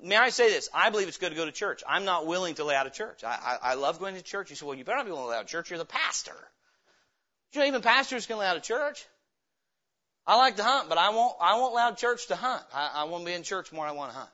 May 0.02 0.16
I 0.16 0.30
say 0.30 0.48
this? 0.50 0.68
I 0.72 0.90
believe 0.90 1.08
it's 1.08 1.18
good 1.18 1.30
to 1.30 1.36
go 1.36 1.44
to 1.44 1.52
church. 1.52 1.82
I'm 1.86 2.04
not 2.04 2.26
willing 2.26 2.54
to 2.56 2.64
lay 2.64 2.74
out 2.74 2.86
of 2.86 2.92
church. 2.92 3.24
I, 3.24 3.58
I, 3.62 3.70
I 3.70 3.74
love 3.74 3.98
going 3.98 4.14
to 4.14 4.22
church. 4.22 4.50
You 4.50 4.56
say, 4.56 4.66
well, 4.66 4.74
you 4.74 4.84
better 4.84 4.98
not 4.98 5.06
be 5.06 5.12
willing 5.12 5.26
to 5.26 5.30
lay 5.30 5.36
out 5.36 5.44
of 5.44 5.48
church. 5.48 5.70
You're 5.70 5.78
the 5.78 5.84
pastor. 5.84 6.36
You 7.56 7.62
know, 7.62 7.68
even 7.68 7.82
pastors 7.82 8.26
can 8.26 8.38
out 8.38 8.56
of 8.56 8.62
church. 8.62 9.06
I 10.26 10.36
like 10.36 10.56
to 10.56 10.62
hunt, 10.62 10.88
but 10.88 10.98
I 10.98 11.10
won't, 11.10 11.34
I 11.40 11.54
won't 11.54 11.72
allow 11.72 11.92
church 11.92 12.26
to 12.26 12.36
hunt. 12.36 12.62
I, 12.74 12.90
I 12.94 13.04
want 13.04 13.24
to 13.24 13.26
be 13.26 13.32
in 13.32 13.42
church 13.42 13.72
more 13.72 13.86
I 13.86 13.92
want 13.92 14.12
to 14.12 14.18
hunt. 14.18 14.30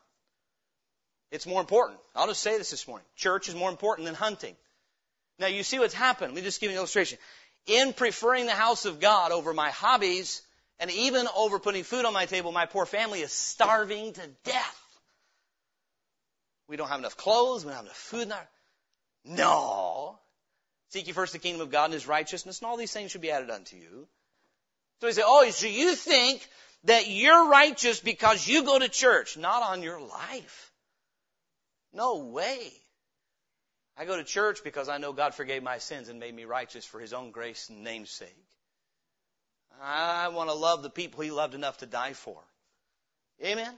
It's 1.30 1.46
more 1.46 1.60
important. 1.60 2.00
I'll 2.16 2.26
just 2.26 2.42
say 2.42 2.58
this 2.58 2.70
this 2.70 2.88
morning. 2.88 3.06
Church 3.14 3.48
is 3.48 3.54
more 3.54 3.70
important 3.70 4.06
than 4.06 4.14
hunting. 4.14 4.56
Now 5.38 5.46
you 5.46 5.62
see 5.62 5.78
what's 5.78 5.94
happened. 5.94 6.32
Let 6.32 6.36
me 6.36 6.42
just 6.42 6.60
give 6.60 6.70
you 6.70 6.76
an 6.76 6.78
illustration 6.78 7.18
in 7.66 7.92
preferring 7.92 8.46
the 8.46 8.52
house 8.52 8.86
of 8.86 9.00
God 9.00 9.30
over 9.30 9.54
my 9.54 9.70
hobbies 9.70 10.42
and 10.80 10.90
even 10.90 11.28
over 11.36 11.58
putting 11.60 11.84
food 11.84 12.04
on 12.04 12.12
my 12.12 12.26
table, 12.26 12.50
my 12.50 12.66
poor 12.66 12.86
family 12.86 13.20
is 13.20 13.32
starving 13.32 14.14
to 14.14 14.22
death. 14.44 14.98
We 16.68 16.76
don't 16.76 16.88
have 16.88 16.98
enough 16.98 17.16
clothes. 17.16 17.64
We 17.64 17.68
don't 17.68 17.76
have 17.76 17.84
enough 17.84 17.96
food. 17.96 18.22
In 18.22 18.32
our... 18.32 18.48
No. 19.24 20.18
Seek 20.92 21.06
ye 21.06 21.14
first 21.14 21.32
the 21.32 21.38
kingdom 21.38 21.62
of 21.62 21.70
God 21.70 21.86
and 21.86 21.94
his 21.94 22.06
righteousness, 22.06 22.58
and 22.60 22.68
all 22.68 22.76
these 22.76 22.92
things 22.92 23.10
should 23.10 23.22
be 23.22 23.30
added 23.30 23.48
unto 23.48 23.76
you. 23.76 24.06
So 25.00 25.06
he 25.06 25.14
said, 25.14 25.24
Oh, 25.26 25.48
so 25.48 25.66
you 25.66 25.94
think 25.94 26.46
that 26.84 27.08
you're 27.08 27.48
righteous 27.48 27.98
because 28.00 28.46
you 28.46 28.64
go 28.64 28.78
to 28.78 28.90
church? 28.90 29.38
Not 29.38 29.62
on 29.62 29.82
your 29.82 30.00
life. 30.00 30.70
No 31.94 32.18
way. 32.18 32.70
I 33.96 34.04
go 34.04 34.18
to 34.18 34.24
church 34.24 34.62
because 34.62 34.90
I 34.90 34.98
know 34.98 35.14
God 35.14 35.34
forgave 35.34 35.62
my 35.62 35.78
sins 35.78 36.10
and 36.10 36.20
made 36.20 36.34
me 36.34 36.44
righteous 36.44 36.84
for 36.84 37.00
His 37.00 37.14
own 37.14 37.30
grace 37.30 37.70
and 37.70 37.84
namesake. 37.84 38.28
I 39.82 40.28
want 40.28 40.50
to 40.50 40.54
love 40.54 40.82
the 40.82 40.90
people 40.90 41.22
He 41.22 41.30
loved 41.30 41.54
enough 41.54 41.78
to 41.78 41.86
die 41.86 42.12
for. 42.12 42.38
Amen? 43.42 43.72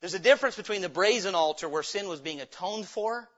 There's 0.00 0.14
a 0.14 0.20
difference 0.20 0.56
between 0.56 0.82
the 0.82 0.88
brazen 0.88 1.34
altar 1.34 1.68
where 1.68 1.82
sin 1.82 2.08
was 2.08 2.20
being 2.20 2.40
atoned 2.40 2.86
for 2.86 3.28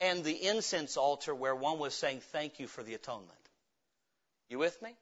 and 0.00 0.24
the 0.24 0.46
incense 0.46 0.96
altar 0.96 1.34
where 1.34 1.54
one 1.54 1.78
was 1.78 1.94
saying 1.94 2.20
thank 2.32 2.58
you 2.58 2.66
for 2.66 2.82
the 2.82 2.94
atonement. 2.94 3.30
You 4.48 4.58
with 4.58 4.80
me? 4.82 4.96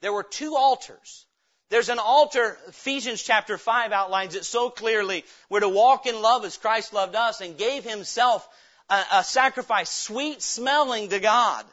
There 0.00 0.12
were 0.12 0.22
two 0.22 0.56
altars. 0.56 1.26
There's 1.68 1.88
an 1.88 1.98
altar, 1.98 2.58
Ephesians 2.68 3.22
chapter 3.22 3.56
5 3.56 3.92
outlines 3.92 4.34
it 4.34 4.44
so 4.44 4.70
clearly. 4.70 5.24
We're 5.48 5.60
to 5.60 5.68
walk 5.68 6.06
in 6.06 6.20
love 6.20 6.44
as 6.44 6.56
Christ 6.56 6.92
loved 6.92 7.14
us 7.14 7.40
and 7.40 7.56
gave 7.56 7.84
Himself 7.84 8.48
a, 8.88 9.02
a 9.14 9.24
sacrifice 9.24 9.90
sweet 9.90 10.42
smelling 10.42 11.10
to 11.10 11.20
God. 11.20 11.64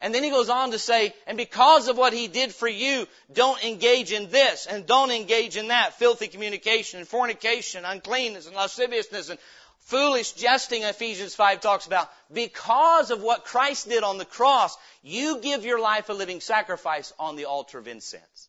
And 0.00 0.14
then 0.14 0.22
he 0.22 0.28
goes 0.28 0.50
on 0.50 0.72
to 0.72 0.78
say, 0.78 1.14
and 1.26 1.38
because 1.38 1.88
of 1.88 1.96
what 1.96 2.12
he 2.12 2.28
did 2.28 2.54
for 2.54 2.68
you, 2.68 3.06
don't 3.32 3.64
engage 3.64 4.12
in 4.12 4.28
this 4.28 4.66
and 4.66 4.84
don't 4.84 5.10
engage 5.10 5.56
in 5.56 5.68
that. 5.68 5.94
Filthy 5.94 6.28
communication 6.28 6.98
and 6.98 7.08
fornication, 7.08 7.86
uncleanness 7.86 8.46
and 8.46 8.54
lasciviousness 8.54 9.30
and 9.30 9.38
foolish 9.84 10.32
jesting 10.32 10.82
Ephesians 10.82 11.34
5 11.34 11.60
talks 11.60 11.86
about. 11.86 12.10
Because 12.32 13.10
of 13.10 13.22
what 13.22 13.44
Christ 13.44 13.88
did 13.88 14.02
on 14.02 14.18
the 14.18 14.24
cross, 14.24 14.76
you 15.02 15.40
give 15.40 15.64
your 15.64 15.80
life 15.80 16.08
a 16.08 16.12
living 16.12 16.40
sacrifice 16.40 17.12
on 17.18 17.36
the 17.36 17.46
altar 17.46 17.78
of 17.78 17.88
incense. 17.88 18.48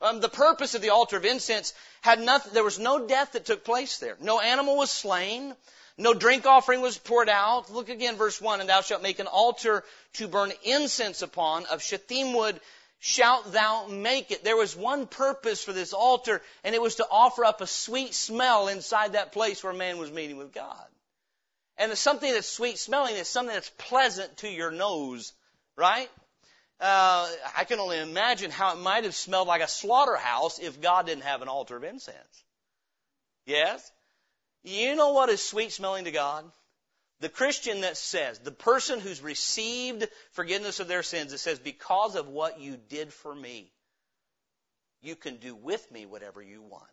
Um, 0.00 0.20
the 0.20 0.28
purpose 0.28 0.74
of 0.74 0.82
the 0.82 0.90
altar 0.90 1.16
of 1.16 1.24
incense 1.24 1.72
had 2.02 2.20
nothing, 2.20 2.52
there 2.52 2.64
was 2.64 2.78
no 2.78 3.06
death 3.06 3.32
that 3.32 3.46
took 3.46 3.64
place 3.64 3.98
there. 3.98 4.16
No 4.20 4.40
animal 4.40 4.76
was 4.76 4.90
slain. 4.90 5.54
No 5.96 6.12
drink 6.12 6.44
offering 6.44 6.80
was 6.80 6.98
poured 6.98 7.28
out. 7.28 7.70
Look 7.70 7.88
again, 7.88 8.16
verse 8.16 8.40
1. 8.40 8.60
And 8.60 8.68
thou 8.68 8.80
shalt 8.80 9.02
make 9.02 9.20
an 9.20 9.28
altar 9.28 9.84
to 10.14 10.28
burn 10.28 10.52
incense 10.64 11.22
upon. 11.22 11.66
Of 11.66 11.82
shittim 11.82 12.34
wood 12.34 12.60
shalt 13.06 13.52
thou 13.52 13.86
make 13.86 14.30
it. 14.30 14.44
There 14.44 14.56
was 14.56 14.74
one 14.74 15.06
purpose 15.06 15.62
for 15.62 15.74
this 15.74 15.92
altar, 15.92 16.40
and 16.64 16.74
it 16.74 16.80
was 16.80 16.94
to 16.94 17.06
offer 17.10 17.44
up 17.44 17.60
a 17.60 17.66
sweet 17.66 18.14
smell 18.14 18.68
inside 18.68 19.12
that 19.12 19.30
place 19.30 19.62
where 19.62 19.74
man 19.74 19.98
was 19.98 20.10
meeting 20.10 20.38
with 20.38 20.54
God. 20.54 20.86
And 21.76 21.92
something 21.98 22.32
that's 22.32 22.48
sweet 22.48 22.78
smelling 22.78 23.14
is 23.16 23.28
something 23.28 23.52
that's 23.52 23.68
pleasant 23.76 24.34
to 24.38 24.48
your 24.48 24.70
nose, 24.70 25.34
right? 25.76 26.08
Uh, 26.80 27.28
I 27.54 27.64
can 27.64 27.78
only 27.78 27.98
imagine 27.98 28.50
how 28.50 28.72
it 28.72 28.78
might 28.80 29.04
have 29.04 29.14
smelled 29.14 29.48
like 29.48 29.60
a 29.60 29.68
slaughterhouse 29.68 30.58
if 30.58 30.80
God 30.80 31.04
didn't 31.04 31.24
have 31.24 31.42
an 31.42 31.48
altar 31.48 31.76
of 31.76 31.84
incense. 31.84 32.44
Yes? 33.44 33.92
You 34.62 34.96
know 34.96 35.12
what 35.12 35.28
is 35.28 35.42
sweet 35.42 35.72
smelling 35.72 36.06
to 36.06 36.10
God? 36.10 36.50
The 37.20 37.28
Christian 37.28 37.82
that 37.82 37.96
says, 37.96 38.38
the 38.38 38.50
person 38.50 39.00
who's 39.00 39.22
received 39.22 40.08
forgiveness 40.32 40.80
of 40.80 40.88
their 40.88 41.02
sins, 41.02 41.32
it 41.32 41.38
says, 41.38 41.58
because 41.58 42.16
of 42.16 42.28
what 42.28 42.60
you 42.60 42.76
did 42.76 43.12
for 43.12 43.34
me, 43.34 43.70
you 45.00 45.16
can 45.16 45.36
do 45.36 45.54
with 45.54 45.90
me 45.90 46.06
whatever 46.06 46.42
you 46.42 46.62
want. 46.62 46.84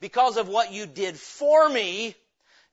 Because 0.00 0.36
of 0.36 0.48
what 0.48 0.72
you 0.72 0.86
did 0.86 1.16
for 1.16 1.68
me, 1.68 2.14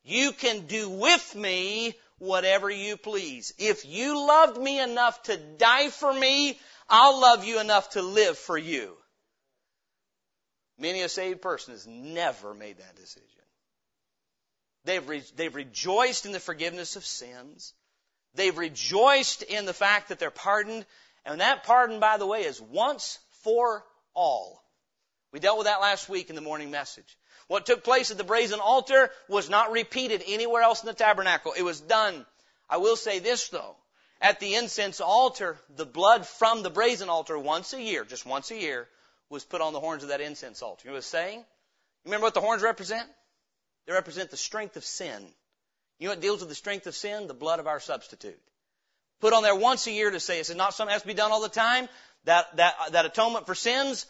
you 0.04 0.32
can 0.32 0.66
do 0.66 0.90
with 0.90 1.36
me 1.36 1.96
whatever 2.20 2.70
you 2.70 2.98
please. 2.98 3.54
If 3.58 3.86
you 3.86 4.26
loved 4.26 4.58
me 4.60 4.80
enough 4.80 5.22
to 5.24 5.38
die 5.38 5.90
for 5.90 6.14
me, 6.14 6.60
I'll 6.90 7.20
love 7.20 7.46
you 7.46 7.60
enough 7.60 7.92
to 7.92 8.02
live 8.02 8.38
for 8.38 8.58
you. 8.58 8.96
Many 10.78 11.02
a 11.02 11.10
saved 11.10 11.42
person 11.42 11.74
has 11.74 11.88
never 11.88 12.54
made 12.54 12.78
that 12.78 12.96
decision. 12.96 13.43
They've, 14.86 15.08
re- 15.08 15.24
they've 15.36 15.56
rejoiced 15.56 16.26
in 16.26 16.32
the 16.32 16.40
forgiveness 16.40 16.96
of 16.96 17.06
sins. 17.06 17.74
They've 18.36 18.58
rejoiced 18.58 19.44
in 19.44 19.66
the 19.66 19.74
fact 19.74 20.10
that 20.10 20.20
they're 20.20 20.32
pardoned. 20.32 20.86
And 21.26 21.42
that 21.42 21.64
pardon, 21.64 22.00
by 22.00 22.18
the 22.18 22.28
way, 22.28 22.44
is 22.44 22.62
once 22.62 23.20
for 23.44 23.84
all. 24.14 24.64
We 25.32 25.40
dealt 25.40 25.58
with 25.58 25.66
that 25.66 25.82
last 25.82 26.10
week 26.10 26.30
in 26.30 26.36
the 26.36 26.42
morning 26.42 26.70
message. 26.70 27.18
What 27.48 27.66
took 27.66 27.84
place 27.84 28.12
at 28.12 28.18
the 28.18 28.24
brazen 28.24 28.60
altar 28.60 29.10
was 29.28 29.50
not 29.50 29.72
repeated 29.72 30.24
anywhere 30.28 30.62
else 30.62 30.82
in 30.82 30.88
the 30.88 30.94
tabernacle. 30.94 31.54
It 31.58 31.64
was 31.64 31.80
done. 31.80 32.26
I 32.70 32.78
will 32.78 32.96
say 32.96 33.20
this 33.20 33.50
though. 33.50 33.76
At 34.22 34.40
the 34.40 34.56
incense 34.56 35.02
altar, 35.02 35.58
the 35.76 35.86
blood 35.86 36.26
from 36.26 36.64
the 36.64 36.70
brazen 36.70 37.10
altar 37.10 37.38
once 37.38 37.74
a 37.74 37.82
year, 37.82 38.06
just 38.06 38.26
once 38.26 38.52
a 38.52 38.58
year, 38.58 38.88
was 39.30 39.44
put 39.44 39.60
on 39.60 39.74
the 39.74 39.80
horns 39.80 40.04
of 40.04 40.10
that 40.10 40.22
incense 40.22 40.62
altar. 40.62 40.84
You 40.86 40.92
know 40.92 40.94
what 40.94 41.00
it's 41.00 41.08
saying? 41.08 41.40
You 41.40 41.46
remember 42.06 42.26
what 42.26 42.34
the 42.34 42.42
horns 42.42 42.64
represent? 42.64 43.10
They 43.86 43.94
represent 43.94 44.32
the 44.32 44.38
strength 44.38 44.78
of 44.78 44.86
sin. 44.86 45.26
You 46.00 46.08
know 46.08 46.14
what 46.14 46.22
deals 46.22 46.40
with 46.40 46.50
the 46.50 46.56
strength 46.56 46.88
of 46.88 46.96
sin? 46.96 47.28
The 47.28 47.34
blood 47.34 47.60
of 47.60 47.68
our 47.68 47.80
substitute. 47.80 48.40
Put 49.20 49.34
on 49.34 49.44
there 49.44 49.56
once 49.56 49.88
a 49.88 49.92
year 49.92 50.12
to 50.12 50.20
say 50.20 50.40
it's 50.40 50.54
not 50.54 50.74
something 50.74 50.90
that 50.90 50.94
has 50.94 51.02
to 51.04 51.08
be 51.08 51.14
done 51.14 51.32
all 51.32 51.42
the 51.42 51.50
time. 51.50 51.88
That, 52.26 52.56
that, 52.58 52.76
that 52.92 53.06
atonement 53.06 53.46
for 53.46 53.56
sins 53.56 54.06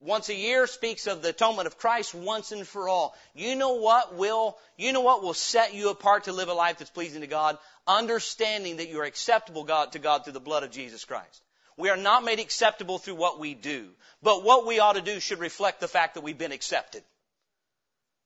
once 0.00 0.28
a 0.28 0.34
year 0.34 0.66
speaks 0.66 1.06
of 1.06 1.22
the 1.22 1.30
atonement 1.30 1.66
of 1.66 1.78
Christ 1.78 2.14
once 2.14 2.52
and 2.52 2.66
for 2.66 2.88
all. 2.88 3.14
You 3.34 3.56
know 3.56 3.74
what 3.74 4.14
will, 4.14 4.58
you 4.76 4.92
know 4.92 5.00
what 5.00 5.22
will 5.22 5.34
set 5.34 5.74
you 5.74 5.90
apart 5.90 6.24
to 6.24 6.32
live 6.32 6.48
a 6.48 6.54
life 6.54 6.78
that's 6.78 6.90
pleasing 6.90 7.22
to 7.22 7.26
God? 7.26 7.58
Understanding 7.86 8.76
that 8.76 8.88
you 8.88 9.00
are 9.00 9.04
acceptable 9.04 9.64
God, 9.64 9.92
to 9.92 9.98
God 9.98 10.24
through 10.24 10.34
the 10.34 10.40
blood 10.40 10.62
of 10.62 10.70
Jesus 10.70 11.04
Christ. 11.04 11.42
We 11.76 11.90
are 11.90 11.96
not 11.96 12.24
made 12.24 12.38
acceptable 12.38 12.98
through 12.98 13.16
what 13.16 13.40
we 13.40 13.54
do. 13.54 13.88
But 14.22 14.44
what 14.44 14.66
we 14.66 14.78
ought 14.78 14.94
to 14.94 15.00
do 15.00 15.20
should 15.20 15.38
reflect 15.38 15.80
the 15.80 15.88
fact 15.88 16.14
that 16.14 16.22
we've 16.22 16.38
been 16.38 16.52
accepted. 16.52 17.02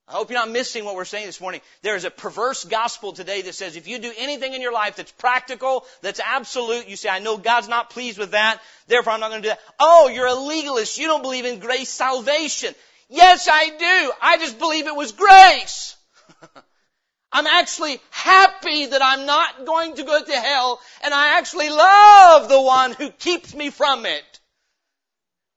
I 0.08 0.12
hope 0.12 0.30
you're 0.30 0.38
not 0.38 0.50
missing 0.50 0.86
what 0.86 0.94
we're 0.94 1.04
saying 1.04 1.26
this 1.26 1.40
morning. 1.40 1.60
There 1.82 1.94
is 1.94 2.04
a 2.06 2.10
perverse 2.10 2.64
gospel 2.64 3.12
today 3.12 3.42
that 3.42 3.54
says 3.54 3.76
if 3.76 3.86
you 3.86 3.98
do 3.98 4.10
anything 4.16 4.54
in 4.54 4.62
your 4.62 4.72
life 4.72 4.96
that's 4.96 5.12
practical, 5.12 5.84
that's 6.00 6.18
absolute, 6.18 6.88
you 6.88 6.96
say, 6.96 7.10
I 7.10 7.18
know 7.18 7.36
God's 7.36 7.68
not 7.68 7.90
pleased 7.90 8.18
with 8.18 8.30
that, 8.30 8.58
therefore 8.86 9.12
I'm 9.12 9.20
not 9.20 9.28
going 9.28 9.42
to 9.42 9.48
do 9.48 9.50
that. 9.50 9.60
Oh, 9.78 10.08
you're 10.08 10.26
a 10.26 10.34
legalist. 10.34 10.98
You 10.98 11.08
don't 11.08 11.20
believe 11.20 11.44
in 11.44 11.58
grace 11.58 11.90
salvation. 11.90 12.74
Yes, 13.10 13.48
I 13.50 13.68
do. 13.68 14.12
I 14.22 14.38
just 14.38 14.58
believe 14.58 14.86
it 14.86 14.96
was 14.96 15.12
grace. 15.12 15.94
I'm 17.32 17.46
actually 17.46 18.00
happy 18.10 18.86
that 18.86 19.02
I'm 19.02 19.26
not 19.26 19.66
going 19.66 19.94
to 19.96 20.04
go 20.04 20.24
to 20.24 20.32
hell, 20.32 20.80
and 21.04 21.12
I 21.12 21.38
actually 21.38 21.68
love 21.68 22.48
the 22.48 22.62
one 22.62 22.92
who 22.92 23.10
keeps 23.10 23.54
me 23.54 23.68
from 23.68 24.06
it. 24.06 24.40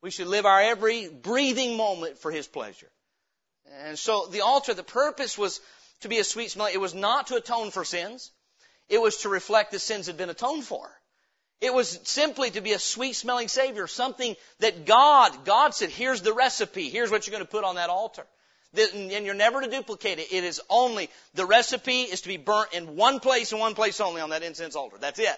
We 0.02 0.12
should 0.12 0.28
live 0.28 0.46
our 0.46 0.60
every 0.60 1.08
breathing 1.08 1.78
moment 1.78 2.18
for 2.18 2.32
His 2.32 2.48
pleasure. 2.48 2.90
And 3.86 3.98
so 3.98 4.28
the 4.28 4.42
altar, 4.42 4.74
the 4.74 4.84
purpose 4.84 5.38
was 5.38 5.62
to 6.02 6.10
be 6.10 6.20
a 6.20 6.24
sweet 6.24 6.52
smell. 6.52 6.68
It 6.68 6.80
was 6.80 6.94
not 6.94 7.28
to 7.28 7.36
atone 7.36 7.72
for 7.72 7.86
sins. 7.86 8.32
It 8.90 9.02
was 9.02 9.18
to 9.18 9.30
reflect 9.30 9.72
that 9.72 9.80
sins 9.80 10.08
had 10.08 10.18
been 10.18 10.30
atoned 10.30 10.66
for. 10.66 10.90
It 11.62 11.74
was 11.74 12.00
simply 12.04 12.50
to 12.52 12.62
be 12.62 12.74
a 12.74 12.80
sweet 12.80 13.14
smelling 13.14 13.48
Savior, 13.48 13.86
something 13.88 14.36
that 14.60 14.86
God, 14.86 15.46
God 15.46 15.76
said, 15.76 15.90
here's 15.90 16.22
the 16.22 16.34
recipe. 16.34 16.90
Here's 16.90 17.12
what 17.12 17.28
you're 17.28 17.32
going 17.32 17.46
to 17.46 17.52
put 17.52 17.64
on 17.64 17.76
that 17.76 17.90
altar. 17.90 18.26
And 18.74 19.26
you're 19.26 19.36
never 19.36 19.62
to 19.62 19.70
duplicate 19.70 20.18
it. 20.18 20.32
It 20.32 20.44
is 20.44 20.60
only, 20.70 21.10
the 21.36 21.46
recipe 21.46 22.02
is 22.02 22.22
to 22.22 22.30
be 22.30 22.38
burnt 22.38 22.74
in 22.74 22.96
one 22.96 23.20
place 23.20 23.52
and 23.52 23.62
one 23.62 23.76
place 23.76 24.00
only 24.02 24.22
on 24.22 24.32
that 24.32 24.44
incense 24.44 24.76
altar. 24.76 24.98
That's 25.00 25.20
it. 25.20 25.38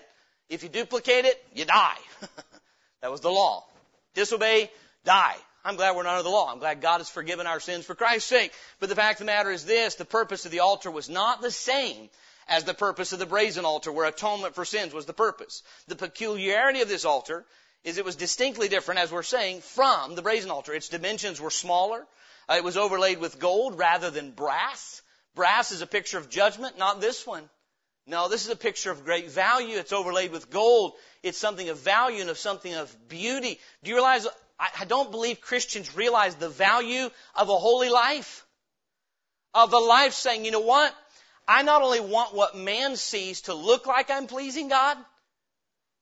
If 0.50 0.64
you 0.64 0.70
duplicate 0.70 1.26
it, 1.26 1.44
you 1.54 1.66
die. 1.66 1.98
that 3.02 3.12
was 3.12 3.22
the 3.22 3.32
law. 3.32 3.66
Disobey, 4.14 4.72
die. 5.04 5.36
I'm 5.66 5.78
glad 5.78 5.96
we're 5.96 6.04
not 6.04 6.14
under 6.18 6.24
the 6.24 6.30
law. 6.30 6.52
I'm 6.52 6.60
glad 6.60 6.82
God 6.82 6.98
has 6.98 7.10
forgiven 7.10 7.48
our 7.48 7.60
sins 7.60 7.86
for 7.86 7.96
Christ's 7.96 8.30
sake. 8.30 8.52
But 8.80 8.90
the 8.90 8.96
fact 8.96 9.22
of 9.22 9.26
the 9.26 9.32
matter 9.32 9.52
is 9.52 9.66
this, 9.66 9.96
the 9.96 10.06
purpose 10.06 10.46
of 10.46 10.52
the 10.52 10.60
altar 10.60 10.92
was 10.92 11.10
not 11.10 11.42
the 11.42 11.52
same 11.52 12.10
as 12.48 12.66
the 12.66 12.74
purpose 12.74 13.14
of 13.14 13.20
the 13.20 13.26
brazen 13.26 13.64
altar 13.64 13.92
where 13.92 14.06
atonement 14.06 14.56
for 14.56 14.66
sins 14.66 14.94
was 14.94 15.06
the 15.06 15.14
purpose. 15.14 15.64
The 15.88 15.96
peculiarity 15.96 16.82
of 16.82 16.90
this 16.90 17.06
altar 17.06 17.46
is 17.84 17.98
it 17.98 18.06
was 18.06 18.16
distinctly 18.16 18.68
different, 18.68 19.00
as 19.00 19.12
we're 19.12 19.24
saying, 19.24 19.62
from 19.62 20.16
the 20.16 20.22
brazen 20.22 20.52
altar. 20.52 20.74
Its 20.74 20.90
dimensions 20.90 21.40
were 21.40 21.52
smaller. 21.52 22.06
Uh, 22.50 22.56
it 22.56 22.64
was 22.64 22.78
overlaid 22.78 23.20
with 23.20 23.40
gold 23.40 23.78
rather 23.78 24.10
than 24.10 24.32
brass. 24.32 25.02
Brass 25.36 25.72
is 25.72 25.82
a 25.82 25.88
picture 25.88 26.18
of 26.18 26.30
judgment, 26.30 26.78
not 26.78 27.02
this 27.02 27.26
one. 27.26 27.50
No, 28.06 28.28
this 28.28 28.44
is 28.44 28.52
a 28.52 28.58
picture 28.58 28.92
of 28.92 29.06
great 29.06 29.32
value. 29.32 29.78
It's 29.78 29.94
overlaid 29.94 30.32
with 30.32 30.50
gold. 30.50 30.94
It's 31.24 31.38
something 31.38 31.70
of 31.70 31.80
value 31.80 32.20
and 32.20 32.30
of 32.30 32.38
something 32.38 32.74
of 32.74 32.94
beauty. 33.08 33.60
Do 33.82 33.90
you 33.90 33.96
realize 33.96 34.28
I 34.80 34.86
don't 34.86 35.12
believe 35.12 35.42
Christians 35.42 35.96
realize 35.96 36.36
the 36.36 36.50
value 36.50 37.10
of 37.36 37.50
a 37.50 37.58
holy 37.58 37.90
life. 37.90 38.46
Of 39.54 39.74
a 39.74 39.78
life 39.78 40.14
saying, 40.14 40.46
you 40.46 40.52
know 40.52 40.62
what? 40.62 40.94
I 41.48 41.64
not 41.64 41.82
only 41.82 42.00
want 42.00 42.34
what 42.34 42.56
man 42.56 42.96
sees 42.96 43.42
to 43.42 43.54
look 43.54 43.86
like 43.86 44.10
I'm 44.10 44.28
pleasing 44.28 44.70
God, 44.70 44.98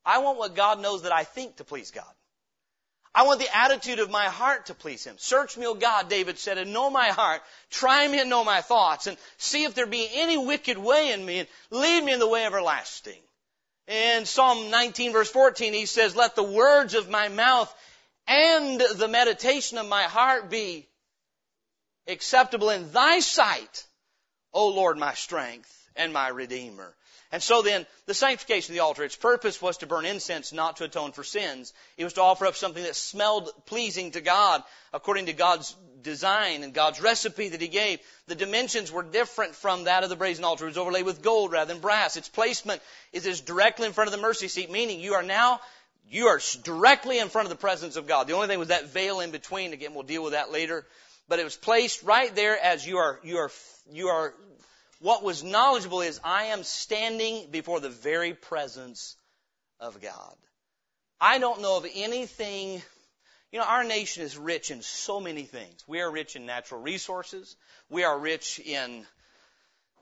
I 0.05 0.19
want 0.19 0.37
what 0.37 0.55
God 0.55 0.81
knows 0.81 1.03
that 1.03 1.11
I 1.11 1.23
think 1.23 1.57
to 1.57 1.63
please 1.63 1.91
God. 1.91 2.05
I 3.13 3.23
want 3.23 3.39
the 3.41 3.55
attitude 3.55 3.99
of 3.99 4.09
my 4.09 4.25
heart 4.25 4.67
to 4.67 4.73
please 4.73 5.03
Him. 5.03 5.15
Search 5.17 5.57
me, 5.57 5.65
O 5.65 5.73
God, 5.73 6.07
David 6.07 6.39
said, 6.39 6.57
and 6.57 6.71
know 6.71 6.89
my 6.89 7.09
heart. 7.09 7.41
Try 7.69 8.07
me 8.07 8.21
and 8.21 8.29
know 8.29 8.45
my 8.45 8.61
thoughts, 8.61 9.07
and 9.07 9.17
see 9.37 9.65
if 9.65 9.75
there 9.75 9.85
be 9.85 10.07
any 10.13 10.37
wicked 10.37 10.77
way 10.77 11.11
in 11.11 11.25
me, 11.25 11.39
and 11.39 11.49
lead 11.71 12.03
me 12.03 12.13
in 12.13 12.19
the 12.19 12.27
way 12.27 12.45
everlasting. 12.45 13.19
In 13.87 14.25
Psalm 14.25 14.69
19 14.69 15.11
verse 15.11 15.29
14, 15.29 15.73
he 15.73 15.85
says, 15.85 16.15
Let 16.15 16.35
the 16.35 16.43
words 16.43 16.93
of 16.93 17.09
my 17.09 17.27
mouth 17.27 17.73
and 18.31 18.81
the 18.95 19.09
meditation 19.09 19.77
of 19.77 19.89
my 19.89 20.03
heart 20.03 20.49
be 20.49 20.87
acceptable 22.07 22.69
in 22.69 22.89
thy 22.93 23.19
sight, 23.19 23.85
O 24.53 24.69
Lord, 24.69 24.97
my 24.97 25.13
strength 25.15 25.89
and 25.97 26.13
my 26.13 26.29
redeemer. 26.29 26.95
And 27.33 27.43
so 27.43 27.61
then, 27.61 27.85
the 28.05 28.13
sanctification 28.13 28.71
of 28.71 28.75
the 28.75 28.83
altar, 28.83 29.03
its 29.03 29.15
purpose 29.17 29.61
was 29.61 29.77
to 29.77 29.87
burn 29.87 30.05
incense, 30.05 30.53
not 30.53 30.77
to 30.77 30.85
atone 30.85 31.11
for 31.11 31.23
sins. 31.23 31.73
It 31.97 32.05
was 32.05 32.13
to 32.13 32.21
offer 32.21 32.45
up 32.45 32.55
something 32.55 32.83
that 32.83 32.95
smelled 32.95 33.49
pleasing 33.65 34.11
to 34.11 34.21
God, 34.21 34.63
according 34.93 35.25
to 35.25 35.33
God's 35.33 35.75
design 36.01 36.63
and 36.63 36.73
God's 36.73 37.01
recipe 37.01 37.49
that 37.49 37.61
He 37.61 37.67
gave. 37.67 37.99
The 38.27 38.35
dimensions 38.35 38.91
were 38.91 39.03
different 39.03 39.55
from 39.55 39.85
that 39.85 40.03
of 40.03 40.09
the 40.09 40.15
brazen 40.15 40.43
altar. 40.45 40.65
It 40.65 40.69
was 40.69 40.77
overlaid 40.77 41.05
with 41.05 41.21
gold 41.21 41.51
rather 41.51 41.73
than 41.73 41.81
brass. 41.81 42.17
Its 42.17 42.29
placement 42.29 42.81
is, 43.13 43.41
directly 43.41 43.87
in 43.87 43.93
front 43.93 44.09
of 44.09 44.13
the 44.13 44.21
mercy 44.21 44.47
seat, 44.47 44.71
meaning 44.71 44.99
you 44.99 45.13
are 45.13 45.23
now 45.23 45.59
you 46.11 46.27
are 46.27 46.41
directly 46.63 47.19
in 47.19 47.29
front 47.29 47.45
of 47.45 47.49
the 47.49 47.55
presence 47.55 47.95
of 47.95 48.05
God. 48.05 48.27
The 48.27 48.33
only 48.33 48.47
thing 48.47 48.59
was 48.59 48.67
that 48.67 48.89
veil 48.89 49.21
in 49.21 49.31
between. 49.31 49.71
Again, 49.71 49.93
we'll 49.93 50.03
deal 50.03 50.23
with 50.23 50.33
that 50.33 50.51
later. 50.51 50.85
But 51.29 51.39
it 51.39 51.45
was 51.45 51.55
placed 51.55 52.03
right 52.03 52.35
there 52.35 52.61
as 52.61 52.85
you 52.85 52.97
are, 52.97 53.17
you 53.23 53.37
are, 53.37 53.51
you 53.93 54.09
are, 54.09 54.33
what 54.99 55.23
was 55.23 55.41
knowledgeable 55.41 56.01
is 56.01 56.19
I 56.21 56.45
am 56.45 56.63
standing 56.63 57.47
before 57.49 57.79
the 57.79 57.89
very 57.89 58.33
presence 58.33 59.15
of 59.79 60.01
God. 60.01 60.35
I 61.21 61.37
don't 61.37 61.61
know 61.61 61.77
of 61.77 61.85
anything, 61.95 62.81
you 63.53 63.59
know, 63.59 63.65
our 63.65 63.85
nation 63.85 64.23
is 64.23 64.37
rich 64.37 64.69
in 64.69 64.81
so 64.81 65.21
many 65.21 65.43
things. 65.43 65.81
We 65.87 66.01
are 66.01 66.11
rich 66.11 66.35
in 66.35 66.45
natural 66.45 66.81
resources. 66.81 67.55
We 67.89 68.03
are 68.03 68.19
rich 68.19 68.59
in, 68.59 69.05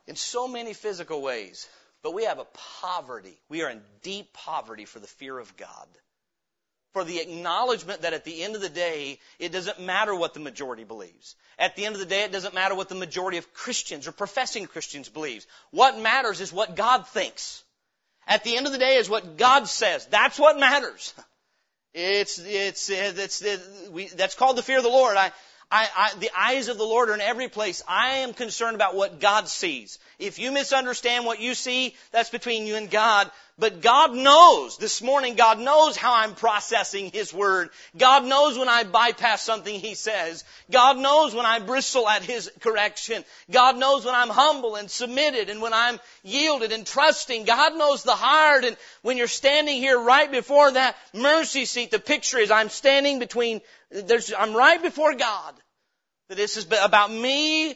in 0.07 0.15
so 0.15 0.47
many 0.47 0.73
physical 0.73 1.21
ways. 1.21 1.67
But 2.03 2.13
we 2.13 2.23
have 2.25 2.39
a 2.39 2.47
poverty. 2.81 3.37
We 3.49 3.61
are 3.63 3.69
in 3.69 3.81
deep 4.01 4.33
poverty 4.33 4.85
for 4.85 4.99
the 4.99 5.07
fear 5.07 5.37
of 5.37 5.55
God. 5.57 5.87
for 6.93 7.03
the 7.03 7.19
acknowledgement 7.19 8.01
that 8.01 8.13
at 8.13 8.23
the 8.23 8.41
end 8.43 8.55
of 8.55 8.61
the 8.61 8.69
day, 8.69 9.19
it 9.37 9.51
doesn't 9.51 9.79
matter 9.79 10.15
what 10.15 10.33
the 10.33 10.39
majority 10.39 10.83
believes. 10.83 11.35
At 11.59 11.75
the 11.75 11.85
end 11.85 11.93
of 11.95 11.99
the 11.99 12.07
day, 12.07 12.23
it 12.23 12.31
doesn't 12.31 12.55
matter 12.55 12.73
what 12.73 12.89
the 12.89 12.95
majority 12.95 13.37
of 13.37 13.53
Christians 13.53 14.07
or 14.07 14.11
professing 14.11 14.65
Christians 14.65 15.07
believes. 15.07 15.45
What 15.71 15.99
matters 15.99 16.41
is 16.41 16.51
what 16.51 16.75
God 16.75 17.07
thinks. 17.07 17.63
At 18.27 18.43
the 18.43 18.57
end 18.57 18.65
of 18.65 18.71
the 18.71 18.79
day 18.79 18.95
is 18.95 19.09
what 19.09 19.37
God 19.37 19.67
says. 19.67 20.05
That's 20.07 20.39
what 20.39 20.59
matters. 20.59 21.13
It's, 21.91 22.37
it's, 22.37 22.87
it's, 22.91 23.41
it's 23.41 23.89
we, 23.89 24.09
that's 24.09 24.35
called 24.35 24.57
the 24.57 24.61
fear 24.61 24.77
of 24.77 24.83
the 24.83 24.89
Lord. 24.89 25.17
I, 25.17 25.31
I, 25.71 25.87
I, 25.95 26.19
the 26.19 26.31
eyes 26.35 26.67
of 26.67 26.79
the 26.79 26.83
Lord 26.83 27.09
are 27.09 27.13
in 27.13 27.21
every 27.21 27.47
place. 27.47 27.83
I 27.87 28.17
am 28.17 28.33
concerned 28.33 28.75
about 28.75 28.95
what 28.95 29.19
God 29.19 29.47
sees. 29.47 29.99
If 30.17 30.39
you 30.39 30.51
misunderstand 30.51 31.25
what 31.25 31.39
you 31.39 31.53
see, 31.53 31.95
that's 32.11 32.31
between 32.31 32.65
you 32.65 32.75
and 32.75 32.89
God. 32.89 33.29
But 33.59 33.81
God 33.81 34.15
knows. 34.15 34.77
This 34.77 35.01
morning, 35.01 35.35
God 35.35 35.59
knows 35.59 35.95
how 35.95 36.15
I'm 36.15 36.33
processing 36.33 37.11
His 37.11 37.33
Word. 37.33 37.69
God 37.95 38.25
knows 38.25 38.57
when 38.57 38.69
I 38.69 38.83
bypass 38.83 39.43
something 39.43 39.79
He 39.79 39.93
says. 39.93 40.43
God 40.71 40.97
knows 40.97 41.35
when 41.35 41.45
I 41.45 41.59
bristle 41.59 42.07
at 42.07 42.23
His 42.23 42.49
correction. 42.61 43.23
God 43.51 43.77
knows 43.77 44.05
when 44.05 44.15
I'm 44.15 44.29
humble 44.29 44.75
and 44.75 44.89
submitted 44.89 45.49
and 45.49 45.61
when 45.61 45.73
I'm 45.73 45.99
yielded 46.23 46.71
and 46.71 46.87
trusting. 46.87 47.43
God 47.43 47.77
knows 47.77 48.01
the 48.03 48.15
heart. 48.15 48.63
And 48.63 48.77
when 49.01 49.17
you're 49.17 49.27
standing 49.27 49.77
here 49.77 49.99
right 49.99 50.31
before 50.31 50.71
that 50.71 50.95
mercy 51.13 51.65
seat, 51.65 51.91
the 51.91 51.99
picture 51.99 52.39
is 52.39 52.49
I'm 52.49 52.69
standing 52.69 53.19
between 53.19 53.61
there's, 53.91 54.33
I'm 54.37 54.53
right 54.53 54.81
before 54.81 55.13
God. 55.15 55.55
This 56.29 56.57
is 56.57 56.65
about 56.65 57.11
me 57.11 57.75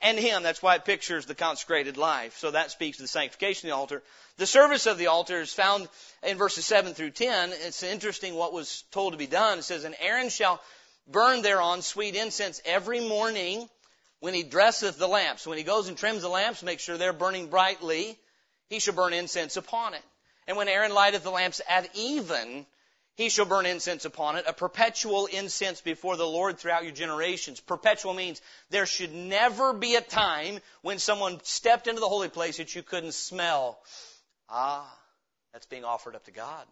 and 0.00 0.18
Him. 0.18 0.42
That's 0.42 0.62
why 0.62 0.74
it 0.74 0.84
pictures 0.84 1.26
the 1.26 1.34
consecrated 1.34 1.96
life. 1.96 2.36
So 2.38 2.50
that 2.50 2.72
speaks 2.72 2.96
to 2.96 3.04
the 3.04 3.08
sanctification 3.08 3.68
of 3.68 3.72
the 3.72 3.76
altar. 3.76 4.02
The 4.38 4.46
service 4.46 4.86
of 4.86 4.98
the 4.98 5.06
altar 5.06 5.40
is 5.40 5.52
found 5.52 5.88
in 6.22 6.36
verses 6.36 6.64
7 6.64 6.94
through 6.94 7.10
10. 7.10 7.50
It's 7.52 7.82
interesting 7.82 8.34
what 8.34 8.52
was 8.52 8.84
told 8.90 9.12
to 9.12 9.18
be 9.18 9.26
done. 9.26 9.58
It 9.58 9.64
says, 9.64 9.84
And 9.84 9.94
Aaron 10.00 10.30
shall 10.30 10.60
burn 11.06 11.42
thereon 11.42 11.82
sweet 11.82 12.16
incense 12.16 12.60
every 12.64 13.00
morning 13.00 13.68
when 14.20 14.34
he 14.34 14.42
dresseth 14.42 14.98
the 14.98 15.08
lamps. 15.08 15.46
When 15.46 15.58
he 15.58 15.64
goes 15.64 15.88
and 15.88 15.96
trims 15.96 16.22
the 16.22 16.28
lamps, 16.28 16.62
make 16.62 16.80
sure 16.80 16.96
they're 16.96 17.12
burning 17.12 17.48
brightly. 17.48 18.18
He 18.68 18.80
shall 18.80 18.94
burn 18.94 19.12
incense 19.12 19.56
upon 19.56 19.94
it. 19.94 20.02
And 20.46 20.56
when 20.56 20.68
Aaron 20.68 20.92
lighteth 20.92 21.22
the 21.22 21.30
lamps 21.30 21.60
at 21.68 21.88
even, 21.94 22.66
he 23.16 23.28
shall 23.28 23.44
burn 23.44 23.66
incense 23.66 24.04
upon 24.04 24.36
it, 24.36 24.44
a 24.46 24.52
perpetual 24.52 25.26
incense 25.26 25.80
before 25.80 26.16
the 26.16 26.26
Lord 26.26 26.58
throughout 26.58 26.84
your 26.84 26.92
generations. 26.92 27.60
Perpetual 27.60 28.14
means 28.14 28.40
there 28.70 28.86
should 28.86 29.12
never 29.12 29.72
be 29.72 29.96
a 29.96 30.00
time 30.00 30.60
when 30.80 30.98
someone 30.98 31.38
stepped 31.42 31.86
into 31.86 32.00
the 32.00 32.08
holy 32.08 32.28
place 32.28 32.56
that 32.56 32.74
you 32.74 32.82
couldn't 32.82 33.12
smell. 33.12 33.78
Ah, 34.48 34.90
that's 35.52 35.66
being 35.66 35.84
offered 35.84 36.16
up 36.16 36.24
to 36.24 36.30
God. 36.30 36.66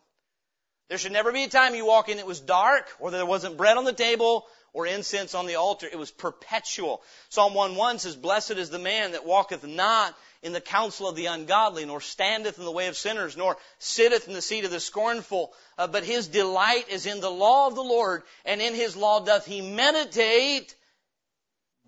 There 0.90 0.98
should 0.98 1.12
never 1.12 1.30
be 1.30 1.44
a 1.44 1.48
time 1.48 1.76
you 1.76 1.86
walk 1.86 2.08
in 2.08 2.18
it 2.18 2.26
was 2.26 2.40
dark, 2.40 2.84
or 2.98 3.12
there 3.12 3.24
wasn't 3.24 3.56
bread 3.56 3.76
on 3.76 3.84
the 3.84 3.92
table, 3.92 4.48
or 4.72 4.88
incense 4.88 5.36
on 5.36 5.46
the 5.46 5.54
altar. 5.54 5.86
It 5.90 5.96
was 5.96 6.10
perpetual. 6.10 7.00
Psalm 7.28 7.54
1:1 7.54 8.00
says, 8.00 8.16
Blessed 8.16 8.52
is 8.52 8.70
the 8.70 8.80
man 8.80 9.12
that 9.12 9.24
walketh 9.24 9.62
not 9.62 10.16
in 10.42 10.52
the 10.52 10.60
counsel 10.60 11.08
of 11.08 11.14
the 11.14 11.26
ungodly, 11.26 11.84
nor 11.84 12.00
standeth 12.00 12.58
in 12.58 12.64
the 12.64 12.72
way 12.72 12.88
of 12.88 12.96
sinners, 12.96 13.36
nor 13.36 13.56
sitteth 13.78 14.26
in 14.26 14.34
the 14.34 14.42
seat 14.42 14.64
of 14.64 14.72
the 14.72 14.80
scornful. 14.80 15.54
Uh, 15.78 15.86
but 15.86 16.02
his 16.02 16.26
delight 16.26 16.88
is 16.88 17.06
in 17.06 17.20
the 17.20 17.30
law 17.30 17.68
of 17.68 17.76
the 17.76 17.84
Lord, 17.84 18.24
and 18.44 18.60
in 18.60 18.74
his 18.74 18.96
law 18.96 19.20
doth 19.20 19.46
he 19.46 19.60
meditate 19.60 20.74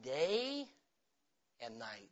day 0.01 0.65
and 1.61 1.77
night. 1.81 2.09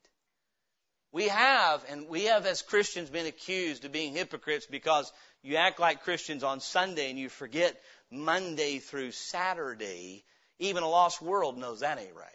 We 1.12 1.28
have, 1.28 1.84
and 1.88 2.08
we 2.08 2.24
have 2.24 2.46
as 2.46 2.62
Christians 2.62 3.10
been 3.10 3.26
accused 3.26 3.84
of 3.84 3.92
being 3.92 4.12
hypocrites 4.12 4.66
because 4.66 5.12
you 5.42 5.56
act 5.56 5.80
like 5.80 6.04
Christians 6.04 6.44
on 6.44 6.60
Sunday 6.60 7.10
and 7.10 7.18
you 7.18 7.28
forget 7.28 7.80
Monday 8.10 8.78
through 8.78 9.12
Saturday. 9.12 10.24
Even 10.58 10.82
a 10.82 10.88
lost 10.88 11.22
world 11.22 11.56
knows 11.56 11.80
that 11.80 11.98
ain't 11.98 12.14
right. 12.14 12.26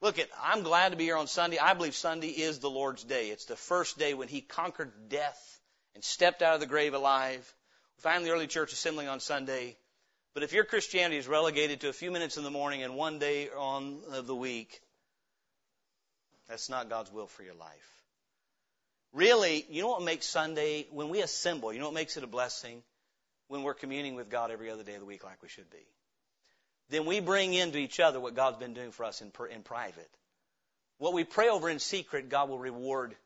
Look 0.00 0.18
at, 0.18 0.28
I'm 0.42 0.62
glad 0.62 0.90
to 0.90 0.96
be 0.96 1.04
here 1.04 1.16
on 1.16 1.28
Sunday. 1.28 1.58
I 1.58 1.74
believe 1.74 1.94
Sunday 1.94 2.28
is 2.28 2.58
the 2.58 2.70
Lord's 2.70 3.04
day. 3.04 3.30
It's 3.30 3.44
the 3.44 3.56
first 3.56 3.98
day 3.98 4.14
when 4.14 4.28
He 4.28 4.40
conquered 4.40 4.92
death 5.08 5.60
and 5.94 6.02
stepped 6.02 6.42
out 6.42 6.54
of 6.54 6.60
the 6.60 6.66
grave 6.66 6.94
alive. 6.94 7.54
We 7.98 8.02
find 8.02 8.24
the 8.24 8.30
early 8.30 8.48
church 8.48 8.72
assembling 8.72 9.08
on 9.08 9.20
Sunday. 9.20 9.76
But 10.34 10.42
if 10.42 10.52
your 10.52 10.64
Christianity 10.64 11.18
is 11.18 11.28
relegated 11.28 11.80
to 11.80 11.88
a 11.88 11.92
few 11.92 12.10
minutes 12.10 12.36
in 12.36 12.42
the 12.42 12.50
morning 12.50 12.82
and 12.82 12.96
one 12.96 13.18
day 13.18 13.48
on 13.50 14.00
of 14.12 14.26
the 14.26 14.34
week, 14.34 14.80
that's 16.48 16.68
not 16.68 16.88
God's 16.88 17.12
will 17.12 17.26
for 17.26 17.42
your 17.42 17.54
life. 17.54 18.01
Really, 19.12 19.66
you 19.68 19.82
know 19.82 19.88
what 19.88 20.02
makes 20.02 20.26
Sunday, 20.26 20.86
when 20.90 21.08
we 21.08 21.20
assemble, 21.20 21.72
you 21.72 21.78
know 21.78 21.86
what 21.86 21.94
makes 21.94 22.16
it 22.16 22.24
a 22.24 22.28
blessing? 22.28 22.82
When 23.48 23.62
we're 23.62 23.74
communing 23.74 24.14
with 24.14 24.30
God 24.30 24.50
every 24.50 24.70
other 24.70 24.82
day 24.82 24.94
of 24.94 25.00
the 25.00 25.06
week 25.06 25.24
like 25.24 25.42
we 25.42 25.48
should 25.48 25.68
be 25.70 25.86
then 26.92 27.06
we 27.06 27.20
bring 27.20 27.54
into 27.54 27.78
each 27.78 27.98
other 28.00 28.20
what 28.20 28.34
God's 28.34 28.58
been 28.58 28.74
doing 28.74 28.90
for 28.92 29.04
us 29.04 29.22
in, 29.22 29.32
in 29.50 29.62
private. 29.62 30.10
What 30.98 31.14
we 31.14 31.24
pray 31.24 31.48
over 31.48 31.68
in 31.68 31.78
secret, 31.78 32.28
God 32.28 32.50
will 32.50 32.58
reward 32.58 33.16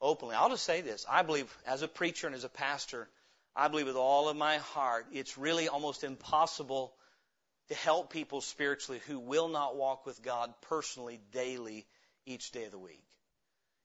openly. 0.00 0.36
I'll 0.36 0.48
just 0.48 0.64
say 0.64 0.80
this. 0.80 1.04
I 1.10 1.22
believe, 1.22 1.52
as 1.66 1.82
a 1.82 1.88
preacher 1.88 2.28
and 2.28 2.36
as 2.36 2.44
a 2.44 2.48
pastor, 2.48 3.08
I 3.54 3.66
believe 3.66 3.86
with 3.86 3.96
all 3.96 4.28
of 4.28 4.36
my 4.36 4.58
heart, 4.58 5.06
it's 5.12 5.36
really 5.36 5.68
almost 5.68 6.04
impossible 6.04 6.94
to 7.68 7.74
help 7.74 8.12
people 8.12 8.40
spiritually 8.40 9.00
who 9.08 9.18
will 9.18 9.48
not 9.48 9.76
walk 9.76 10.06
with 10.06 10.22
God 10.22 10.54
personally 10.62 11.20
daily 11.32 11.84
each 12.26 12.52
day 12.52 12.64
of 12.64 12.70
the 12.70 12.78
week. 12.78 13.04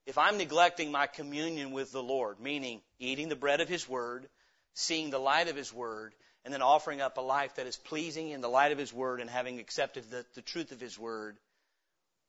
If 0.06 0.18
I'm 0.18 0.38
neglecting 0.38 0.92
my 0.92 1.08
communion 1.08 1.72
with 1.72 1.92
the 1.92 2.04
Lord, 2.04 2.40
meaning 2.40 2.82
eating 3.00 3.28
the 3.28 3.36
bread 3.36 3.62
of 3.62 3.68
His 3.68 3.90
Word, 3.90 4.28
seeing 4.74 5.10
the 5.10 5.20
light 5.20 5.48
of 5.48 5.56
His 5.56 5.74
Word, 5.74 6.14
and 6.44 6.54
then 6.54 6.62
offering 6.62 7.02
up 7.02 7.18
a 7.18 7.22
life 7.22 7.56
that 7.56 7.66
is 7.66 7.76
pleasing 7.76 8.30
in 8.30 8.42
the 8.42 8.50
light 8.50 8.72
of 8.72 8.78
His 8.78 8.94
Word 8.94 9.20
and 9.20 9.30
having 9.30 9.60
accepted 9.60 10.12
the, 10.12 10.24
the 10.36 10.44
truth 10.44 10.72
of 10.72 10.80
His 10.80 10.98
Word. 10.98 11.38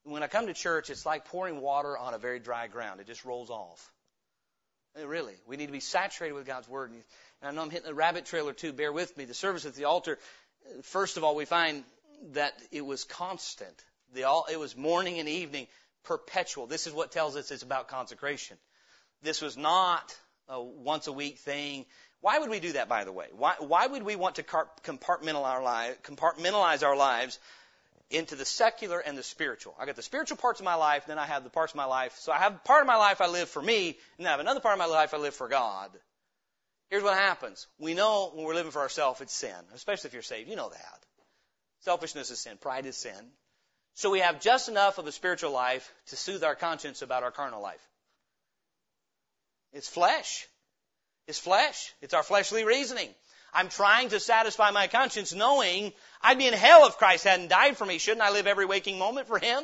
When 0.04 0.22
I 0.22 0.26
come 0.26 0.46
to 0.46 0.54
church, 0.54 0.88
it's 0.88 1.04
like 1.04 1.26
pouring 1.26 1.60
water 1.60 1.98
on 1.98 2.14
a 2.14 2.18
very 2.18 2.38
dry 2.38 2.66
ground. 2.66 3.00
It 3.00 3.06
just 3.06 3.26
rolls 3.26 3.50
off. 3.50 3.92
Eh, 4.96 5.04
really, 5.04 5.34
we 5.46 5.56
need 5.56 5.66
to 5.66 5.72
be 5.72 5.80
saturated 5.80 6.34
with 6.34 6.46
God's 6.46 6.68
Word. 6.68 6.92
And 6.92 7.02
I 7.42 7.50
know 7.50 7.60
I'm 7.60 7.70
hitting 7.70 7.90
a 7.90 7.94
rabbit 7.94 8.24
trail 8.24 8.48
or 8.48 8.54
two. 8.54 8.72
Bear 8.72 8.92
with 8.92 9.14
me. 9.18 9.26
The 9.26 9.34
service 9.34 9.66
at 9.66 9.74
the 9.74 9.84
altar, 9.84 10.18
first 10.82 11.18
of 11.18 11.24
all, 11.24 11.36
we 11.36 11.44
find 11.44 11.84
that 12.32 12.54
it 12.72 12.86
was 12.86 13.04
constant. 13.04 13.84
The, 14.14 14.24
it 14.50 14.58
was 14.58 14.76
morning 14.76 15.18
and 15.18 15.28
evening, 15.28 15.66
perpetual. 16.06 16.66
This 16.66 16.86
is 16.86 16.92
what 16.92 17.12
tells 17.12 17.36
us 17.36 17.50
it's 17.50 17.62
about 17.62 17.88
consecration. 17.88 18.56
This 19.22 19.42
was 19.42 19.56
not 19.56 20.16
a 20.48 20.62
once 20.62 21.06
a 21.06 21.12
week 21.12 21.38
thing. 21.38 21.86
Why 22.20 22.38
would 22.38 22.50
we 22.50 22.60
do 22.60 22.72
that, 22.72 22.88
by 22.88 23.04
the 23.04 23.12
way? 23.12 23.26
Why, 23.32 23.54
why 23.58 23.86
would 23.86 24.02
we 24.02 24.16
want 24.16 24.36
to 24.36 24.42
compartmentalize 24.42 25.44
our, 25.44 25.94
compartmentalize 26.02 26.82
our 26.82 26.96
lives 26.96 27.38
into 28.10 28.36
the 28.36 28.44
secular 28.44 28.98
and 28.98 29.18
the 29.18 29.22
spiritual? 29.22 29.74
I 29.78 29.86
got 29.86 29.96
the 29.96 30.02
spiritual 30.02 30.36
parts 30.36 30.60
of 30.60 30.64
my 30.64 30.74
life, 30.74 31.04
then 31.06 31.18
I 31.18 31.26
have 31.26 31.44
the 31.44 31.50
parts 31.50 31.72
of 31.72 31.76
my 31.76 31.84
life. 31.84 32.16
So 32.18 32.32
I 32.32 32.38
have 32.38 32.64
part 32.64 32.80
of 32.80 32.86
my 32.86 32.96
life 32.96 33.20
I 33.20 33.28
live 33.28 33.48
for 33.48 33.62
me, 33.62 33.98
and 34.18 34.26
I 34.26 34.30
have 34.30 34.40
another 34.40 34.60
part 34.60 34.72
of 34.72 34.78
my 34.78 34.86
life 34.86 35.12
I 35.14 35.18
live 35.18 35.34
for 35.34 35.48
God. 35.48 35.90
Here's 36.88 37.02
what 37.02 37.14
happens. 37.14 37.66
We 37.78 37.94
know 37.94 38.30
when 38.32 38.44
we're 38.44 38.54
living 38.54 38.72
for 38.72 38.80
ourselves, 38.80 39.20
it's 39.20 39.34
sin, 39.34 39.56
especially 39.74 40.08
if 40.08 40.14
you're 40.14 40.22
saved. 40.22 40.48
You 40.48 40.56
know 40.56 40.68
that. 40.68 41.06
Selfishness 41.80 42.30
is 42.30 42.40
sin. 42.40 42.56
Pride 42.60 42.86
is 42.86 42.96
sin. 42.96 43.30
So 43.96 44.10
we 44.10 44.20
have 44.20 44.40
just 44.40 44.68
enough 44.68 44.98
of 44.98 45.06
a 45.06 45.12
spiritual 45.12 45.52
life 45.52 45.90
to 46.08 46.16
soothe 46.16 46.44
our 46.44 46.54
conscience 46.54 47.00
about 47.00 47.22
our 47.22 47.30
carnal 47.30 47.62
life. 47.62 47.80
It's 49.72 49.88
flesh. 49.88 50.46
It's 51.26 51.38
flesh. 51.38 51.94
It's 52.02 52.12
our 52.12 52.22
fleshly 52.22 52.64
reasoning. 52.64 53.08
I'm 53.54 53.70
trying 53.70 54.10
to 54.10 54.20
satisfy 54.20 54.70
my 54.70 54.86
conscience 54.86 55.32
knowing 55.32 55.94
I'd 56.20 56.36
be 56.36 56.46
in 56.46 56.52
hell 56.52 56.86
if 56.86 56.98
Christ 56.98 57.24
hadn't 57.24 57.48
died 57.48 57.78
for 57.78 57.86
me. 57.86 57.96
Shouldn't 57.96 58.20
I 58.20 58.32
live 58.32 58.46
every 58.46 58.66
waking 58.66 58.98
moment 58.98 59.28
for 59.28 59.38
Him? 59.38 59.62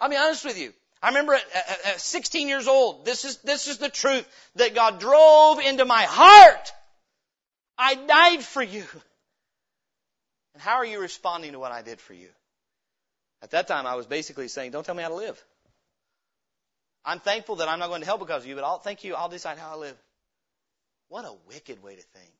I'll 0.00 0.08
be 0.08 0.16
honest 0.16 0.44
with 0.44 0.58
you. 0.58 0.72
I 1.02 1.08
remember 1.08 1.34
at, 1.34 1.44
at, 1.54 1.86
at 1.86 2.00
16 2.00 2.46
years 2.46 2.68
old, 2.68 3.04
this 3.04 3.24
is, 3.24 3.38
this 3.38 3.66
is 3.66 3.78
the 3.78 3.88
truth 3.88 4.28
that 4.54 4.76
God 4.76 5.00
drove 5.00 5.58
into 5.58 5.84
my 5.84 6.02
heart. 6.02 6.72
I 7.76 7.96
died 7.96 8.44
for 8.44 8.62
you. 8.62 8.84
And 10.54 10.62
how 10.62 10.76
are 10.76 10.84
you 10.84 11.00
responding 11.00 11.52
to 11.52 11.58
what 11.58 11.72
I 11.72 11.82
did 11.82 12.00
for 12.00 12.14
you? 12.14 12.28
At 13.42 13.50
that 13.50 13.66
time, 13.66 13.86
I 13.86 13.96
was 13.96 14.06
basically 14.06 14.48
saying, 14.48 14.70
don't 14.70 14.84
tell 14.84 14.94
me 14.94 15.02
how 15.02 15.08
to 15.08 15.14
live. 15.14 15.42
I'm 17.04 17.18
thankful 17.18 17.56
that 17.56 17.68
I'm 17.68 17.80
not 17.80 17.88
going 17.88 18.00
to 18.00 18.06
hell 18.06 18.18
because 18.18 18.42
of 18.42 18.48
you, 18.48 18.54
but 18.54 18.64
I'll 18.64 18.78
thank 18.78 19.02
you. 19.02 19.14
I'll 19.14 19.28
decide 19.28 19.58
how 19.58 19.72
I 19.72 19.76
live. 19.76 19.96
What 21.08 21.24
a 21.24 21.34
wicked 21.48 21.82
way 21.82 21.96
to 21.96 22.02
think. 22.02 22.34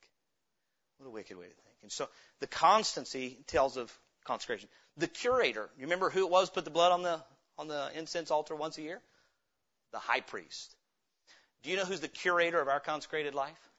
What 0.99 1.09
a 1.09 1.11
wicked 1.11 1.37
way 1.37 1.47
to 1.47 1.51
think. 1.51 1.77
And 1.83 1.91
so 1.91 2.09
the 2.41 2.47
constancy 2.47 3.39
tells 3.49 3.77
of 3.77 3.93
consecration. 4.25 4.69
The 4.97 5.09
curator, 5.09 5.69
you 5.77 5.85
remember 5.85 6.11
who 6.11 6.25
it 6.25 6.31
was 6.31 6.49
put 6.49 6.65
the 6.65 6.71
blood 6.71 6.93
on 6.93 7.03
the 7.03 7.21
on 7.59 7.69
the 7.69 7.91
incense 7.95 8.31
altar 8.31 8.55
once 8.55 8.79
a 8.79 8.83
year? 8.83 9.01
The 9.93 9.99
high 9.99 10.21
priest. 10.21 10.75
Do 11.63 11.71
you 11.71 11.77
know 11.77 11.85
who's 11.85 12.01
the 12.01 12.09
curator 12.09 12.61
of 12.61 12.69
our 12.69 12.81
consecrated 12.81 13.35
life? 13.35 13.71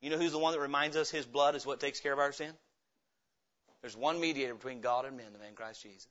You 0.00 0.10
know 0.10 0.18
who's 0.18 0.32
the 0.32 0.38
one 0.38 0.52
that 0.52 0.60
reminds 0.60 0.96
us 0.96 1.10
his 1.10 1.24
blood 1.24 1.54
is 1.54 1.64
what 1.64 1.80
takes 1.80 2.00
care 2.00 2.12
of 2.12 2.18
our 2.18 2.32
sin? 2.32 2.52
There's 3.84 3.94
one 3.94 4.18
mediator 4.18 4.54
between 4.54 4.80
God 4.80 5.04
and 5.04 5.14
men, 5.14 5.26
the 5.34 5.38
man 5.38 5.52
Christ 5.54 5.82
Jesus. 5.82 6.08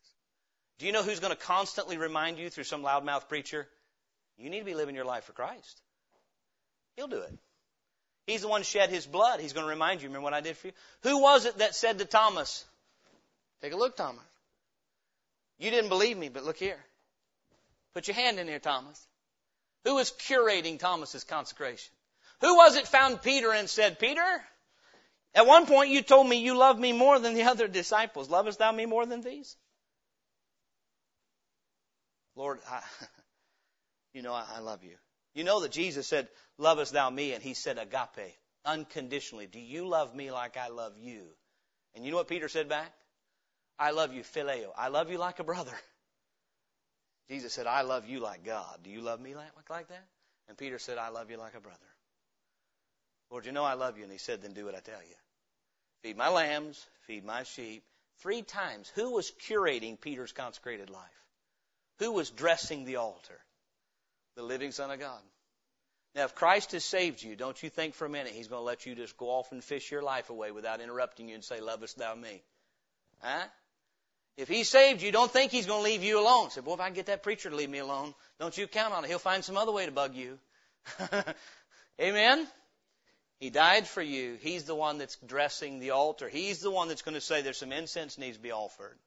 Do 0.77 0.85
you 0.85 0.91
know 0.91 1.01
who's 1.01 1.19
going 1.19 1.33
to 1.33 1.39
constantly 1.39 1.97
remind 1.97 2.37
you 2.37 2.51
through 2.51 2.65
some 2.65 2.83
loudmouth 2.83 3.27
preacher? 3.27 3.67
You 4.37 4.51
need 4.51 4.59
to 4.59 4.65
be 4.65 4.75
living 4.75 4.93
your 4.93 5.05
life 5.05 5.23
for 5.23 5.31
Christ. 5.31 5.81
He'll 6.95 7.07
do 7.07 7.21
it. 7.21 7.33
He's 8.27 8.41
the 8.43 8.47
one 8.47 8.61
shed 8.61 8.91
his 8.91 9.07
blood. 9.07 9.39
He's 9.39 9.53
going 9.53 9.65
to 9.65 9.71
remind 9.71 10.03
you, 10.03 10.09
remember 10.09 10.25
what 10.25 10.35
I 10.35 10.41
did 10.41 10.55
for 10.55 10.67
you? 10.67 10.73
Who 11.01 11.23
was 11.23 11.45
it 11.45 11.57
that 11.57 11.73
said 11.73 11.97
to 11.97 12.05
Thomas, 12.05 12.63
Take 13.63 13.73
a 13.73 13.75
look, 13.75 13.95
Thomas. 13.95 14.21
You 15.57 15.71
didn't 15.71 15.89
believe 15.89 16.15
me, 16.15 16.29
but 16.29 16.43
look 16.43 16.57
here. 16.57 16.77
Put 17.95 18.07
your 18.07 18.13
hand 18.13 18.37
in 18.37 18.47
here, 18.47 18.59
Thomas. 18.59 19.03
Who 19.83 19.95
was 19.95 20.11
curating 20.11 20.77
Thomas's 20.77 21.23
consecration? 21.23 21.91
Who 22.41 22.55
was 22.55 22.75
it 22.75 22.87
found 22.87 23.23
Peter 23.23 23.51
and 23.51 23.67
said, 23.67 23.97
Peter, 23.97 24.43
at 25.35 25.47
one 25.47 25.65
point 25.65 25.89
you 25.89 26.01
told 26.01 26.27
me 26.27 26.37
you 26.37 26.55
love 26.55 26.79
me 26.79 26.93
more 26.93 27.19
than 27.19 27.33
the 27.33 27.43
other 27.43 27.67
disciples. 27.67 28.29
Lovest 28.29 28.59
thou 28.59 28.71
me 28.71 28.85
more 28.85 29.05
than 29.05 29.21
these? 29.21 29.55
Lord, 32.35 32.59
I, 32.69 32.81
you 34.13 34.21
know 34.21 34.33
I, 34.33 34.45
I 34.55 34.59
love 34.59 34.83
you. 34.83 34.95
You 35.33 35.43
know 35.43 35.61
that 35.61 35.71
Jesus 35.71 36.07
said, 36.07 36.27
lovest 36.57 36.93
thou 36.93 37.09
me? 37.09 37.33
And 37.33 37.41
he 37.41 37.53
said 37.55 37.79
agape, 37.79 38.35
unconditionally. 38.65 39.47
Do 39.47 39.59
you 39.59 39.87
love 39.87 40.15
me 40.15 40.31
like 40.31 40.57
I 40.57 40.67
love 40.67 40.93
you? 40.99 41.23
And 41.95 42.05
you 42.05 42.11
know 42.11 42.17
what 42.17 42.27
Peter 42.27 42.47
said 42.47 42.69
back? 42.69 42.91
I 43.79 43.91
love 43.91 44.13
you, 44.13 44.21
phileo. 44.21 44.69
I 44.77 44.89
love 44.89 45.09
you 45.09 45.17
like 45.17 45.39
a 45.39 45.43
brother. 45.43 45.73
Jesus 47.29 47.53
said, 47.53 47.65
I 47.65 47.81
love 47.81 48.07
you 48.07 48.19
like 48.19 48.45
God. 48.45 48.79
Do 48.83 48.91
you 48.91 49.01
love 49.01 49.19
me 49.19 49.33
like, 49.33 49.49
like 49.69 49.87
that? 49.87 50.05
And 50.47 50.57
Peter 50.57 50.77
said, 50.77 50.97
I 50.97 51.09
love 51.09 51.31
you 51.31 51.37
like 51.37 51.55
a 51.55 51.59
brother. 51.59 51.79
Lord, 53.31 53.45
you 53.45 53.51
know 53.51 53.63
I 53.63 53.73
love 53.73 53.97
you. 53.97 54.03
And 54.03 54.11
he 54.11 54.19
said, 54.19 54.41
then 54.41 54.53
do 54.53 54.65
what 54.65 54.75
I 54.75 54.79
tell 54.79 55.01
you. 55.01 55.15
Feed 56.03 56.17
my 56.17 56.29
lambs, 56.29 56.85
feed 57.07 57.25
my 57.25 57.43
sheep. 57.43 57.83
Three 58.19 58.41
times. 58.41 58.91
Who 58.95 59.11
was 59.13 59.31
curating 59.47 59.99
Peter's 59.99 60.31
consecrated 60.31 60.89
life? 60.89 61.01
Who 61.99 62.11
was 62.11 62.29
dressing 62.29 62.85
the 62.85 62.97
altar? 62.97 63.39
The 64.35 64.43
living 64.43 64.71
Son 64.71 64.91
of 64.91 64.99
God. 64.99 65.21
Now, 66.15 66.25
if 66.25 66.35
Christ 66.35 66.73
has 66.73 66.85
saved 66.85 67.23
you, 67.23 67.35
don't 67.35 67.61
you 67.63 67.69
think 67.69 67.95
for 67.95 68.05
a 68.05 68.09
minute 68.09 68.33
He's 68.33 68.47
going 68.47 68.59
to 68.59 68.65
let 68.65 68.85
you 68.85 68.95
just 68.95 69.17
go 69.17 69.29
off 69.29 69.51
and 69.51 69.63
fish 69.63 69.91
your 69.91 70.03
life 70.03 70.29
away 70.29 70.51
without 70.51 70.81
interrupting 70.81 71.29
you 71.29 71.35
and 71.35 71.43
say, 71.43 71.59
Lovest 71.59 71.97
thou 71.97 72.13
me? 72.13 72.43
Huh? 73.21 73.45
If 74.35 74.47
he 74.47 74.63
saved 74.63 75.01
you, 75.01 75.11
don't 75.11 75.31
think 75.31 75.51
he's 75.51 75.67
going 75.67 75.83
to 75.83 75.89
leave 75.89 76.03
you 76.03 76.19
alone. 76.19 76.49
Say, 76.49 76.61
boy, 76.61 76.73
if 76.73 76.79
I 76.79 76.85
can 76.85 76.95
get 76.95 77.05
that 77.05 77.21
preacher 77.21 77.49
to 77.49 77.55
leave 77.55 77.69
me 77.69 77.77
alone, 77.77 78.15
don't 78.39 78.57
you 78.57 78.67
count 78.67 78.93
on 78.93 79.05
it. 79.05 79.07
He'll 79.07 79.19
find 79.19 79.45
some 79.45 79.57
other 79.57 79.71
way 79.71 79.85
to 79.85 79.91
bug 79.91 80.15
you. 80.15 80.39
Amen? 82.01 82.47
He 83.39 83.49
died 83.49 83.87
for 83.87 84.01
you. 84.01 84.37
He's 84.41 84.63
the 84.63 84.75
one 84.75 84.97
that's 84.97 85.17
dressing 85.17 85.79
the 85.79 85.91
altar. 85.91 86.29
He's 86.29 86.61
the 86.61 86.71
one 86.71 86.87
that's 86.87 87.01
going 87.01 87.15
to 87.15 87.21
say 87.21 87.41
there's 87.41 87.57
some 87.57 87.71
incense 87.71 88.17
needs 88.17 88.37
to 88.37 88.43
be 88.43 88.51
offered. 88.51 88.97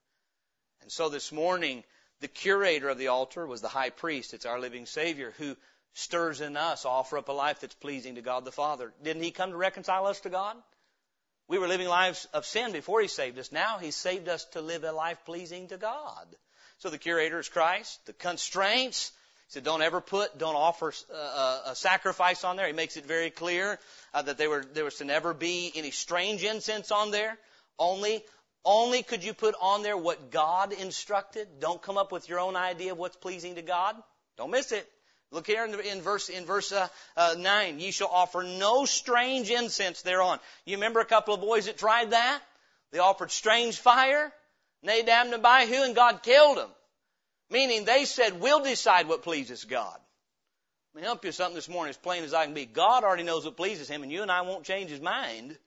And 0.83 0.93
so 0.93 1.09
this 1.09 1.33
morning, 1.33 1.85
the 2.21 2.29
curator 2.29 2.89
of 2.89 2.99
the 2.99 3.09
altar 3.09 3.47
was 3.47 3.61
the 3.61 3.69
high 3.69 3.91
priest. 3.91 4.35
It's 4.35 4.47
our 4.47 4.61
living 4.61 4.87
Savior 4.87 5.33
who 5.39 5.57
stirs 5.95 6.41
in 6.41 6.57
us, 6.57 6.85
offer 6.85 7.19
up 7.19 7.29
a 7.29 7.33
life 7.33 7.61
that's 7.61 7.75
pleasing 7.75 8.17
to 8.17 8.23
God 8.23 8.45
the 8.45 8.53
Father. 8.53 8.93
Didn't 9.03 9.23
he 9.23 9.31
come 9.31 9.51
to 9.51 9.57
reconcile 9.57 10.07
us 10.07 10.21
to 10.21 10.31
God? 10.31 10.57
We 11.49 11.59
were 11.59 11.69
living 11.69 11.89
lives 11.89 12.27
of 12.33 12.45
sin 12.45 12.73
before 12.73 13.01
He 13.01 13.09
saved 13.09 13.39
us. 13.39 13.53
Now 13.53 13.79
He's 13.79 13.95
saved 13.95 14.29
us 14.29 14.45
to 14.53 14.61
live 14.61 14.85
a 14.85 14.93
life 14.93 15.19
pleasing 15.25 15.69
to 15.69 15.77
God. 15.77 16.27
So 16.79 16.91
the 16.91 16.99
curator 16.99 17.39
is 17.39 17.49
Christ. 17.49 18.05
The 18.07 18.13
constraints, 18.13 19.11
He 19.11 19.13
said, 19.49 19.65
don't 19.65 19.83
ever 19.83 20.01
put, 20.01 20.39
don't 20.39 20.57
offer 20.57 20.93
uh, 21.13 21.17
a, 21.17 21.71
a 21.71 21.77
sacrifice 21.77 22.43
on 22.45 22.57
there. 22.57 22.67
He 22.67 22.73
makes 22.73 22.97
it 22.97 23.07
very 23.07 23.31
clear 23.31 23.79
uh, 24.13 24.23
that 24.23 24.39
they 24.39 24.49
were, 24.49 24.65
there 24.75 24.85
was 24.85 24.97
to 24.97 25.05
never 25.05 25.35
be 25.35 25.73
any 25.75 25.91
strange 25.91 26.43
incense 26.43 26.91
on 26.91 27.11
there. 27.11 27.39
Only, 27.79 28.25
only 28.65 29.03
could 29.03 29.23
you 29.23 29.35
put 29.35 29.55
on 29.61 29.83
there 29.83 29.97
what 29.97 30.31
God 30.31 30.73
instructed. 30.73 31.61
Don't 31.61 31.81
come 31.81 31.97
up 31.97 32.11
with 32.11 32.29
your 32.29 32.41
own 32.41 32.57
idea 32.57 32.93
of 32.93 32.99
what's 32.99 33.17
pleasing 33.17 33.55
to 33.55 33.63
God. 33.63 33.95
Don't 34.37 34.51
miss 34.51 34.73
it. 34.73 34.91
Look 35.33 35.47
here 35.47 35.65
in, 35.65 35.73
the, 35.73 35.93
in 35.93 36.03
verse 36.03 36.29
in 36.29 36.45
verse 36.45 36.71
uh, 36.73 36.87
uh, 37.17 37.35
nine. 37.39 37.81
Ye 37.81 37.91
shall 37.91 38.09
offer 38.09 38.43
no 38.43 38.85
strange 38.85 39.51
incense 39.51 40.03
thereon. 40.03 40.39
You 40.65 40.77
remember 40.77 41.01
a 41.01 41.05
couple 41.05 41.35
of 41.35 41.41
boys 41.41 41.67
that 41.67 41.79
tried 41.79 42.13
that? 42.13 42.41
They 42.93 43.01
offered 43.01 43.31
strange 43.31 43.79
fire. 43.79 44.33
Nadab 44.83 45.27
and 45.27 45.35
Abihu, 45.35 45.83
and 45.83 45.95
God 45.97 46.23
killed 46.23 46.59
them. 46.59 46.71
Meaning 47.51 47.85
they 47.85 48.05
said, 48.05 48.41
"We'll 48.41 48.63
decide 48.63 49.09
what 49.09 49.23
pleases 49.23 49.65
God." 49.65 49.99
Let 50.95 51.01
me 51.01 51.07
help 51.07 51.25
you 51.25 51.33
something 51.33 51.55
this 51.55 51.69
morning, 51.69 51.91
as 51.91 51.97
plain 51.99 52.25
as 52.25 52.33
I 52.33 52.45
can 52.45 52.55
be. 52.55 52.65
God 52.65 53.05
already 53.05 53.23
knows 53.23 53.45
what 53.45 53.57
pleases 53.57 53.89
Him, 53.89 54.03
and 54.03 54.11
you 54.11 54.23
and 54.23 54.31
I 54.31 54.43
won't 54.43 54.65
change 54.65 54.91
His 54.91 55.01
mind. 55.01 55.59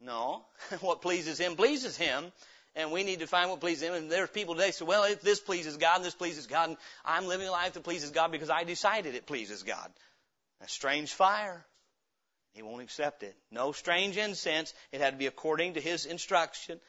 No, 0.00 0.44
what 0.80 1.02
pleases 1.02 1.38
Him 1.38 1.56
pleases 1.56 1.96
Him 1.96 2.32
and 2.76 2.90
we 2.90 3.04
need 3.04 3.20
to 3.20 3.26
find 3.26 3.50
what 3.50 3.60
pleases 3.60 3.82
Him. 3.82 3.94
And 3.94 4.10
there's 4.10 4.30
people 4.30 4.54
today 4.54 4.70
say, 4.70 4.84
well, 4.84 5.04
if 5.04 5.22
this 5.22 5.40
pleases 5.40 5.76
God 5.76 5.96
and 5.96 6.04
this 6.04 6.14
pleases 6.14 6.46
God, 6.46 6.70
and 6.70 6.78
I'm 7.04 7.26
living 7.26 7.46
a 7.46 7.52
life 7.52 7.74
that 7.74 7.84
pleases 7.84 8.10
God 8.10 8.32
because 8.32 8.50
I 8.50 8.64
decided 8.64 9.14
it 9.14 9.26
pleases 9.26 9.62
God. 9.62 9.90
A 10.60 10.68
strange 10.68 11.12
fire. 11.12 11.64
He 12.52 12.62
won't 12.62 12.82
accept 12.82 13.22
it. 13.22 13.36
No 13.50 13.72
strange 13.72 14.16
incense. 14.16 14.72
It 14.92 15.00
had 15.00 15.12
to 15.12 15.18
be 15.18 15.26
according 15.26 15.74
to 15.74 15.80
His 15.80 16.06
instruction. 16.06 16.80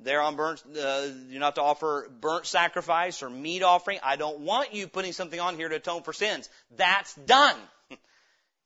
There 0.00 0.20
on 0.20 0.36
burnt, 0.36 0.62
uh, 0.80 1.06
you're 1.28 1.40
not 1.40 1.56
to 1.56 1.62
offer 1.62 2.08
burnt 2.20 2.46
sacrifice 2.46 3.22
or 3.22 3.30
meat 3.30 3.62
offering. 3.62 3.98
I 4.02 4.16
don't 4.16 4.40
want 4.40 4.72
you 4.74 4.86
putting 4.86 5.12
something 5.12 5.40
on 5.40 5.56
here 5.56 5.68
to 5.68 5.76
atone 5.76 6.02
for 6.02 6.12
sins. 6.12 6.48
That's 6.76 7.14
done. 7.14 7.56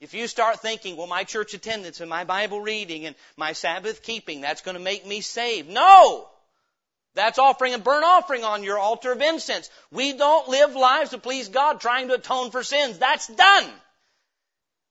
If 0.00 0.14
you 0.14 0.26
start 0.26 0.58
thinking, 0.58 0.96
well, 0.96 1.06
my 1.06 1.22
church 1.22 1.54
attendance 1.54 2.00
and 2.00 2.10
my 2.10 2.24
Bible 2.24 2.60
reading 2.60 3.06
and 3.06 3.14
my 3.36 3.52
Sabbath 3.52 4.02
keeping, 4.02 4.40
that's 4.40 4.60
going 4.60 4.76
to 4.76 4.82
make 4.82 5.06
me 5.06 5.20
saved. 5.20 5.70
No! 5.70 6.28
That's 7.14 7.38
offering 7.38 7.74
a 7.74 7.78
burnt 7.78 8.04
offering 8.04 8.42
on 8.42 8.64
your 8.64 8.80
altar 8.80 9.12
of 9.12 9.22
incense. 9.22 9.70
We 9.92 10.14
don't 10.14 10.48
live 10.48 10.74
lives 10.74 11.10
to 11.10 11.18
please 11.18 11.48
God 11.48 11.80
trying 11.80 12.08
to 12.08 12.14
atone 12.14 12.50
for 12.50 12.64
sins. 12.64 12.98
That's 12.98 13.28
done. 13.28 13.70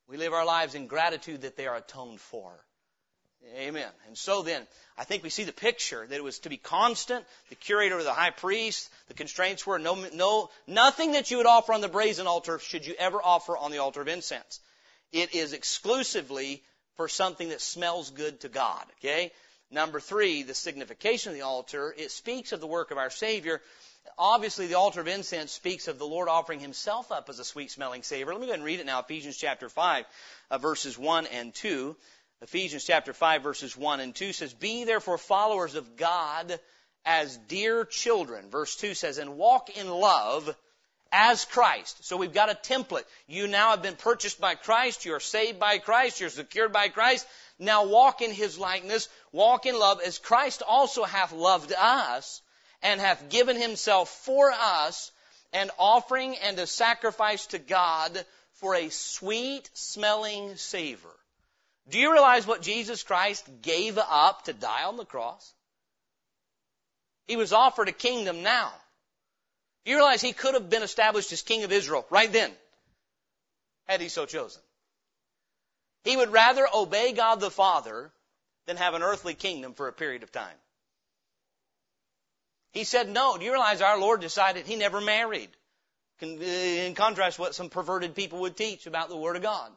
We 0.08 0.16
live 0.16 0.32
our 0.32 0.46
lives 0.46 0.76
in 0.76 0.88
gratitude 0.88 1.42
that 1.42 1.58
they 1.58 1.68
are 1.68 1.76
atoned 1.76 2.22
for. 2.22 2.54
Amen. 3.56 3.90
And 4.08 4.18
so 4.18 4.44
then, 4.44 4.66
I 4.98 5.04
think 5.04 5.24
we 5.24 5.30
see 5.30 5.44
the 5.44 5.52
picture 5.52 6.06
that 6.06 6.16
it 6.16 6.24
was 6.24 6.40
to 6.40 6.50
be 6.50 6.58
constant. 6.58 7.26
The 7.50 7.56
curator 7.56 7.98
or 7.98 8.04
the 8.04 8.14
high 8.14 8.30
priest, 8.30 8.90
the 9.08 9.14
constraints 9.14 9.66
were 9.66 9.80
no, 9.80 9.96
no, 10.14 10.50
nothing 10.68 11.14
that 11.14 11.32
you 11.32 11.38
would 11.38 11.46
offer 11.46 11.74
on 11.74 11.82
the 11.82 11.88
brazen 11.88 12.28
altar 12.28 12.60
should 12.60 12.86
you 12.86 12.94
ever 12.98 13.20
offer 13.22 13.58
on 13.58 13.72
the 13.72 13.80
altar 13.80 14.02
of 14.02 14.08
incense. 14.08 14.60
It 15.12 15.34
is 15.36 15.54
exclusively 15.54 16.64
for 16.96 17.08
something 17.08 17.50
that 17.50 17.62
smells 17.62 18.12
good 18.12 18.42
to 18.42 18.50
God. 18.50 18.86
Okay? 19.00 19.32
Number 19.72 20.00
three, 20.00 20.44
the 20.44 20.54
signification 20.54 21.32
of 21.32 21.38
the 21.38 21.44
altar. 21.44 21.94
It 21.98 22.12
speaks 22.12 22.52
of 22.52 22.60
the 22.60 22.68
work 22.68 22.92
of 22.92 22.98
our 22.98 23.10
Savior. 23.10 23.62
Obviously, 24.18 24.68
the 24.68 24.78
altar 24.78 25.00
of 25.02 25.08
incense 25.08 25.52
speaks 25.52 25.88
of 25.88 25.98
the 25.98 26.06
Lord 26.06 26.28
offering 26.28 26.60
Himself 26.60 27.12
up 27.12 27.30
as 27.30 27.40
a 27.40 27.46
sweet 27.46 27.72
smelling 27.72 28.04
savor. 28.04 28.34
Let 28.34 28.42
me 28.42 28.48
go 28.48 28.52
ahead 28.52 28.60
and 28.60 28.66
read 28.66 28.80
it 28.80 28.86
now. 28.86 29.00
Ephesians 29.00 29.38
chapter 29.38 29.70
5, 29.70 30.06
uh, 30.52 30.58
verses 30.58 30.98
1 30.98 31.28
and 31.28 31.54
2. 31.54 31.96
Ephesians 32.42 32.84
chapter 32.84 33.14
5, 33.14 33.44
verses 33.44 33.78
1 33.78 34.00
and 34.00 34.16
2 34.16 34.34
says, 34.34 34.54
Be 34.54 34.84
therefore 34.84 35.20
followers 35.20 35.76
of 35.76 35.96
God 35.96 36.60
as 37.06 37.38
dear 37.48 37.86
children. 37.86 38.50
Verse 38.50 38.76
2 38.78 38.96
says, 38.96 39.20
And 39.20 39.38
walk 39.38 39.70
in 39.78 39.88
love 39.88 40.56
as 41.12 41.46
Christ. 41.46 42.04
So 42.04 42.18
we've 42.18 42.34
got 42.34 42.50
a 42.50 42.56
template. 42.56 43.04
You 43.28 43.48
now 43.48 43.72
have 43.72 43.84
been 43.84 43.96
purchased 43.96 44.42
by 44.42 44.56
Christ. 44.56 45.06
You're 45.06 45.20
saved 45.20 45.60
by 45.60 45.78
Christ. 45.78 46.20
You're 46.20 46.30
secured 46.30 46.74
by 46.74 46.88
Christ. 46.88 47.28
Now 47.60 47.86
walk 47.86 48.22
in 48.22 48.32
his 48.32 48.58
likeness, 48.58 49.08
walk 49.32 49.68
in 49.68 49.78
love 49.78 50.02
as 50.02 50.18
Christ 50.18 50.64
also 50.68 51.04
hath 51.04 51.32
loved 51.32 51.74
us 51.78 52.42
and 52.82 53.00
hath 53.00 53.30
given 53.30 53.56
himself 53.56 54.10
for 54.10 54.52
us 54.52 55.12
an 55.54 55.70
offering 55.78 56.36
and 56.38 56.58
a 56.58 56.66
sacrifice 56.66 57.46
to 57.48 57.60
God 57.60 58.26
for 58.54 58.74
a 58.74 58.90
sweet 58.90 59.70
smelling 59.74 60.56
savor. 60.56 61.14
Do 61.90 62.00
you 62.00 62.12
realize 62.12 62.46
what 62.46 62.62
Jesus 62.62 63.04
Christ 63.04 63.50
gave 63.62 63.98
up 63.98 64.46
to 64.46 64.54
die 64.54 64.84
on 64.84 64.98
the 64.98 65.06
cross? 65.06 65.54
He 67.28 67.36
was 67.36 67.54
offered 67.54 67.90
a 67.90 67.94
kingdom 67.94 68.44
now. 68.44 68.72
Do 69.84 69.92
you 69.92 69.98
realize 69.98 70.22
he 70.22 70.34
could 70.34 70.54
have 70.54 70.70
been 70.70 70.84
established 70.84 71.32
as 71.32 71.42
king 71.42 71.64
of 71.64 71.72
Israel 71.72 72.06
right 72.10 72.32
then, 72.32 72.52
had 73.88 74.00
he 74.00 74.10
so 74.10 74.26
chosen? 74.26 74.62
He 76.04 76.18
would 76.18 76.32
rather 76.32 76.68
obey 76.74 77.14
God 77.14 77.40
the 77.40 77.52
Father 77.52 78.12
than 78.68 78.78
have 78.78 78.94
an 78.94 79.02
earthly 79.02 79.34
kingdom 79.34 79.74
for 79.74 79.88
a 79.88 79.94
period 79.94 80.24
of 80.24 80.32
time. 80.32 80.56
He 82.74 82.84
said 82.84 83.10
no. 83.10 83.38
Do 83.38 83.44
you 83.44 83.52
realize 83.52 83.82
our 83.82 84.00
Lord 84.00 84.22
decided 84.22 84.66
he 84.66 84.76
never 84.76 85.02
married? 85.02 85.50
In 86.22 86.94
contrast 86.96 87.38
to 87.38 87.42
what 87.42 87.56
some 87.56 87.70
perverted 87.70 88.16
people 88.16 88.42
would 88.42 88.56
teach 88.56 88.86
about 88.86 89.10
the 89.10 89.18
Word 89.18 89.36
of 89.36 89.42
God. 89.42 89.72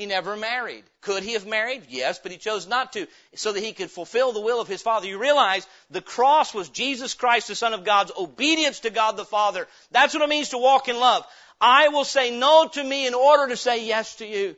He 0.00 0.06
never 0.06 0.34
married. 0.34 0.84
Could 1.02 1.24
he 1.24 1.34
have 1.34 1.46
married? 1.46 1.82
Yes, 1.90 2.18
but 2.18 2.32
he 2.32 2.38
chose 2.38 2.66
not 2.66 2.94
to 2.94 3.06
so 3.34 3.52
that 3.52 3.62
he 3.62 3.74
could 3.74 3.90
fulfill 3.90 4.32
the 4.32 4.40
will 4.40 4.58
of 4.58 4.66
his 4.66 4.80
Father. 4.80 5.06
You 5.06 5.18
realize 5.18 5.66
the 5.90 6.00
cross 6.00 6.54
was 6.54 6.70
Jesus 6.70 7.12
Christ, 7.12 7.48
the 7.48 7.54
Son 7.54 7.74
of 7.74 7.84
God's 7.84 8.10
obedience 8.18 8.80
to 8.80 8.88
God 8.88 9.18
the 9.18 9.26
Father. 9.26 9.68
That's 9.90 10.14
what 10.14 10.22
it 10.22 10.30
means 10.30 10.48
to 10.48 10.58
walk 10.58 10.88
in 10.88 10.98
love. 10.98 11.26
I 11.60 11.88
will 11.88 12.06
say 12.06 12.30
no 12.30 12.66
to 12.68 12.82
me 12.82 13.06
in 13.06 13.12
order 13.12 13.48
to 13.48 13.58
say 13.58 13.84
yes 13.84 14.14
to 14.16 14.26
you. 14.26 14.56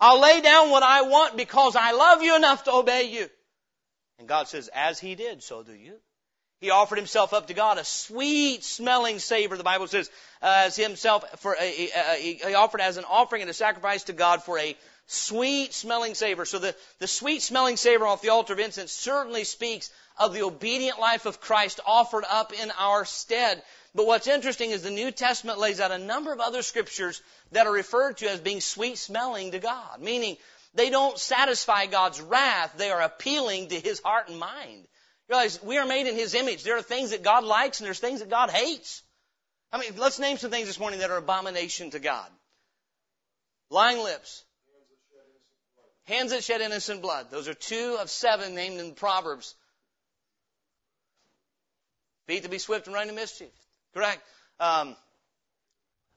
I'll 0.00 0.22
lay 0.22 0.40
down 0.40 0.70
what 0.70 0.82
I 0.82 1.02
want 1.02 1.36
because 1.36 1.76
I 1.76 1.92
love 1.92 2.22
you 2.22 2.34
enough 2.34 2.64
to 2.64 2.72
obey 2.72 3.10
you. 3.10 3.28
And 4.18 4.26
God 4.26 4.48
says, 4.48 4.70
as 4.74 4.98
He 4.98 5.16
did, 5.16 5.42
so 5.42 5.62
do 5.62 5.74
you. 5.74 5.96
He 6.60 6.68
offered 6.68 6.96
himself 6.96 7.32
up 7.32 7.46
to 7.46 7.54
God, 7.54 7.78
a 7.78 7.84
sweet 7.84 8.62
smelling 8.62 9.18
savor, 9.18 9.56
the 9.56 9.64
Bible 9.64 9.86
says, 9.86 10.10
as 10.42 10.76
himself, 10.76 11.40
for 11.40 11.54
a, 11.54 11.62
a, 11.62 11.90
a, 11.94 12.48
he 12.48 12.54
offered 12.54 12.82
as 12.82 12.98
an 12.98 13.04
offering 13.08 13.40
and 13.40 13.50
a 13.50 13.54
sacrifice 13.54 14.04
to 14.04 14.12
God 14.12 14.42
for 14.42 14.58
a 14.58 14.76
sweet 15.06 15.72
smelling 15.72 16.14
savor. 16.14 16.44
So 16.44 16.58
the, 16.58 16.74
the 16.98 17.06
sweet 17.06 17.40
smelling 17.40 17.78
savor 17.78 18.06
off 18.06 18.20
the 18.20 18.28
altar 18.28 18.52
of 18.52 18.58
incense 18.58 18.92
certainly 18.92 19.44
speaks 19.44 19.90
of 20.18 20.34
the 20.34 20.42
obedient 20.42 21.00
life 21.00 21.24
of 21.24 21.40
Christ 21.40 21.80
offered 21.86 22.24
up 22.28 22.52
in 22.52 22.70
our 22.78 23.06
stead. 23.06 23.62
But 23.94 24.06
what's 24.06 24.28
interesting 24.28 24.70
is 24.70 24.82
the 24.82 24.90
New 24.90 25.10
Testament 25.10 25.58
lays 25.58 25.80
out 25.80 25.90
a 25.92 25.98
number 25.98 26.30
of 26.30 26.40
other 26.40 26.60
scriptures 26.60 27.22
that 27.52 27.66
are 27.66 27.72
referred 27.72 28.18
to 28.18 28.30
as 28.30 28.38
being 28.38 28.60
sweet 28.60 28.98
smelling 28.98 29.52
to 29.52 29.58
God, 29.58 30.00
meaning 30.00 30.36
they 30.74 30.90
don't 30.90 31.18
satisfy 31.18 31.86
God's 31.86 32.20
wrath, 32.20 32.74
they 32.76 32.90
are 32.90 33.00
appealing 33.00 33.68
to 33.68 33.80
His 33.80 34.00
heart 34.00 34.28
and 34.28 34.38
mind. 34.38 34.86
Realize 35.30 35.62
we 35.62 35.78
are 35.78 35.86
made 35.86 36.08
in 36.08 36.16
His 36.16 36.34
image. 36.34 36.64
There 36.64 36.76
are 36.76 36.82
things 36.82 37.10
that 37.10 37.22
God 37.22 37.44
likes 37.44 37.78
and 37.78 37.86
there's 37.86 38.00
things 38.00 38.18
that 38.18 38.28
God 38.28 38.50
hates. 38.50 39.02
I 39.72 39.78
mean, 39.78 39.92
let's 39.96 40.18
name 40.18 40.38
some 40.38 40.50
things 40.50 40.66
this 40.66 40.80
morning 40.80 40.98
that 41.00 41.10
are 41.10 41.18
abomination 41.18 41.90
to 41.92 42.00
God. 42.00 42.28
Lying 43.70 44.02
lips. 44.02 44.42
Hands 46.06 46.32
that 46.32 46.42
shed 46.42 46.60
innocent 46.60 47.00
blood. 47.00 47.30
Those 47.30 47.46
are 47.46 47.54
two 47.54 47.96
of 48.00 48.10
seven 48.10 48.56
named 48.56 48.80
in 48.80 48.94
Proverbs. 48.94 49.54
Feet 52.26 52.42
to 52.42 52.48
be 52.48 52.58
swift 52.58 52.88
and 52.88 52.94
run 52.94 53.06
to 53.06 53.12
mischief. 53.12 53.52
Correct. 53.94 54.20
Um, 54.58 54.96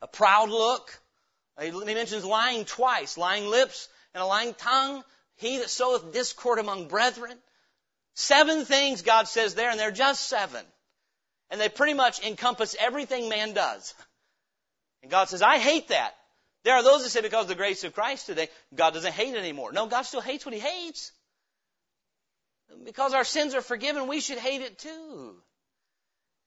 a 0.01 0.07
proud 0.07 0.49
look. 0.49 0.99
He 1.61 1.69
mentions 1.69 2.25
lying 2.25 2.65
twice. 2.65 3.15
Lying 3.15 3.45
lips 3.45 3.87
and 4.15 4.23
a 4.23 4.25
lying 4.25 4.55
tongue. 4.55 5.03
He 5.35 5.59
that 5.59 5.69
soweth 5.69 6.13
discord 6.13 6.57
among 6.57 6.87
brethren. 6.87 7.37
Seven 8.15 8.65
things 8.65 9.01
God 9.01 9.27
says 9.27 9.55
there, 9.55 9.69
and 9.69 9.79
they're 9.79 9.91
just 9.91 10.27
seven. 10.27 10.63
And 11.49 11.59
they 11.59 11.69
pretty 11.69 11.93
much 11.93 12.23
encompass 12.23 12.75
everything 12.79 13.29
man 13.29 13.53
does. 13.53 13.93
And 15.01 15.11
God 15.11 15.29
says, 15.29 15.41
I 15.41 15.57
hate 15.57 15.89
that. 15.89 16.15
There 16.63 16.75
are 16.75 16.83
those 16.83 17.03
that 17.03 17.09
say 17.09 17.21
because 17.21 17.43
of 17.43 17.49
the 17.49 17.55
grace 17.55 17.83
of 17.83 17.93
Christ 17.93 18.25
today, 18.25 18.47
God 18.73 18.93
doesn't 18.93 19.13
hate 19.13 19.35
anymore. 19.35 19.71
No, 19.73 19.87
God 19.87 20.03
still 20.03 20.21
hates 20.21 20.45
what 20.45 20.53
He 20.53 20.61
hates. 20.61 21.11
Because 22.85 23.13
our 23.13 23.25
sins 23.25 23.53
are 23.53 23.61
forgiven, 23.61 24.07
we 24.07 24.21
should 24.21 24.37
hate 24.37 24.61
it 24.61 24.79
too. 24.79 25.35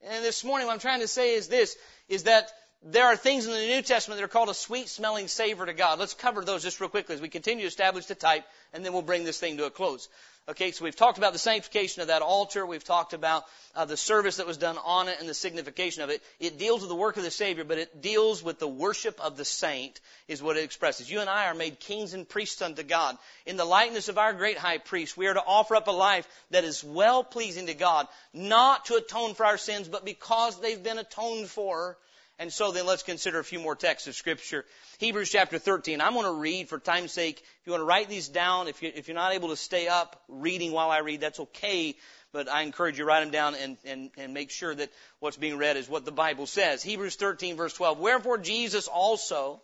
And 0.02 0.24
this 0.24 0.44
morning 0.44 0.66
what 0.66 0.74
I'm 0.74 0.80
trying 0.80 1.00
to 1.00 1.08
say 1.08 1.34
is 1.34 1.48
this, 1.48 1.76
is 2.08 2.24
that 2.24 2.50
there 2.82 3.06
are 3.06 3.16
things 3.16 3.46
in 3.46 3.52
the 3.52 3.66
New 3.66 3.82
Testament 3.82 4.20
that 4.20 4.24
are 4.24 4.28
called 4.28 4.48
a 4.48 4.54
sweet 4.54 4.88
smelling 4.88 5.28
savor 5.28 5.66
to 5.66 5.72
God. 5.72 5.98
Let's 5.98 6.14
cover 6.14 6.44
those 6.44 6.62
just 6.62 6.80
real 6.80 6.90
quickly 6.90 7.14
as 7.14 7.20
we 7.20 7.28
continue 7.28 7.62
to 7.62 7.68
establish 7.68 8.06
the 8.06 8.14
type, 8.14 8.44
and 8.72 8.84
then 8.84 8.92
we'll 8.92 9.02
bring 9.02 9.24
this 9.24 9.40
thing 9.40 9.56
to 9.56 9.64
a 9.64 9.70
close. 9.70 10.08
Okay, 10.48 10.70
so 10.70 10.84
we've 10.84 10.94
talked 10.94 11.18
about 11.18 11.32
the 11.32 11.40
sanctification 11.40 12.02
of 12.02 12.08
that 12.08 12.22
altar. 12.22 12.64
We've 12.64 12.84
talked 12.84 13.14
about 13.14 13.46
uh, 13.74 13.84
the 13.84 13.96
service 13.96 14.36
that 14.36 14.46
was 14.46 14.58
done 14.58 14.78
on 14.84 15.08
it 15.08 15.18
and 15.18 15.28
the 15.28 15.34
signification 15.34 16.04
of 16.04 16.10
it. 16.10 16.22
It 16.38 16.56
deals 16.56 16.82
with 16.82 16.88
the 16.88 16.94
work 16.94 17.16
of 17.16 17.24
the 17.24 17.32
Savior, 17.32 17.64
but 17.64 17.78
it 17.78 18.00
deals 18.00 18.44
with 18.44 18.60
the 18.60 18.68
worship 18.68 19.18
of 19.18 19.36
the 19.36 19.44
saint, 19.44 20.00
is 20.28 20.40
what 20.40 20.56
it 20.56 20.62
expresses. 20.62 21.10
You 21.10 21.18
and 21.18 21.28
I 21.28 21.46
are 21.46 21.54
made 21.54 21.80
kings 21.80 22.14
and 22.14 22.28
priests 22.28 22.62
unto 22.62 22.84
God. 22.84 23.18
In 23.44 23.56
the 23.56 23.64
likeness 23.64 24.08
of 24.08 24.18
our 24.18 24.32
great 24.32 24.56
high 24.56 24.78
priest, 24.78 25.16
we 25.16 25.26
are 25.26 25.34
to 25.34 25.42
offer 25.44 25.74
up 25.74 25.88
a 25.88 25.90
life 25.90 26.28
that 26.52 26.62
is 26.62 26.84
well 26.84 27.24
pleasing 27.24 27.66
to 27.66 27.74
God, 27.74 28.06
not 28.32 28.84
to 28.84 28.94
atone 28.94 29.34
for 29.34 29.46
our 29.46 29.58
sins, 29.58 29.88
but 29.88 30.04
because 30.04 30.60
they've 30.60 30.80
been 30.80 30.98
atoned 30.98 31.48
for 31.48 31.98
and 32.38 32.52
so 32.52 32.70
then 32.70 32.84
let's 32.84 33.02
consider 33.02 33.38
a 33.38 33.44
few 33.44 33.58
more 33.58 33.74
texts 33.74 34.08
of 34.08 34.14
scripture. 34.14 34.66
Hebrews 34.98 35.30
chapter 35.30 35.58
13. 35.58 36.02
I'm 36.02 36.12
going 36.12 36.26
to 36.26 36.32
read 36.32 36.68
for 36.68 36.78
time's 36.78 37.12
sake. 37.12 37.38
If 37.38 37.66
you 37.66 37.72
want 37.72 37.80
to 37.80 37.86
write 37.86 38.08
these 38.08 38.28
down, 38.28 38.68
if, 38.68 38.82
you, 38.82 38.92
if 38.94 39.08
you're 39.08 39.14
not 39.14 39.32
able 39.32 39.48
to 39.48 39.56
stay 39.56 39.88
up 39.88 40.22
reading 40.28 40.72
while 40.72 40.90
I 40.90 40.98
read, 40.98 41.20
that's 41.20 41.40
okay. 41.40 41.96
But 42.32 42.48
I 42.50 42.62
encourage 42.62 42.98
you 42.98 43.04
to 43.04 43.08
write 43.08 43.20
them 43.20 43.30
down 43.30 43.54
and, 43.54 43.78
and, 43.86 44.10
and 44.18 44.34
make 44.34 44.50
sure 44.50 44.74
that 44.74 44.90
what's 45.18 45.38
being 45.38 45.56
read 45.56 45.78
is 45.78 45.88
what 45.88 46.04
the 46.04 46.12
Bible 46.12 46.46
says. 46.46 46.82
Hebrews 46.82 47.16
13 47.16 47.56
verse 47.56 47.72
12. 47.72 47.98
Wherefore 47.98 48.36
Jesus 48.36 48.86
also, 48.86 49.62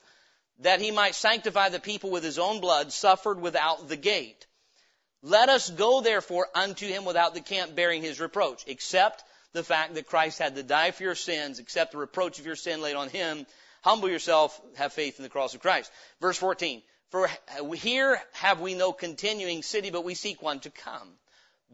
that 0.61 0.81
he 0.81 0.91
might 0.91 1.15
sanctify 1.15 1.69
the 1.69 1.81
people 1.81 2.11
with 2.11 2.25
his 2.25 2.39
own 2.39 2.61
blood, 2.61 2.91
suffered 2.93 3.41
without 3.41 3.89
the 3.89 3.97
gate. 3.97 4.47
Let 5.23 5.51
us 5.51 5.69
go 5.69 6.01
therefore 6.01 6.49
unto 6.55 6.87
him 6.87 7.05
without 7.05 7.35
the 7.35 7.41
camp 7.41 7.75
bearing 7.75 8.03
his 8.03 8.21
reproach, 8.21 8.65
except 8.67 9.23
the 9.53 9.63
fact 9.63 9.95
that 9.95 10.07
Christ 10.07 10.39
had 10.39 10.57
to 10.57 10.63
die 10.63 10.91
for 10.91 11.03
your 11.03 11.15
sins, 11.15 11.59
accept 11.59 11.93
the 11.93 11.99
reproach 11.99 12.39
of 12.39 12.47
your 12.47 12.57
sin 12.57 12.81
laid 12.81 12.97
on 12.97 13.09
him, 13.09 13.47
humble 13.83 14.09
yourself, 14.09 14.61
have 14.77 14.93
faith 14.93 15.19
in 15.19 15.23
the 15.23 15.29
cross 15.29 15.55
of 15.55 15.61
Christ. 15.61 15.91
Verse 16.21 16.39
14. 16.39 16.83
For 17.11 17.29
here 17.75 18.19
have 18.33 18.61
we 18.61 18.75
no 18.75 18.93
continuing 18.93 19.63
city, 19.63 19.91
but 19.91 20.05
we 20.05 20.15
seek 20.15 20.41
one 20.41 20.61
to 20.61 20.71
come. 20.71 21.09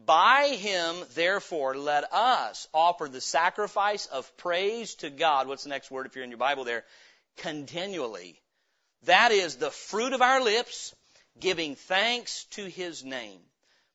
By 0.05 0.57
him, 0.59 0.95
therefore, 1.13 1.77
let 1.77 2.11
us 2.13 2.67
offer 2.73 3.07
the 3.07 3.21
sacrifice 3.21 4.05
of 4.05 4.35
praise 4.37 4.95
to 4.95 5.09
God. 5.09 5.47
What's 5.47 5.63
the 5.63 5.69
next 5.69 5.91
word 5.91 6.05
if 6.05 6.15
you're 6.15 6.23
in 6.23 6.31
your 6.31 6.37
Bible 6.39 6.63
there? 6.65 6.83
Continually. 7.37 8.41
That 9.03 9.31
is 9.31 9.55
the 9.55 9.71
fruit 9.71 10.13
of 10.13 10.21
our 10.21 10.41
lips, 10.41 10.93
giving 11.39 11.75
thanks 11.75 12.45
to 12.51 12.65
his 12.65 13.03
name. 13.03 13.39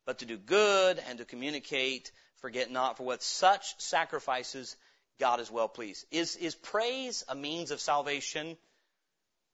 But 0.05 0.19
to 0.19 0.25
do 0.25 0.37
good 0.37 0.99
and 1.09 1.19
to 1.19 1.25
communicate 1.25 2.11
Forget 2.41 2.71
not, 2.71 2.97
for 2.97 3.05
with 3.05 3.21
such 3.21 3.79
sacrifices 3.79 4.75
God 5.19 5.39
is 5.39 5.49
well 5.49 5.67
pleased. 5.67 6.05
Is, 6.11 6.35
is 6.35 6.55
praise 6.55 7.23
a 7.29 7.35
means 7.35 7.71
of 7.71 7.79
salvation 7.79 8.57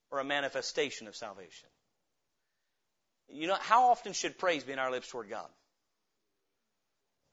or 0.09 0.19
a 0.19 0.23
manifestation 0.23 1.07
of 1.07 1.15
salvation? 1.15 1.69
You 3.29 3.47
know, 3.47 3.57
how 3.59 3.91
often 3.91 4.13
should 4.13 4.37
praise 4.37 4.63
be 4.63 4.73
in 4.73 4.79
our 4.79 4.91
lips 4.91 5.07
toward 5.07 5.29
God? 5.29 5.47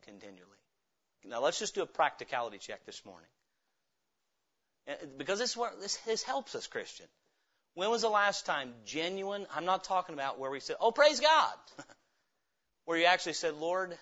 Continually. 0.04 0.44
Now 1.24 1.42
let's 1.42 1.58
just 1.58 1.74
do 1.74 1.82
a 1.82 1.86
practicality 1.86 2.58
check 2.58 2.84
this 2.86 3.04
morning. 3.04 3.28
Uh, 4.88 4.92
because 5.16 5.38
this, 5.38 5.58
this, 5.80 5.96
this 6.06 6.22
helps 6.22 6.54
us, 6.54 6.66
Christian. 6.66 7.06
When 7.74 7.90
was 7.90 8.02
the 8.02 8.08
last 8.08 8.46
time 8.46 8.72
genuine, 8.84 9.46
I'm 9.54 9.64
not 9.64 9.84
talking 9.84 10.14
about 10.14 10.38
where 10.38 10.50
we 10.50 10.60
said, 10.60 10.76
oh, 10.80 10.90
praise 10.90 11.20
God. 11.20 11.54
where 12.84 12.98
you 12.98 13.04
actually 13.04 13.34
said, 13.34 13.54
Lord, 13.54 13.96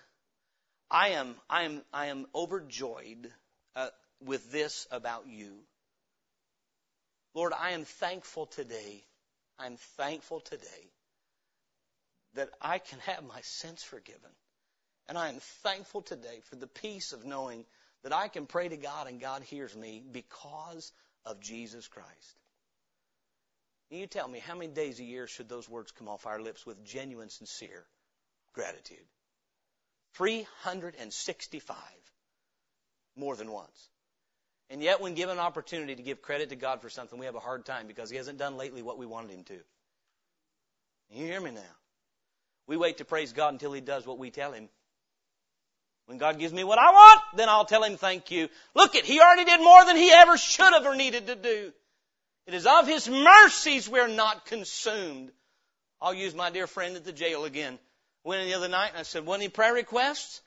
I 0.91 1.11
am, 1.11 1.35
I 1.51 1.65
am, 1.65 1.83
I 1.93 2.07
am 2.07 2.27
overjoyed 2.35 3.33
uh, 3.75 3.89
with 4.25 4.51
this 4.53 4.87
about 4.91 5.27
you. 5.27 5.59
Lord, 7.35 7.53
I 7.53 7.73
am 7.73 7.85
thankful 7.85 8.47
today. 8.47 9.05
I'm 9.59 9.77
thankful 9.97 10.41
today 10.41 10.91
that 12.35 12.51
I 12.61 12.79
can 12.79 12.99
have 13.01 13.25
my 13.25 13.41
sins 13.43 13.83
forgiven. 13.83 14.31
And 15.09 15.19
I 15.19 15.29
am 15.29 15.41
thankful 15.63 16.03
today 16.03 16.41
for 16.45 16.57
the 16.57 16.67
peace 16.67 17.13
of 17.13 17.25
knowing 17.25 17.65
that 18.03 18.13
I 18.13 18.29
can 18.29 18.47
pray 18.47 18.69
to 18.69 18.77
God 18.77 19.09
and 19.09 19.21
God 19.21 19.43
hears 19.43 19.75
me 19.75 20.03
because 20.13 20.93
of 21.25 21.41
Jesus 21.41 21.89
Christ. 21.89 22.41
you 23.91 24.07
tell 24.07 24.29
me 24.29 24.39
how 24.39 24.55
many 24.55 24.73
days 24.73 25.01
a 25.01 25.05
year 25.05 25.27
should 25.27 25.49
those 25.49 25.69
words 25.69 25.93
come 25.93 26.09
off 26.09 26.27
our 26.27 26.41
lips 26.41 26.65
with 26.65 26.85
genuine, 26.85 27.31
sincere 27.31 27.85
gratitude? 28.53 29.07
365 30.17 31.77
more 33.17 33.37
than 33.37 33.51
once. 33.51 33.89
And 34.69 34.83
yet, 34.83 35.01
when 35.01 35.15
given 35.15 35.37
an 35.37 35.45
opportunity 35.45 35.95
to 35.95 36.03
give 36.03 36.23
credit 36.23 36.49
to 36.49 36.57
God 36.57 36.83
for 36.83 36.91
something, 36.91 37.19
we 37.19 37.27
have 37.27 37.37
a 37.37 37.41
hard 37.41 37.65
time 37.65 37.87
because 37.87 38.11
He 38.11 38.17
hasn't 38.17 38.39
done 38.39 38.57
lately 38.57 38.83
what 38.83 38.99
we 38.99 39.07
wanted 39.07 39.31
Him 39.31 39.45
to. 39.45 39.59
You 41.11 41.27
hear 41.27 41.41
me 41.41 41.53
now? 41.53 41.61
We 42.67 42.77
wait 42.77 42.99
to 42.99 43.05
praise 43.05 43.33
God 43.33 43.53
until 43.53 43.73
He 43.73 43.81
does 43.81 44.07
what 44.07 44.19
we 44.19 44.31
tell 44.31 44.53
Him. 44.53 44.69
When 46.07 46.19
God 46.19 46.39
gives 46.39 46.53
me 46.53 46.65
what 46.65 46.79
I 46.79 46.91
want, 46.91 47.21
then 47.37 47.49
I'll 47.49 47.65
tell 47.65 47.85
Him 47.85 47.97
thank 47.97 48.31
you. 48.31 48.49
Look 48.75 48.95
it, 48.97 49.05
He 49.05 49.21
already 49.21 49.45
did 49.45 49.61
more 49.61 49.85
than 49.85 49.97
He 49.97 50.11
ever 50.11 50.37
should 50.37 50.73
have 50.73 50.85
or 50.87 50.97
needed 50.97 51.29
to 51.29 51.37
do. 51.37 51.73
It 52.47 52.55
is 52.55 52.67
of 52.67 52.87
His 52.89 53.09
mercies 53.09 53.89
we're 53.89 54.09
not 54.09 54.47
consumed. 54.47 55.31
I'll 56.01 56.15
use 56.15 56.35
my 56.35 56.51
dear 56.51 56.67
friend 56.67 56.97
at 56.97 57.05
the 57.05 57.13
jail 57.13 57.45
again. 57.45 57.79
Went 58.27 58.43
in 58.43 58.49
the 58.49 58.55
other 58.55 58.67
night 58.67 58.89
and 58.89 58.99
I 58.99 59.05
said, 59.05 59.25
"What 59.25 59.37
any 59.37 59.49
prayer 59.49 59.73
requests?" 59.73 60.43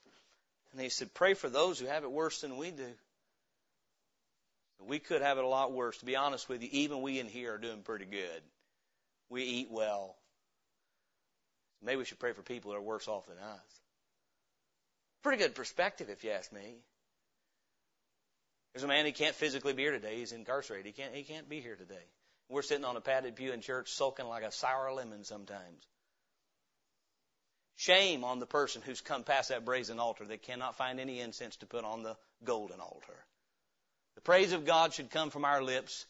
And 0.74 0.82
he 0.82 0.90
said, 0.90 1.14
"Pray 1.14 1.34
for 1.34 1.50
those 1.50 1.80
who 1.80 1.86
have 1.86 2.04
it 2.04 2.12
worse 2.12 2.42
than 2.42 2.58
we 2.58 2.72
do." 2.72 2.94
We 4.80 5.00
could 5.00 5.22
have 5.22 5.38
it 5.38 5.46
a 5.46 5.48
lot 5.48 5.72
worse. 5.72 5.98
To 6.00 6.06
be 6.06 6.18
honest 6.18 6.50
with 6.50 6.62
you, 6.62 6.68
even 6.74 7.02
we 7.02 7.20
in 7.20 7.30
here 7.30 7.54
are 7.54 7.58
doing 7.58 7.84
pretty 7.84 8.04
good. 8.04 8.44
We 9.30 9.44
eat 9.44 9.72
well. 9.72 10.18
Maybe 11.82 11.96
we 11.96 12.04
should 12.04 12.20
pray 12.20 12.34
for 12.34 12.42
people 12.42 12.72
that 12.72 12.78
are 12.78 12.82
worse 12.82 13.08
off 13.08 13.28
than 13.28 13.38
us. 13.38 13.82
Pretty 15.24 15.42
good 15.42 15.56
perspective, 15.56 16.10
if 16.10 16.26
you 16.26 16.32
ask 16.32 16.52
me. 16.52 16.84
There's 18.74 18.84
a 18.84 18.88
man 18.88 19.06
who 19.06 19.14
can't 19.14 19.36
physically 19.36 19.72
be 19.72 19.84
here 19.84 19.94
today. 19.94 20.18
He's 20.18 20.34
incarcerated. 20.34 20.86
He 20.86 20.92
can't. 20.92 21.16
He 21.16 21.24
can't 21.24 21.48
be 21.48 21.62
here 21.62 21.78
today. 21.78 22.06
We're 22.50 22.62
sitting 22.62 22.84
on 22.84 22.98
a 22.98 23.02
padded 23.02 23.38
pew 23.38 23.54
in 23.54 23.62
church, 23.62 23.94
sulking 23.94 24.28
like 24.28 24.44
a 24.44 24.52
sour 24.52 24.92
lemon 24.92 25.24
sometimes. 25.24 25.88
Shame 27.80 28.26
on 28.26 28.40
the 28.40 28.46
person 28.46 28.82
who's 28.82 29.00
come 29.00 29.24
past 29.24 29.48
that 29.48 29.64
brazen 29.64 30.00
altar 30.00 30.26
that 30.26 30.42
cannot 30.42 30.76
find 30.76 31.00
any 31.00 31.22
incense 31.22 31.56
to 31.58 31.66
put 31.66 31.86
on 31.86 32.04
the 32.04 32.18
golden 32.44 32.82
altar. 32.82 33.16
The 34.16 34.22
praise 34.22 34.52
of 34.52 34.66
God 34.66 34.94
should 34.94 35.12
come 35.12 35.30
from 35.30 35.46
our 35.46 35.64
lips 35.64 36.06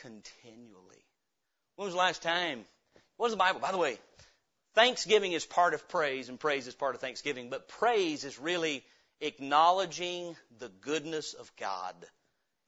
continually. 0.00 1.02
When 1.74 1.86
was 1.86 1.94
the 1.94 1.98
last 1.98 2.22
time? 2.22 2.64
What 3.16 3.32
the 3.32 3.36
Bible? 3.36 3.58
By 3.58 3.72
the 3.72 3.78
way, 3.78 3.98
thanksgiving 4.76 5.32
is 5.32 5.44
part 5.44 5.74
of 5.74 5.88
praise 5.88 6.28
and 6.28 6.38
praise 6.38 6.68
is 6.68 6.76
part 6.76 6.94
of 6.94 7.00
thanksgiving, 7.00 7.50
but 7.50 7.66
praise 7.66 8.22
is 8.22 8.38
really 8.38 8.84
acknowledging 9.20 10.36
the 10.60 10.68
goodness 10.68 11.34
of 11.34 11.50
God. 11.56 11.96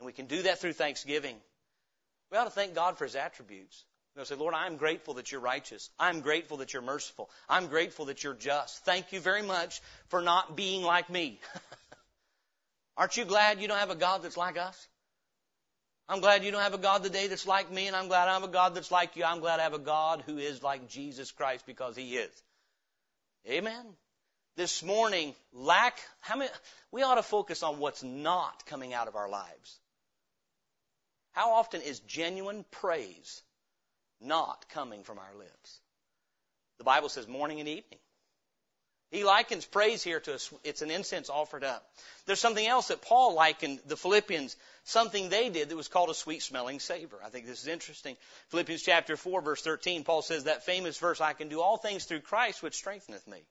And 0.01 0.07
we 0.07 0.13
can 0.13 0.27
do 0.27 0.43
that 0.43 0.59
through 0.59 0.73
thanksgiving. 0.73 1.37
We 2.33 2.39
ought 2.39 2.47
to 2.47 2.51
thank 2.51 2.75
God 2.75 2.99
for 2.99 3.05
His 3.05 3.15
attributes. 3.15 3.85
We'll 4.17 4.25
say, 4.25 4.35
Lord, 4.35 4.55
I'm 4.55 4.77
grateful 4.77 5.15
that 5.15 5.31
you're 5.31 5.41
righteous. 5.41 5.89
I'm 5.99 6.21
grateful 6.21 6.59
that 6.59 6.73
you're 6.73 6.83
merciful. 6.83 7.31
I'm 7.49 7.69
grateful 7.69 8.07
that 8.07 8.25
you're 8.25 8.35
just. 8.35 8.85
Thank 8.85 9.13
you 9.13 9.21
very 9.21 9.43
much 9.43 9.81
for 10.09 10.21
not 10.21 10.57
being 10.57 10.83
like 10.83 11.09
me. 11.09 11.41
Aren't 12.97 13.17
you 13.17 13.25
glad 13.25 13.61
you 13.61 13.69
don't 13.69 13.79
have 13.79 13.91
a 13.91 13.95
God 13.95 14.23
that's 14.23 14.37
like 14.37 14.59
us? 14.59 14.89
I'm 16.09 16.21
glad 16.21 16.43
you 16.43 16.51
don't 16.51 16.63
have 16.63 16.75
a 16.75 16.79
God 16.79 17.05
today 17.05 17.29
that's 17.29 17.47
like 17.47 17.71
me, 17.71 17.87
and 17.87 17.95
I'm 17.95 18.09
glad 18.09 18.27
I 18.27 18.35
have 18.35 18.43
a 18.43 18.49
God 18.49 18.75
that's 18.75 18.91
like 18.91 19.15
you. 19.15 19.23
I'm 19.23 19.39
glad 19.39 19.61
I 19.61 19.63
have 19.63 19.75
a 19.75 19.79
God 19.79 20.25
who 20.27 20.39
is 20.39 20.61
like 20.61 20.89
Jesus 20.89 21.31
Christ 21.31 21.65
because 21.67 21.95
He 21.95 22.17
is. 22.17 22.43
Amen. 23.49 23.87
This 24.57 24.83
morning, 24.83 25.37
lack, 25.53 25.97
how 26.19 26.37
many, 26.37 26.51
we 26.91 27.03
ought 27.03 27.15
to 27.15 27.23
focus 27.23 27.63
on 27.63 27.79
what's 27.79 28.03
not 28.03 28.67
coming 28.67 28.93
out 28.93 29.07
of 29.07 29.15
our 29.15 29.29
lives. 29.29 29.79
How 31.31 31.53
often 31.53 31.81
is 31.81 32.01
genuine 32.01 32.65
praise 32.73 33.41
not 34.21 34.67
coming 34.71 35.03
from 35.03 35.19
our 35.19 35.35
lips? 35.37 35.81
The 36.79 36.85
Bible 36.85 37.09
says 37.09 37.29
morning 37.29 37.61
and 37.61 37.69
evening. 37.69 37.99
He 39.11 39.25
likens 39.25 39.67
praise 39.67 40.05
here 40.05 40.21
to 40.21 40.35
a, 40.35 40.39
it's 40.63 40.83
an 40.83 40.91
incense 40.91 41.31
offered 41.31 41.65
up. 41.65 41.85
There's 42.27 42.39
something 42.39 42.65
else 42.65 42.89
that 42.89 43.03
Paul 43.03 43.35
likened 43.35 43.81
the 43.87 43.97
Philippians, 43.97 44.57
something 44.85 45.29
they 45.29 45.49
did 45.49 45.69
that 45.69 45.77
was 45.77 45.89
called 45.89 46.11
a 46.11 46.15
sweet 46.15 46.43
smelling 46.43 46.79
savor. 46.79 47.19
I 47.25 47.29
think 47.29 47.47
this 47.47 47.61
is 47.61 47.67
interesting. 47.67 48.17
Philippians 48.51 48.83
chapter 48.83 49.17
4 49.17 49.43
verse 49.43 49.63
13, 49.63 50.05
Paul 50.05 50.23
says 50.23 50.45
that 50.45 50.65
famous 50.65 50.97
verse, 50.97 51.21
I 51.21 51.33
can 51.33 51.49
do 51.49 51.61
all 51.61 51.77
things 51.77 52.05
through 52.05 52.21
Christ 52.21 52.63
which 52.63 52.77
strengtheneth 52.77 53.27
me. 53.27 53.43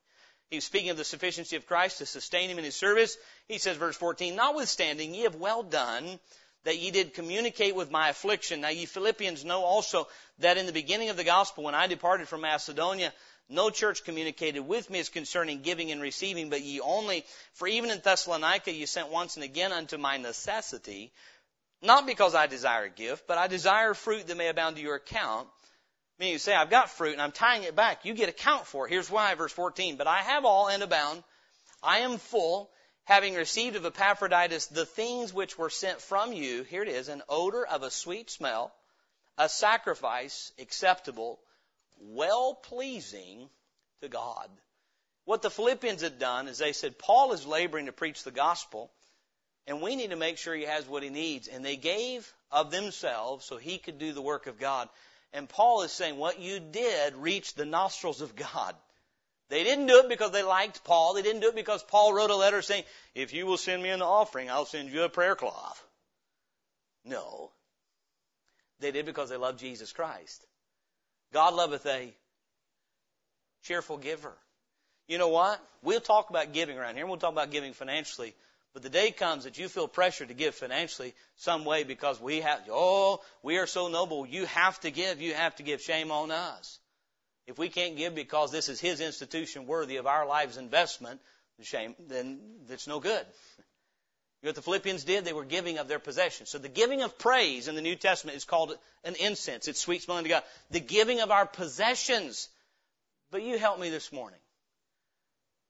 He's 0.49 0.63
speaking 0.63 0.89
of 0.91 0.97
the 0.97 1.03
sufficiency 1.03 1.57
of 1.57 1.67
Christ 1.67 1.97
to 1.97 2.05
sustain 2.05 2.49
him 2.49 2.57
in 2.57 2.63
his 2.63 2.75
service. 2.75 3.17
He 3.47 3.57
says 3.57 3.75
verse 3.75 3.97
14, 3.97 4.35
notwithstanding 4.35 5.13
ye 5.13 5.23
have 5.23 5.35
well 5.35 5.61
done 5.61 6.19
that 6.63 6.77
ye 6.77 6.91
did 6.91 7.13
communicate 7.13 7.75
with 7.75 7.91
my 7.91 8.09
affliction. 8.09 8.61
Now 8.61 8.69
ye 8.69 8.85
Philippians 8.85 9.45
know 9.45 9.63
also 9.63 10.07
that 10.39 10.57
in 10.57 10.65
the 10.65 10.73
beginning 10.73 11.09
of 11.09 11.17
the 11.17 11.23
gospel, 11.23 11.63
when 11.63 11.75
I 11.75 11.87
departed 11.87 12.27
from 12.27 12.41
Macedonia, 12.41 13.13
no 13.49 13.69
church 13.69 14.03
communicated 14.03 14.61
with 14.61 14.89
me 14.89 14.99
as 14.99 15.09
concerning 15.09 15.61
giving 15.61 15.91
and 15.91 16.01
receiving, 16.01 16.49
but 16.49 16.61
ye 16.61 16.79
only, 16.81 17.25
for 17.53 17.67
even 17.67 17.89
in 17.89 17.99
Thessalonica 17.99 18.71
ye 18.71 18.85
sent 18.85 19.09
once 19.09 19.35
and 19.35 19.43
again 19.43 19.71
unto 19.71 19.97
my 19.97 20.17
necessity, 20.17 21.11
not 21.81 22.05
because 22.05 22.35
I 22.35 22.47
desire 22.47 22.85
a 22.85 22.89
gift, 22.89 23.25
but 23.27 23.37
I 23.37 23.47
desire 23.47 23.93
fruit 23.93 24.27
that 24.27 24.37
may 24.37 24.49
abound 24.49 24.75
to 24.75 24.81
your 24.81 24.95
account. 24.95 25.47
Meaning 26.19 26.33
you 26.33 26.39
say, 26.39 26.53
I've 26.53 26.69
got 26.69 26.89
fruit 26.89 27.13
and 27.13 27.21
I'm 27.21 27.31
tying 27.31 27.63
it 27.63 27.75
back. 27.75 28.03
You 28.03 28.13
get 28.13 28.27
account 28.27 28.67
for 28.67 28.85
it. 28.85 28.89
Here's 28.89 29.09
why, 29.09 29.33
verse 29.35 29.53
14. 29.53 29.95
But 29.95 30.07
I 30.07 30.17
have 30.17 30.43
all 30.43 30.67
and 30.67 30.83
abound. 30.83 31.23
I 31.81 31.99
am 31.99 32.17
full, 32.17 32.69
having 33.09 33.33
received 33.33 33.75
of 33.75 33.87
Epaphroditus 33.87 34.67
the 34.67 34.85
things 34.85 35.33
which 35.33 35.57
were 35.57 35.71
sent 35.71 35.99
from 35.99 36.31
you. 36.31 36.61
Here 36.61 36.83
it 36.83 36.87
is, 36.87 37.09
an 37.09 37.23
odor 37.27 37.65
of 37.65 37.81
a 37.81 37.89
sweet 37.89 38.29
smell, 38.29 38.71
a 39.35 39.49
sacrifice 39.49 40.51
acceptable, 40.59 41.39
well 41.99 42.53
pleasing 42.53 43.49
to 44.03 44.09
God. 44.09 44.47
What 45.25 45.41
the 45.41 45.49
Philippians 45.49 46.03
had 46.03 46.19
done 46.19 46.47
is 46.47 46.59
they 46.59 46.71
said, 46.71 46.99
Paul 46.99 47.33
is 47.33 47.47
laboring 47.47 47.87
to 47.87 47.91
preach 47.91 48.23
the 48.23 48.29
gospel, 48.29 48.91
and 49.65 49.81
we 49.81 49.95
need 49.95 50.11
to 50.11 50.15
make 50.15 50.37
sure 50.37 50.53
he 50.53 50.65
has 50.65 50.87
what 50.87 51.01
he 51.01 51.09
needs. 51.09 51.47
And 51.47 51.65
they 51.65 51.77
gave 51.77 52.31
of 52.51 52.69
themselves 52.69 53.43
so 53.43 53.57
he 53.57 53.79
could 53.79 53.97
do 53.97 54.13
the 54.13 54.21
work 54.21 54.45
of 54.45 54.59
God. 54.59 54.87
And 55.33 55.49
Paul 55.49 55.81
is 55.81 55.91
saying, 55.91 56.17
what 56.17 56.39
you 56.39 56.59
did 56.59 57.15
reached 57.15 57.57
the 57.57 57.65
nostrils 57.65 58.21
of 58.21 58.35
God. 58.35 58.75
They 59.49 59.63
didn't 59.63 59.87
do 59.87 59.99
it 59.99 60.09
because 60.09 60.31
they 60.31 60.43
liked 60.43 60.83
Paul. 60.83 61.15
They 61.15 61.23
didn't 61.23 61.41
do 61.41 61.49
it 61.49 61.55
because 61.55 61.83
Paul 61.83 62.13
wrote 62.13 62.29
a 62.29 62.35
letter 62.35 62.61
saying, 62.61 62.83
if 63.15 63.33
you 63.33 63.47
will 63.47 63.57
send 63.57 63.81
me 63.81 63.89
an 63.89 64.01
offering, 64.01 64.49
I'll 64.49 64.65
send 64.65 64.89
you 64.89 65.03
a 65.03 65.09
prayer 65.09 65.35
cloth. 65.35 65.83
No. 67.03 67.51
They 68.79 68.91
did 68.91 69.05
because 69.05 69.29
they 69.29 69.37
loved 69.37 69.59
Jesus 69.59 69.91
Christ. 69.91 70.45
God 71.33 71.55
loveth 71.55 71.85
a 71.87 72.13
cheerful 73.63 73.97
giver. 73.97 74.33
You 75.07 75.17
know 75.17 75.29
what? 75.29 75.59
We'll 75.81 75.99
talk 75.99 76.29
about 76.29 76.53
giving 76.53 76.77
around 76.77 76.95
here. 76.95 77.07
We'll 77.07 77.17
talk 77.17 77.31
about 77.33 77.49
giving 77.49 77.73
financially. 77.73 78.35
But 78.73 78.83
the 78.83 78.89
day 78.89 79.09
comes 79.09 79.45
that 79.45 79.57
you 79.57 79.67
feel 79.67 79.87
pressure 79.87 80.25
to 80.27 80.33
give 80.35 80.53
financially 80.53 81.15
some 81.37 81.65
way 81.65 81.83
because 81.83 82.21
we 82.21 82.41
have, 82.41 82.61
oh, 82.69 83.21
we 83.41 83.57
are 83.57 83.65
so 83.65 83.87
noble. 83.87 84.27
You 84.27 84.45
have 84.45 84.79
to 84.81 84.91
give. 84.91 85.19
You 85.19 85.33
have 85.33 85.55
to 85.55 85.63
give. 85.63 85.81
Shame 85.81 86.11
on 86.11 86.29
us. 86.29 86.77
If 87.49 87.57
we 87.57 87.69
can't 87.69 87.97
give 87.97 88.13
because 88.13 88.51
this 88.51 88.69
is 88.69 88.79
His 88.79 89.01
institution 89.01 89.65
worthy 89.65 89.97
of 89.97 90.05
our 90.05 90.27
lives 90.27 90.57
investment, 90.57 91.19
shame, 91.63 91.95
then 92.07 92.39
it's 92.69 92.85
no 92.85 92.99
good. 92.99 93.25
You 94.41 94.45
know 94.45 94.49
what 94.49 94.55
the 94.55 94.61
Philippians 94.61 95.03
did? 95.03 95.25
They 95.25 95.33
were 95.33 95.45
giving 95.45 95.79
of 95.79 95.87
their 95.87 95.97
possessions. 95.97 96.49
So 96.49 96.59
the 96.59 96.69
giving 96.69 97.01
of 97.01 97.17
praise 97.17 97.67
in 97.67 97.73
the 97.73 97.81
New 97.81 97.95
Testament 97.95 98.37
is 98.37 98.45
called 98.45 98.77
an 99.03 99.15
incense. 99.15 99.67
It's 99.67 99.79
sweet 99.79 100.03
smelling 100.03 100.25
to 100.25 100.29
God. 100.29 100.43
The 100.69 100.79
giving 100.79 101.21
of 101.21 101.31
our 101.31 101.47
possessions. 101.47 102.49
But 103.31 103.41
you 103.41 103.57
help 103.57 103.79
me 103.79 103.89
this 103.89 104.13
morning. 104.13 104.39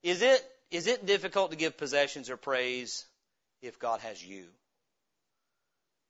Is 0.04 0.22
it, 0.22 0.46
is 0.72 0.86
it 0.86 1.06
difficult 1.06 1.52
to 1.52 1.58
give 1.58 1.78
possessions 1.78 2.30
or 2.30 2.36
praise 2.36 3.06
if 3.62 3.80
God 3.80 4.02
has 4.02 4.22
you? 4.22 4.48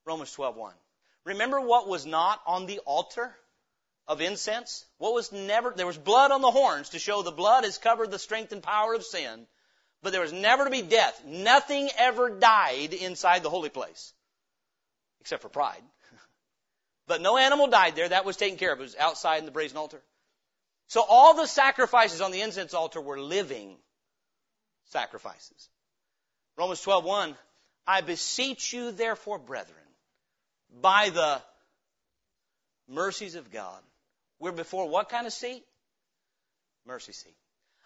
Romans 0.03 0.36
12:1. 0.36 0.74
Remember 1.26 1.61
what 1.61 1.88
was 1.88 2.07
not 2.07 2.41
on 2.47 2.65
the 2.65 2.80
altar 2.80 3.36
of 4.10 4.22
incense? 4.22 4.86
What 4.97 5.14
was 5.14 5.32
never, 5.32 5.72
there 5.76 5.88
was 5.88 5.97
blood 5.97 6.32
on 6.32 6.41
the 6.41 6.51
horns 6.51 6.89
to 6.89 6.99
show 6.99 7.22
the 7.22 7.32
blood 7.32 7.64
has 7.64 7.78
covered 7.78 8.12
the 8.12 8.20
strength 8.20 8.51
and 8.51 8.62
power 8.62 8.95
of 8.95 9.05
sin. 9.05 9.45
But 10.01 10.12
there 10.12 10.22
was 10.22 10.34
never 10.34 10.66
to 10.66 10.72
be 10.72 10.82
death. 10.82 11.24
Nothing 11.26 11.89
ever 11.97 12.30
died 12.30 12.93
inside 12.93 13.43
the 13.43 13.49
holy 13.49 13.70
place. 13.70 14.14
Except 15.22 15.41
for 15.41 15.49
pride. 15.49 15.84
but 17.07 17.22
no 17.22 17.38
animal 17.38 17.68
died 17.68 17.95
there. 17.95 18.10
That 18.10 18.26
was 18.26 18.36
taken 18.36 18.57
care 18.57 18.74
of. 18.74 18.80
It 18.80 18.84
was 18.84 18.95
outside 18.95 19.38
in 19.38 19.45
the 19.45 19.51
brazen 19.51 19.78
altar. 19.78 20.01
So 20.88 21.05
all 21.07 21.36
the 21.36 21.45
sacrifices 21.45 22.20
on 22.20 22.32
the 22.32 22.41
incense 22.41 22.74
altar 22.74 22.99
were 22.99 23.20
living 23.20 23.78
sacrifices. 24.86 25.70
Romans 26.57 26.84
12:1 26.84 27.36
I 27.86 28.01
beseech 28.01 28.74
you 28.74 28.91
therefore 28.91 29.38
brethren 29.38 29.78
by 30.82 31.10
the 31.10 31.41
mercies 32.88 33.36
of 33.36 33.51
God. 33.51 33.82
We're 34.39 34.51
before 34.51 34.87
what 34.87 35.09
kind 35.09 35.27
of 35.27 35.33
seat? 35.33 35.63
Mercy 36.85 37.11
seat. 37.11 37.35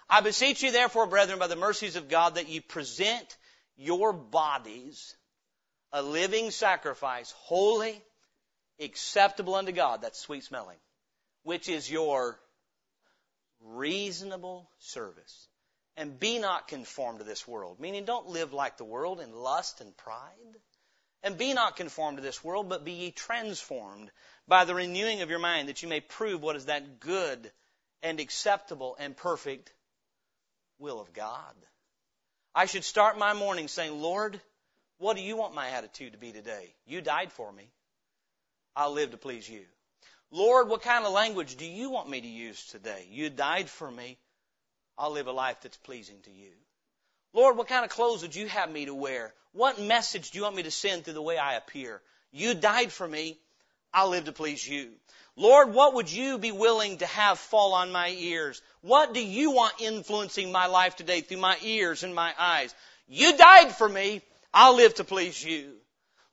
I 0.09 0.21
beseech 0.21 0.61
you 0.61 0.71
therefore, 0.71 1.07
brethren, 1.07 1.39
by 1.39 1.47
the 1.47 1.55
mercies 1.55 1.95
of 1.95 2.09
God, 2.09 2.35
that 2.35 2.49
ye 2.49 2.59
present 2.59 3.37
your 3.75 4.13
bodies 4.13 5.15
a 5.91 6.01
living 6.01 6.51
sacrifice, 6.51 7.31
holy, 7.37 8.01
acceptable 8.79 9.55
unto 9.55 9.71
God. 9.71 10.01
That's 10.01 10.19
sweet 10.19 10.43
smelling. 10.43 10.77
Which 11.43 11.69
is 11.69 11.89
your 11.89 12.39
reasonable 13.61 14.69
service. 14.79 15.47
And 15.95 16.19
be 16.19 16.39
not 16.39 16.67
conformed 16.67 17.19
to 17.19 17.25
this 17.25 17.47
world. 17.47 17.79
Meaning 17.79 18.05
don't 18.05 18.27
live 18.27 18.53
like 18.53 18.77
the 18.77 18.83
world 18.83 19.21
in 19.21 19.31
lust 19.31 19.81
and 19.81 19.95
pride. 19.95 20.57
And 21.21 21.37
be 21.37 21.53
not 21.53 21.75
conformed 21.75 22.17
to 22.17 22.23
this 22.23 22.43
world, 22.43 22.67
but 22.67 22.83
be 22.83 22.93
ye 22.93 23.11
transformed 23.11 24.11
by 24.47 24.65
the 24.65 24.75
renewing 24.75 25.21
of 25.21 25.29
your 25.29 25.39
mind, 25.39 25.69
that 25.69 25.81
you 25.81 25.89
may 25.89 25.99
prove 26.01 26.41
what 26.41 26.55
is 26.55 26.65
that 26.65 26.99
good 26.99 27.51
and 28.01 28.19
acceptable 28.19 28.95
and 28.99 29.15
perfect 29.15 29.71
will 30.79 30.99
of 30.99 31.13
God. 31.13 31.55
I 32.53 32.65
should 32.65 32.83
start 32.83 33.17
my 33.17 33.33
morning 33.33 33.67
saying, 33.67 34.01
Lord, 34.01 34.39
what 34.99 35.15
do 35.15 35.23
you 35.23 35.35
want 35.35 35.55
my 35.55 35.69
attitude 35.69 36.11
to 36.11 36.17
be 36.17 36.31
today? 36.31 36.73
You 36.85 37.01
died 37.01 37.31
for 37.31 37.51
me. 37.51 37.69
I'll 38.75 38.91
live 38.91 39.11
to 39.11 39.17
please 39.17 39.47
you. 39.49 39.63
Lord, 40.31 40.67
what 40.67 40.81
kind 40.81 41.05
of 41.05 41.13
language 41.13 41.55
do 41.55 41.65
you 41.65 41.89
want 41.89 42.09
me 42.09 42.19
to 42.19 42.27
use 42.27 42.65
today? 42.67 43.07
You 43.09 43.29
died 43.29 43.69
for 43.69 43.89
me. 43.89 44.17
I'll 44.97 45.11
live 45.11 45.27
a 45.27 45.31
life 45.31 45.57
that's 45.61 45.77
pleasing 45.77 46.21
to 46.23 46.31
you. 46.31 46.51
Lord, 47.33 47.57
what 47.57 47.67
kind 47.67 47.83
of 47.83 47.91
clothes 47.91 48.21
would 48.21 48.35
you 48.35 48.47
have 48.47 48.71
me 48.71 48.85
to 48.85 48.93
wear? 48.93 49.33
What 49.53 49.79
message 49.79 50.31
do 50.31 50.37
you 50.37 50.43
want 50.43 50.55
me 50.55 50.63
to 50.63 50.71
send 50.71 51.03
through 51.03 51.13
the 51.13 51.21
way 51.21 51.37
I 51.37 51.55
appear? 51.55 52.01
You 52.31 52.53
died 52.53 52.91
for 52.91 53.07
me. 53.07 53.37
I'll 53.93 54.09
live 54.09 54.25
to 54.25 54.31
please 54.31 54.67
you. 54.67 54.89
Lord, 55.35 55.73
what 55.73 55.95
would 55.95 56.11
you 56.11 56.37
be 56.37 56.51
willing 56.51 56.97
to 56.97 57.05
have 57.05 57.39
fall 57.39 57.73
on 57.73 57.91
my 57.91 58.09
ears? 58.09 58.61
What 58.81 59.13
do 59.13 59.25
you 59.25 59.51
want 59.51 59.81
influencing 59.81 60.51
my 60.51 60.67
life 60.67 60.95
today 60.95 61.21
through 61.21 61.37
my 61.37 61.57
ears 61.63 62.03
and 62.03 62.13
my 62.13 62.33
eyes? 62.37 62.73
You 63.07 63.35
died 63.35 63.71
for 63.75 63.89
me. 63.89 64.21
I'll 64.53 64.75
live 64.75 64.93
to 64.95 65.03
please 65.03 65.43
you. 65.43 65.73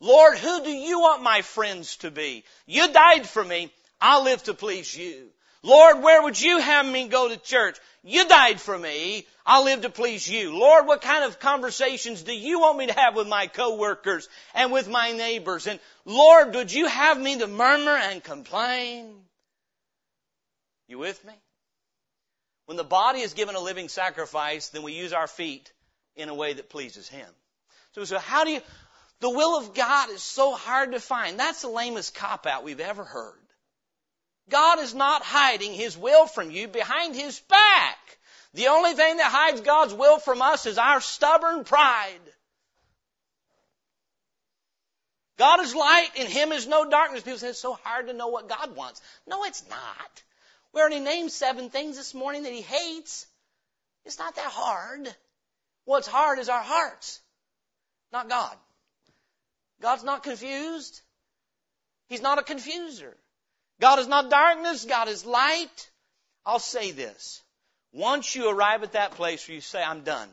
Lord, 0.01 0.39
who 0.39 0.65
do 0.65 0.71
you 0.71 1.01
want 1.01 1.23
my 1.23 1.43
friends 1.43 1.97
to 1.99 2.11
be? 2.11 2.45
You 2.67 2.93
died 2.93 3.27
for 3.27 3.45
me. 3.45 3.73
I'll 4.01 4.25
live 4.25 4.43
to 4.45 4.55
please 4.55 4.97
you. 4.97 5.29
Lord, 5.63 6.03
where 6.03 6.23
would 6.23 6.41
you 6.41 6.59
have 6.59 6.87
me 6.87 7.09
go 7.09 7.29
to 7.29 7.37
church? 7.37 7.79
You 8.03 8.27
died 8.27 8.61
for 8.61 8.79
me. 8.79 9.27
I'll 9.45 9.65
live 9.65 9.83
to 9.83 9.91
please 9.91 10.27
you. 10.29 10.57
Lord, 10.57 10.87
what 10.87 11.03
kind 11.03 11.25
of 11.25 11.39
conversations 11.39 12.23
do 12.23 12.33
you 12.33 12.61
want 12.61 12.79
me 12.79 12.87
to 12.87 12.95
have 12.95 13.15
with 13.15 13.29
my 13.29 13.47
coworkers 13.47 14.29
and 14.55 14.73
with 14.73 14.89
my 14.89 15.13
neighbors? 15.13 15.67
And 15.67 15.79
Lord, 16.07 16.55
would 16.55 16.73
you 16.73 16.87
have 16.87 17.21
me 17.21 17.39
to 17.39 17.47
murmur 17.47 17.97
and 17.97 18.25
complain? 18.25 19.15
You 20.89 20.99
with 20.99 21.23
me? 21.27 21.35
When 22.65 22.77
the 22.77 22.85
body 22.85 23.21
is 23.21 23.35
given 23.35 23.55
a 23.55 23.61
living 23.61 23.89
sacrifice, 23.89 24.69
then 24.69 24.83
we 24.83 24.93
use 24.93 25.13
our 25.13 25.27
feet 25.27 25.73
in 26.17 26.29
a 26.29 26.35
way 26.35 26.55
that 26.55 26.71
pleases 26.71 27.09
Him. 27.09 27.29
So, 27.93 28.05
so 28.05 28.19
how 28.19 28.45
do 28.45 28.53
you, 28.53 28.61
the 29.21 29.31
will 29.31 29.59
of 29.59 29.75
God 29.75 30.11
is 30.11 30.23
so 30.23 30.55
hard 30.55 30.93
to 30.93 31.01
find. 31.01 31.39
That's 31.39 31.63
the 31.63 31.69
lamest 31.69 32.15
cop 32.15 32.47
out 32.47 32.65
we've 32.65 32.81
ever 32.81 33.05
heard. 33.05 33.40
God 34.51 34.81
is 34.81 34.95
not 34.95 35.23
hiding 35.23 35.73
His 35.73 35.97
will 35.97 36.27
from 36.27 36.51
you 36.51 36.69
behind 36.69 37.15
His 37.15 37.41
back. 37.41 37.99
The 38.55 38.69
only 38.69 38.95
thing 38.95 39.19
that 39.19 39.31
hides 39.31 39.61
God's 39.61 39.95
will 39.95 40.19
from 40.19 40.43
us 40.43 40.67
is 40.67 40.77
our 40.77 41.01
stubborn 41.01 41.65
pride. 41.65 42.21
God 45.39 45.61
is 45.61 45.75
light, 45.75 46.11
in 46.17 46.27
Him 46.27 46.53
is 46.53 46.67
no 46.67 46.91
darkness. 46.91 47.23
People 47.23 47.39
say 47.39 47.49
it's 47.49 47.59
so 47.59 47.79
hard 47.85 48.09
to 48.09 48.13
know 48.13 48.29
what 48.29 48.49
God 48.49 48.77
wants. 48.77 49.01
No, 49.27 49.45
it's 49.45 49.65
not. 49.71 50.23
We 50.73 50.81
already 50.81 51.01
named 51.01 51.33
seven 51.33 51.71
things 51.71 51.97
this 51.97 52.13
morning 52.13 52.43
that 52.43 52.53
He 52.53 52.61
hates. 52.61 53.27
It's 54.05 54.19
not 54.19 54.37
that 54.37 54.51
hard. 54.51 55.09
What's 55.85 56.07
hard 56.07 56.39
is 56.39 56.49
our 56.49 56.63
hearts, 56.63 57.21
not 58.13 58.29
God. 58.29 58.55
God's 59.81 60.05
not 60.05 60.23
confused. 60.23 61.01
He's 62.09 62.23
not 62.23 62.39
a 62.39 62.43
confuser. 62.43 63.15
God 63.81 63.99
is 63.99 64.07
not 64.07 64.31
darkness. 64.31 64.85
God 64.85 65.09
is 65.09 65.25
light. 65.25 65.91
I'll 66.45 66.59
say 66.59 66.93
this. 66.93 67.43
Once 67.93 68.35
you 68.37 68.49
arrive 68.49 68.83
at 68.83 68.93
that 68.93 69.13
place 69.13 69.47
where 69.49 69.55
you 69.55 69.61
say, 69.61 69.83
I'm 69.83 70.03
done. 70.03 70.29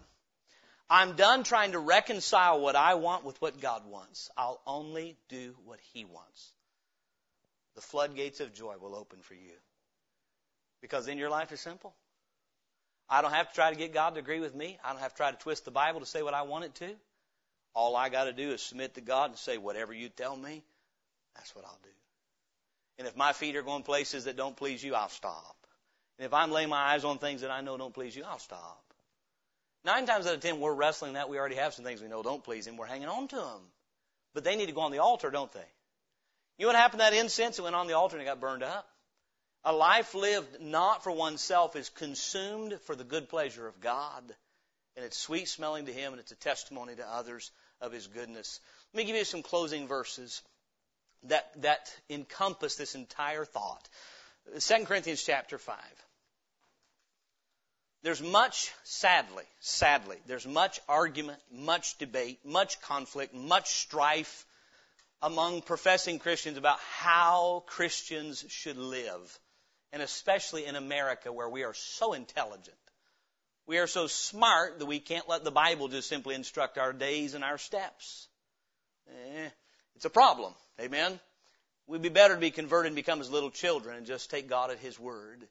I'm 0.90 1.16
done 1.16 1.44
trying 1.44 1.72
to 1.72 1.80
reconcile 1.80 2.62
what 2.62 2.76
I 2.76 2.96
want 2.96 3.26
with 3.26 3.42
what 3.42 3.60
God 3.60 3.86
wants. 3.86 4.30
I'll 4.38 4.62
only 4.66 5.18
do 5.30 5.56
what 5.66 5.80
He 5.94 6.06
wants. 6.06 6.52
The 7.76 7.82
floodgates 7.82 8.40
of 8.40 8.54
joy 8.54 8.76
will 8.80 8.96
open 8.96 9.20
for 9.22 9.34
you. 9.34 9.58
Because 10.82 11.06
then 11.06 11.18
your 11.18 11.30
life 11.30 11.52
is 11.52 11.60
simple. 11.60 11.94
I 13.10 13.22
don't 13.22 13.34
have 13.34 13.50
to 13.50 13.56
try 13.56 13.70
to 13.72 13.78
get 13.78 13.94
God 13.94 14.14
to 14.14 14.20
agree 14.20 14.40
with 14.40 14.54
me. 14.54 14.78
I 14.84 14.92
don't 14.92 15.02
have 15.02 15.12
to 15.12 15.18
try 15.18 15.32
to 15.32 15.38
twist 15.38 15.66
the 15.66 15.72
Bible 15.72 16.02
to 16.02 16.06
say 16.06 16.22
what 16.22 16.34
I 16.34 16.44
want 16.44 16.66
it 16.66 16.76
to. 16.76 16.90
All 17.74 17.96
I 17.96 18.10
got 18.10 18.26
to 18.26 18.34
do 18.34 18.52
is 18.52 18.62
submit 18.62 18.96
to 18.96 19.02
God 19.02 19.32
and 19.32 19.40
say, 19.40 19.58
whatever 19.58 19.94
you 19.94 20.10
tell 20.10 20.36
me, 20.36 20.64
that's 21.36 21.56
what 21.56 21.66
I'll 21.66 21.80
do. 21.84 21.90
And 22.98 23.08
if 23.08 23.16
my 23.16 23.34
feet 23.34 23.56
are 23.56 23.62
going 23.62 23.84
places 23.84 24.26
that 24.26 24.38
don't 24.38 24.56
please 24.56 24.84
you, 24.84 24.96
I'll 24.96 25.10
stop. 25.10 25.56
And 26.18 26.26
if 26.26 26.34
I'm 26.34 26.52
laying 26.52 26.70
my 26.70 26.94
eyes 26.94 27.04
on 27.04 27.20
things 27.20 27.42
that 27.42 27.52
I 27.52 27.62
know 27.62 27.78
don't 27.78 27.94
please 27.94 28.16
you, 28.16 28.24
I'll 28.24 28.40
stop. 28.40 28.84
Nine 29.86 30.06
times 30.06 30.26
out 30.26 30.34
of 30.34 30.42
ten, 30.42 30.60
we're 30.60 30.74
wrestling 30.74 31.14
that. 31.14 31.30
We 31.30 31.38
already 31.38 31.56
have 31.56 31.74
some 31.74 31.86
things 31.86 32.02
we 32.02 32.08
know 32.08 32.24
don't 32.24 32.44
please 32.44 32.66
Him. 32.66 32.78
We're 32.78 32.88
hanging 32.88 33.08
on 33.08 33.28
to 33.30 33.36
them. 33.36 33.62
But 34.34 34.44
they 34.44 34.56
need 34.56 34.66
to 34.68 34.74
go 34.74 34.82
on 34.82 34.92
the 34.92 35.00
altar, 35.00 35.30
don't 35.30 35.52
they? 35.52 35.66
You 36.58 36.66
know 36.66 36.70
what 36.70 36.76
happened 36.76 37.00
to 37.00 37.10
that 37.10 37.14
incense? 37.14 37.60
It 37.60 37.62
went 37.62 37.76
on 37.76 37.88
the 37.88 37.94
altar 37.94 38.18
and 38.18 38.24
it 38.24 38.30
got 38.30 38.42
burned 38.42 38.64
up. 38.64 38.88
A 39.64 39.72
life 39.72 40.16
lived 40.16 40.60
not 40.60 41.04
for 41.04 41.12
oneself 41.12 41.76
is 41.76 41.90
consumed 41.90 42.80
for 42.86 42.96
the 42.96 43.04
good 43.04 43.30
pleasure 43.30 43.68
of 43.68 43.80
God. 43.80 44.24
And 44.96 45.06
it's 45.06 45.18
sweet 45.18 45.48
smelling 45.48 45.86
to 45.86 45.94
Him 45.94 46.14
and 46.14 46.20
it's 46.20 46.32
a 46.32 46.36
testimony 46.36 46.96
to 46.96 47.08
others 47.08 47.52
of 47.80 47.92
His 47.92 48.08
goodness. 48.08 48.60
Let 48.94 48.98
me 48.98 49.06
give 49.06 49.16
you 49.16 49.24
some 49.24 49.44
closing 49.44 49.88
verses 49.88 50.42
that, 51.24 51.62
that 51.62 51.94
encompass 52.10 52.76
this 52.76 52.96
entire 52.96 53.46
thought. 53.46 53.88
2 54.60 54.86
Corinthians 54.86 55.24
chapter 55.24 55.58
5. 55.58 55.76
There's 58.04 58.22
much, 58.22 58.72
sadly, 58.84 59.44
sadly, 59.60 60.18
there's 60.28 60.48
much 60.48 60.80
argument, 60.88 61.40
much 61.52 61.98
debate, 61.98 62.40
much 62.46 62.80
conflict, 62.82 63.34
much 63.34 63.70
strife 63.70 64.46
among 65.22 65.64
professing 65.64 66.20
Christians 66.20 66.58
about 66.58 66.80
how 66.80 67.64
Christians 67.68 68.46
should 68.50 68.78
live. 68.78 69.40
And 69.92 70.02
especially 70.02 70.66
in 70.66 70.76
America 70.76 71.34
where 71.34 71.50
we 71.50 71.64
are 71.64 71.74
so 71.74 72.14
intelligent. 72.14 72.78
We 73.66 73.80
are 73.80 73.88
so 73.88 74.08
smart 74.08 74.80
that 74.80 74.86
we 74.86 75.00
can't 75.00 75.28
let 75.28 75.44
the 75.44 75.52
Bible 75.52 75.88
just 75.88 76.08
simply 76.08 76.36
instruct 76.36 76.78
our 76.78 76.94
days 76.94 77.34
and 77.34 77.44
our 77.44 77.58
steps. 77.58 78.28
Eh, 79.10 79.50
it's 79.98 80.06
a 80.06 80.12
problem. 80.12 80.54
Amen? 80.80 81.20
We'd 81.88 82.04
be 82.04 82.10
better 82.10 82.36
to 82.36 82.40
be 82.40 82.52
converted 82.52 82.92
and 82.92 82.96
become 82.96 83.20
as 83.20 83.32
little 83.32 83.50
children 83.50 83.98
and 83.98 84.06
just 84.06 84.30
take 84.30 84.48
God 84.48 84.70
at 84.70 84.78
His 84.78 85.00
word. 85.00 85.48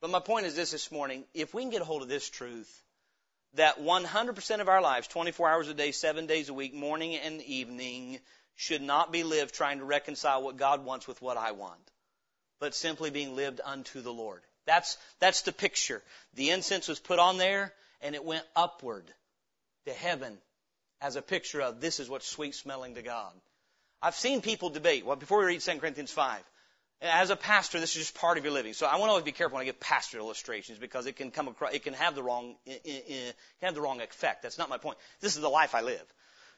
But 0.00 0.10
my 0.10 0.20
point 0.20 0.46
is 0.46 0.54
this 0.54 0.70
this 0.70 0.92
morning. 0.92 1.24
If 1.34 1.52
we 1.52 1.62
can 1.62 1.72
get 1.72 1.82
a 1.82 1.84
hold 1.84 2.02
of 2.02 2.08
this 2.08 2.30
truth, 2.30 2.72
that 3.54 3.82
100% 3.82 4.60
of 4.60 4.68
our 4.68 4.80
lives, 4.80 5.08
24 5.08 5.48
hours 5.48 5.66
a 5.66 5.74
day, 5.74 5.90
7 5.90 6.26
days 6.26 6.50
a 6.50 6.54
week, 6.54 6.72
morning 6.72 7.16
and 7.16 7.42
evening, 7.42 8.20
should 8.54 8.80
not 8.80 9.10
be 9.10 9.24
lived 9.24 9.52
trying 9.52 9.78
to 9.78 9.84
reconcile 9.84 10.40
what 10.40 10.56
God 10.56 10.84
wants 10.84 11.08
with 11.08 11.20
what 11.20 11.36
I 11.36 11.50
want, 11.50 11.90
but 12.60 12.76
simply 12.76 13.10
being 13.10 13.34
lived 13.34 13.60
unto 13.64 14.02
the 14.02 14.12
Lord. 14.12 14.42
That's, 14.66 14.96
that's 15.18 15.42
the 15.42 15.52
picture. 15.52 16.00
The 16.34 16.50
incense 16.50 16.86
was 16.86 17.00
put 17.00 17.18
on 17.18 17.38
there 17.38 17.72
and 18.00 18.14
it 18.14 18.24
went 18.24 18.44
upward 18.54 19.10
to 19.86 19.92
heaven 19.92 20.38
as 21.00 21.16
a 21.16 21.22
picture 21.22 21.60
of 21.60 21.80
this 21.80 21.98
is 21.98 22.08
what's 22.08 22.28
sweet 22.28 22.54
smelling 22.54 22.94
to 22.94 23.02
God. 23.02 23.32
I've 24.04 24.14
seen 24.14 24.42
people 24.42 24.68
debate. 24.68 25.06
Well, 25.06 25.16
before 25.16 25.38
we 25.38 25.46
read 25.46 25.60
2 25.60 25.78
Corinthians 25.78 26.12
5, 26.12 26.38
as 27.00 27.30
a 27.30 27.36
pastor, 27.36 27.80
this 27.80 27.92
is 27.96 28.02
just 28.02 28.14
part 28.14 28.36
of 28.36 28.44
your 28.44 28.52
living. 28.52 28.74
So 28.74 28.84
I 28.84 28.96
want 28.96 29.08
to 29.08 29.12
always 29.12 29.24
be 29.24 29.32
careful 29.32 29.56
when 29.56 29.62
I 29.62 29.64
give 29.64 29.80
pastor 29.80 30.18
illustrations 30.18 30.78
because 30.78 31.06
it 31.06 31.16
can 31.16 31.30
come 31.30 31.48
across, 31.48 31.72
it 31.72 31.84
can 31.84 31.94
have 31.94 32.14
the 32.14 32.22
wrong, 32.22 32.56
it 32.66 33.06
can 33.06 33.66
have 33.66 33.74
the 33.74 33.80
wrong 33.80 34.02
effect. 34.02 34.42
That's 34.42 34.58
not 34.58 34.68
my 34.68 34.76
point. 34.76 34.98
This 35.22 35.36
is 35.36 35.40
the 35.40 35.48
life 35.48 35.74
I 35.74 35.80
live. 35.80 36.04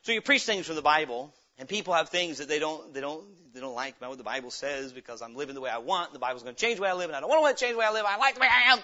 So 0.03 0.11
you 0.11 0.21
preach 0.21 0.43
things 0.43 0.67
from 0.67 0.75
the 0.75 0.83
Bible, 0.83 1.33
and 1.57 1.69
people 1.69 1.95
have 1.95 2.09
things 2.09 2.39
that 2.39 2.49
they 2.49 2.59
don't, 2.59 2.93
they 2.93 3.01
don't, 3.01 3.25
they 3.55 3.61
don't 3.61 3.77
like 3.77 3.97
about 3.97 4.11
what 4.11 4.19
the 4.19 4.25
Bible 4.25 4.51
says 4.51 4.93
because 4.93 5.23
I'm 5.23 5.37
living 5.37 5.55
the 5.55 5.61
way 5.61 5.71
I 5.71 5.79
want. 5.79 6.13
The 6.13 6.19
Bible's 6.19 6.43
going 6.43 6.57
to 6.57 6.61
change 6.61 6.77
the 6.77 6.83
way 6.83 6.91
I 6.91 6.95
live, 6.95 7.11
and 7.11 7.17
I 7.17 7.21
don't 7.21 7.31
want 7.31 7.57
to 7.57 7.65
change 7.65 7.75
the 7.75 7.79
way 7.79 7.87
I 7.87 7.93
live. 7.93 8.07
I 8.09 8.17
like 8.17 8.35
the 8.35 8.41
way 8.41 8.49
I 8.51 8.73
am. 8.73 8.81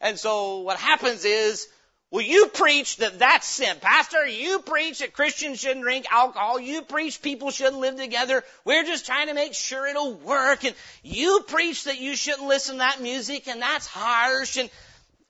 And 0.00 0.18
so 0.20 0.60
what 0.60 0.78
happens 0.78 1.24
is 1.24 1.66
well, 2.14 2.22
you 2.22 2.46
preach 2.46 2.98
that 2.98 3.18
that's 3.18 3.44
sin. 3.44 3.76
Pastor, 3.80 4.24
you 4.24 4.60
preach 4.60 5.00
that 5.00 5.14
Christians 5.14 5.58
shouldn't 5.58 5.82
drink 5.82 6.06
alcohol. 6.12 6.60
You 6.60 6.82
preach 6.82 7.20
people 7.20 7.50
shouldn't 7.50 7.80
live 7.80 7.96
together. 7.96 8.44
We're 8.64 8.84
just 8.84 9.04
trying 9.04 9.26
to 9.26 9.34
make 9.34 9.52
sure 9.52 9.84
it'll 9.88 10.14
work. 10.14 10.62
And 10.62 10.76
you 11.02 11.44
preach 11.48 11.82
that 11.86 11.98
you 11.98 12.14
shouldn't 12.14 12.46
listen 12.46 12.76
to 12.76 12.78
that 12.78 13.02
music 13.02 13.48
and 13.48 13.60
that's 13.60 13.88
harsh 13.88 14.58
and 14.58 14.70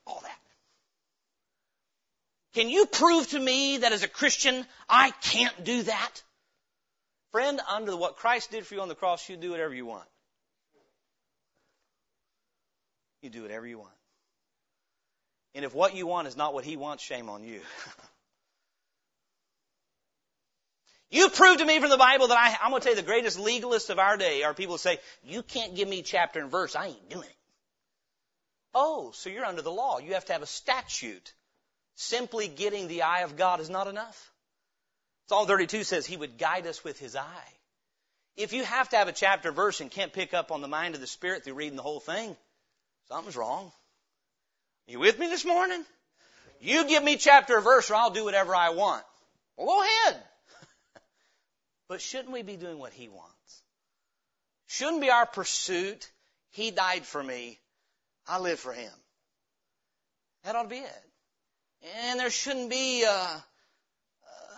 all 0.05 0.19
that. 0.21 0.37
Can 2.53 2.69
you 2.69 2.85
prove 2.85 3.29
to 3.29 3.39
me 3.39 3.77
that 3.77 3.91
as 3.91 4.03
a 4.03 4.07
Christian 4.07 4.63
I 4.87 5.09
can't 5.23 5.63
do 5.63 5.81
that? 5.81 6.23
Friend, 7.31 7.59
under 7.67 7.97
what 7.97 8.17
Christ 8.17 8.51
did 8.51 8.63
for 8.63 8.75
you 8.75 8.81
on 8.81 8.89
the 8.89 8.93
cross, 8.93 9.27
you 9.27 9.37
do 9.37 9.49
whatever 9.49 9.73
you 9.73 9.87
want. 9.87 10.07
You 13.23 13.31
do 13.31 13.41
whatever 13.41 13.65
you 13.65 13.79
want. 13.79 13.94
And 15.55 15.63
if 15.63 15.73
what 15.73 15.95
you 15.95 16.05
want 16.05 16.27
is 16.27 16.35
not 16.35 16.53
what 16.53 16.65
he 16.65 16.75
wants, 16.75 17.01
shame 17.01 17.29
on 17.29 17.45
you. 17.45 17.59
you 21.09 21.29
prove 21.29 21.59
to 21.59 21.65
me 21.65 21.79
from 21.79 21.89
the 21.89 21.97
Bible 21.97 22.27
that 22.27 22.37
I, 22.37 22.57
I'm 22.61 22.71
going 22.71 22.81
to 22.81 22.85
tell 22.85 22.93
you 22.93 23.01
the 23.01 23.07
greatest 23.07 23.39
legalists 23.39 23.89
of 23.89 23.97
our 23.97 24.17
day 24.17 24.43
are 24.43 24.53
people 24.53 24.73
who 24.73 24.79
say, 24.79 24.99
you 25.23 25.41
can't 25.41 25.73
give 25.73 25.87
me 25.87 26.01
chapter 26.01 26.41
and 26.41 26.51
verse. 26.51 26.75
I 26.75 26.87
ain't 26.87 27.09
doing 27.09 27.23
it. 27.23 27.35
Oh, 28.73 29.11
so 29.13 29.29
you're 29.29 29.45
under 29.45 29.61
the 29.61 29.71
law. 29.71 29.99
You 29.99 30.15
have 30.15 30.25
to 30.25 30.33
have 30.33 30.41
a 30.41 30.47
statute. 30.47 31.33
Simply 31.95 32.49
getting 32.49 32.89
the 32.89 33.03
eye 33.03 33.21
of 33.21 33.37
God 33.37 33.61
is 33.61 33.69
not 33.69 33.87
enough. 33.87 34.33
Psalm 35.27 35.47
32 35.47 35.85
says 35.85 36.05
he 36.05 36.17
would 36.17 36.37
guide 36.37 36.67
us 36.67 36.83
with 36.83 36.99
his 36.99 37.15
eye. 37.15 37.53
If 38.35 38.51
you 38.51 38.65
have 38.65 38.89
to 38.89 38.97
have 38.97 39.07
a 39.07 39.13
chapter 39.13 39.47
and 39.47 39.55
verse 39.55 39.79
and 39.79 39.89
can't 39.89 40.11
pick 40.11 40.33
up 40.33 40.51
on 40.51 40.59
the 40.59 40.67
mind 40.67 40.95
of 40.95 41.01
the 41.01 41.07
Spirit 41.07 41.45
through 41.45 41.53
reading 41.53 41.77
the 41.77 41.81
whole 41.81 42.01
thing, 42.01 42.35
something's 43.07 43.37
wrong. 43.37 43.71
You 44.87 44.99
with 44.99 45.17
me 45.17 45.27
this 45.27 45.45
morning? 45.45 45.83
You 46.61 46.87
give 46.87 47.03
me 47.03 47.17
chapter 47.17 47.57
or 47.57 47.61
verse 47.61 47.89
or 47.89 47.95
I'll 47.95 48.11
do 48.11 48.23
whatever 48.23 48.55
I 48.55 48.69
want. 48.69 49.03
Well, 49.57 49.67
go 49.67 49.81
ahead. 49.81 50.23
but 51.89 52.01
shouldn't 52.01 52.31
we 52.31 52.43
be 52.43 52.55
doing 52.55 52.77
what 52.77 52.93
He 52.93 53.09
wants? 53.09 53.63
Shouldn't 54.67 55.01
be 55.01 55.09
our 55.09 55.25
pursuit, 55.25 56.09
He 56.51 56.71
died 56.71 57.05
for 57.05 57.21
me, 57.21 57.59
I 58.27 58.39
live 58.39 58.59
for 58.59 58.73
Him. 58.73 58.91
That 60.43 60.55
ought 60.55 60.63
to 60.63 60.69
be 60.69 60.77
it. 60.77 61.03
And 62.07 62.19
there 62.19 62.29
shouldn't 62.29 62.69
be, 62.69 63.05
uh, 63.05 63.11
uh, 63.11 64.57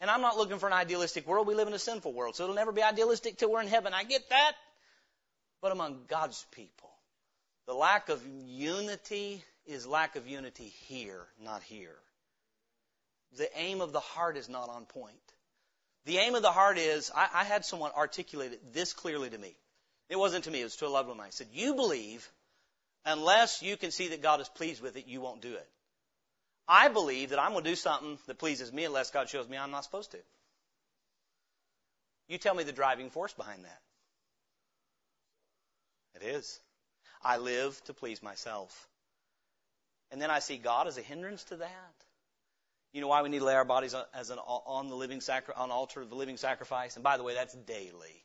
and 0.00 0.10
I'm 0.10 0.20
not 0.20 0.36
looking 0.36 0.58
for 0.58 0.66
an 0.66 0.72
idealistic 0.72 1.26
world. 1.26 1.46
We 1.46 1.54
live 1.54 1.68
in 1.68 1.74
a 1.74 1.78
sinful 1.78 2.12
world, 2.12 2.36
so 2.36 2.44
it'll 2.44 2.54
never 2.54 2.72
be 2.72 2.82
idealistic 2.82 3.38
till 3.38 3.50
we're 3.50 3.62
in 3.62 3.68
heaven. 3.68 3.92
I 3.94 4.04
get 4.04 4.28
that. 4.30 4.52
But 5.60 5.72
among 5.72 6.04
God's 6.08 6.44
people, 6.50 6.90
the 7.66 7.74
lack 7.74 8.08
of 8.08 8.22
unity 8.46 9.44
is 9.66 9.86
lack 9.86 10.16
of 10.16 10.26
unity 10.26 10.72
here, 10.86 11.26
not 11.40 11.62
here. 11.62 11.96
The 13.36 13.48
aim 13.58 13.80
of 13.80 13.92
the 13.92 14.00
heart 14.00 14.36
is 14.36 14.48
not 14.48 14.68
on 14.68 14.84
point. 14.84 15.16
The 16.04 16.18
aim 16.18 16.34
of 16.34 16.42
the 16.42 16.52
heart 16.52 16.78
is, 16.78 17.10
I, 17.14 17.28
I 17.32 17.44
had 17.44 17.64
someone 17.64 17.92
articulate 17.96 18.52
it 18.52 18.72
this 18.72 18.92
clearly 18.92 19.30
to 19.30 19.38
me. 19.38 19.54
It 20.08 20.18
wasn't 20.18 20.44
to 20.44 20.50
me, 20.50 20.60
it 20.60 20.64
was 20.64 20.76
to 20.76 20.86
a 20.86 20.88
loved 20.88 21.08
one. 21.08 21.20
I 21.20 21.30
said, 21.30 21.46
You 21.52 21.74
believe, 21.74 22.28
unless 23.04 23.62
you 23.62 23.76
can 23.76 23.90
see 23.90 24.08
that 24.08 24.22
God 24.22 24.40
is 24.40 24.48
pleased 24.48 24.82
with 24.82 24.96
it, 24.96 25.06
you 25.06 25.20
won't 25.20 25.40
do 25.40 25.54
it. 25.54 25.68
I 26.68 26.88
believe 26.88 27.30
that 27.30 27.38
I'm 27.38 27.52
going 27.52 27.64
to 27.64 27.70
do 27.70 27.76
something 27.76 28.18
that 28.26 28.38
pleases 28.38 28.72
me 28.72 28.84
unless 28.84 29.10
God 29.10 29.28
shows 29.28 29.48
me 29.48 29.56
I'm 29.56 29.70
not 29.70 29.84
supposed 29.84 30.10
to. 30.12 30.18
You 32.28 32.38
tell 32.38 32.54
me 32.54 32.64
the 32.64 32.72
driving 32.72 33.10
force 33.10 33.32
behind 33.32 33.64
that. 33.64 33.80
It 36.14 36.22
is. 36.26 36.60
I 37.22 37.38
live 37.38 37.80
to 37.84 37.94
please 37.94 38.22
myself. 38.22 38.88
And 40.12 40.20
then 40.20 40.30
I 40.30 40.38
see 40.38 40.58
God 40.58 40.86
as 40.86 40.98
a 40.98 41.02
hindrance 41.02 41.42
to 41.44 41.56
that. 41.56 41.94
You 42.92 43.00
know 43.00 43.08
why 43.08 43.22
we 43.22 43.30
need 43.30 43.38
to 43.38 43.44
lay 43.46 43.54
our 43.54 43.64
bodies 43.64 43.94
as 44.14 44.28
an 44.28 44.38
on 44.38 44.88
the 44.88 44.94
living 44.94 45.22
sacri- 45.22 45.54
on 45.56 45.70
altar 45.70 46.02
of 46.02 46.10
the 46.10 46.14
living 46.14 46.36
sacrifice? 46.36 46.96
And 46.96 47.02
by 47.02 47.16
the 47.16 47.22
way, 47.22 47.34
that's 47.34 47.54
daily. 47.54 48.22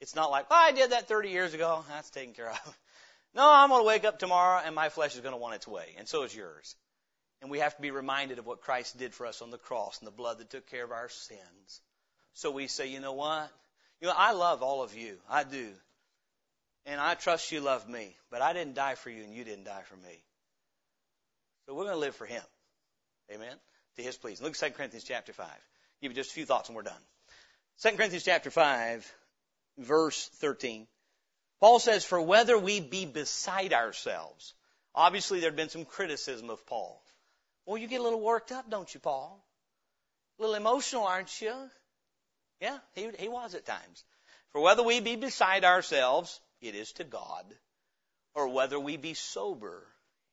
It's 0.00 0.14
not 0.14 0.30
like, 0.30 0.46
oh, 0.50 0.54
I 0.54 0.72
did 0.72 0.90
that 0.90 1.08
30 1.08 1.30
years 1.30 1.54
ago. 1.54 1.82
That's 1.88 2.10
taken 2.10 2.34
care 2.34 2.50
of. 2.50 2.78
No, 3.36 3.50
I'm 3.52 3.70
going 3.70 3.82
to 3.82 3.86
wake 3.86 4.04
up 4.04 4.20
tomorrow 4.20 4.62
and 4.64 4.76
my 4.76 4.90
flesh 4.90 5.16
is 5.16 5.20
going 5.20 5.32
to 5.32 5.40
want 5.40 5.56
its 5.56 5.66
way, 5.66 5.96
and 5.98 6.06
so 6.06 6.22
is 6.22 6.32
yours. 6.32 6.76
And 7.42 7.50
we 7.50 7.58
have 7.58 7.74
to 7.74 7.82
be 7.82 7.90
reminded 7.90 8.38
of 8.38 8.46
what 8.46 8.60
Christ 8.60 8.96
did 8.96 9.12
for 9.12 9.26
us 9.26 9.42
on 9.42 9.50
the 9.50 9.58
cross 9.58 9.98
and 9.98 10.06
the 10.06 10.12
blood 10.12 10.38
that 10.38 10.50
took 10.50 10.70
care 10.70 10.84
of 10.84 10.92
our 10.92 11.08
sins. 11.08 11.80
So 12.34 12.52
we 12.52 12.68
say, 12.68 12.90
you 12.90 13.00
know 13.00 13.14
what? 13.14 13.50
You 14.00 14.06
know, 14.06 14.14
I 14.16 14.34
love 14.34 14.62
all 14.62 14.82
of 14.82 14.94
you. 14.94 15.16
I 15.28 15.42
do. 15.42 15.68
And 16.86 17.00
I 17.00 17.14
trust 17.14 17.50
you 17.50 17.60
love 17.60 17.88
me. 17.88 18.14
But 18.30 18.40
I 18.40 18.52
didn't 18.52 18.74
die 18.74 18.94
for 18.94 19.10
you 19.10 19.24
and 19.24 19.34
you 19.34 19.42
didn't 19.42 19.64
die 19.64 19.82
for 19.88 19.96
me. 19.96 20.22
So 21.66 21.74
we're 21.74 21.84
going 21.84 21.94
to 21.94 22.00
live 22.00 22.14
for 22.14 22.26
him. 22.26 22.42
Amen? 23.32 23.56
To 23.96 24.02
his 24.02 24.16
pleas. 24.16 24.42
Look 24.42 24.60
at 24.60 24.68
2 24.68 24.74
Corinthians 24.74 25.04
chapter 25.04 25.32
5. 25.32 25.46
Give 26.02 26.12
you 26.12 26.16
just 26.16 26.30
a 26.30 26.34
few 26.34 26.46
thoughts 26.46 26.68
and 26.68 26.76
we're 26.76 26.82
done. 26.82 27.00
2 27.82 27.96
Corinthians 27.96 28.24
chapter 28.24 28.50
5, 28.50 29.14
verse 29.78 30.28
13. 30.36 30.86
Paul 31.60 31.78
says, 31.78 32.04
For 32.04 32.20
whether 32.20 32.58
we 32.58 32.80
be 32.80 33.06
beside 33.06 33.72
ourselves. 33.72 34.54
Obviously, 34.94 35.40
there 35.40 35.50
had 35.50 35.56
been 35.56 35.70
some 35.70 35.84
criticism 35.84 36.50
of 36.50 36.64
Paul. 36.66 37.02
Well, 37.66 37.78
you 37.78 37.88
get 37.88 38.00
a 38.00 38.04
little 38.04 38.20
worked 38.20 38.52
up, 38.52 38.70
don't 38.70 38.92
you, 38.92 39.00
Paul? 39.00 39.42
A 40.38 40.42
little 40.42 40.56
emotional, 40.56 41.04
aren't 41.04 41.40
you? 41.40 41.54
Yeah, 42.60 42.78
he, 42.94 43.10
he 43.18 43.28
was 43.28 43.54
at 43.54 43.66
times. 43.66 44.04
For 44.52 44.60
whether 44.60 44.82
we 44.82 45.00
be 45.00 45.16
beside 45.16 45.64
ourselves, 45.64 46.40
it 46.60 46.74
is 46.74 46.92
to 46.92 47.04
God, 47.04 47.44
or 48.34 48.48
whether 48.48 48.78
we 48.78 48.96
be 48.96 49.14
sober, 49.14 49.82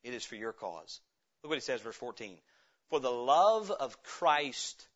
it 0.04 0.14
is 0.14 0.24
for 0.24 0.36
your 0.36 0.52
cause. 0.52 1.00
Look 1.42 1.50
what 1.50 1.56
he 1.56 1.60
says, 1.60 1.80
verse 1.80 1.96
14. 1.96 2.36
For 2.88 3.00
the 3.00 3.10
love 3.10 3.70
of 3.70 4.02
Christ 4.02 4.86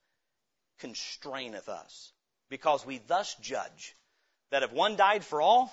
constraineth 0.80 1.68
us, 1.68 2.12
because 2.48 2.84
we 2.86 3.00
thus 3.06 3.34
judge 3.40 3.96
that 4.50 4.62
if 4.62 4.72
one 4.72 4.96
died 4.96 5.24
for 5.24 5.40
all, 5.40 5.72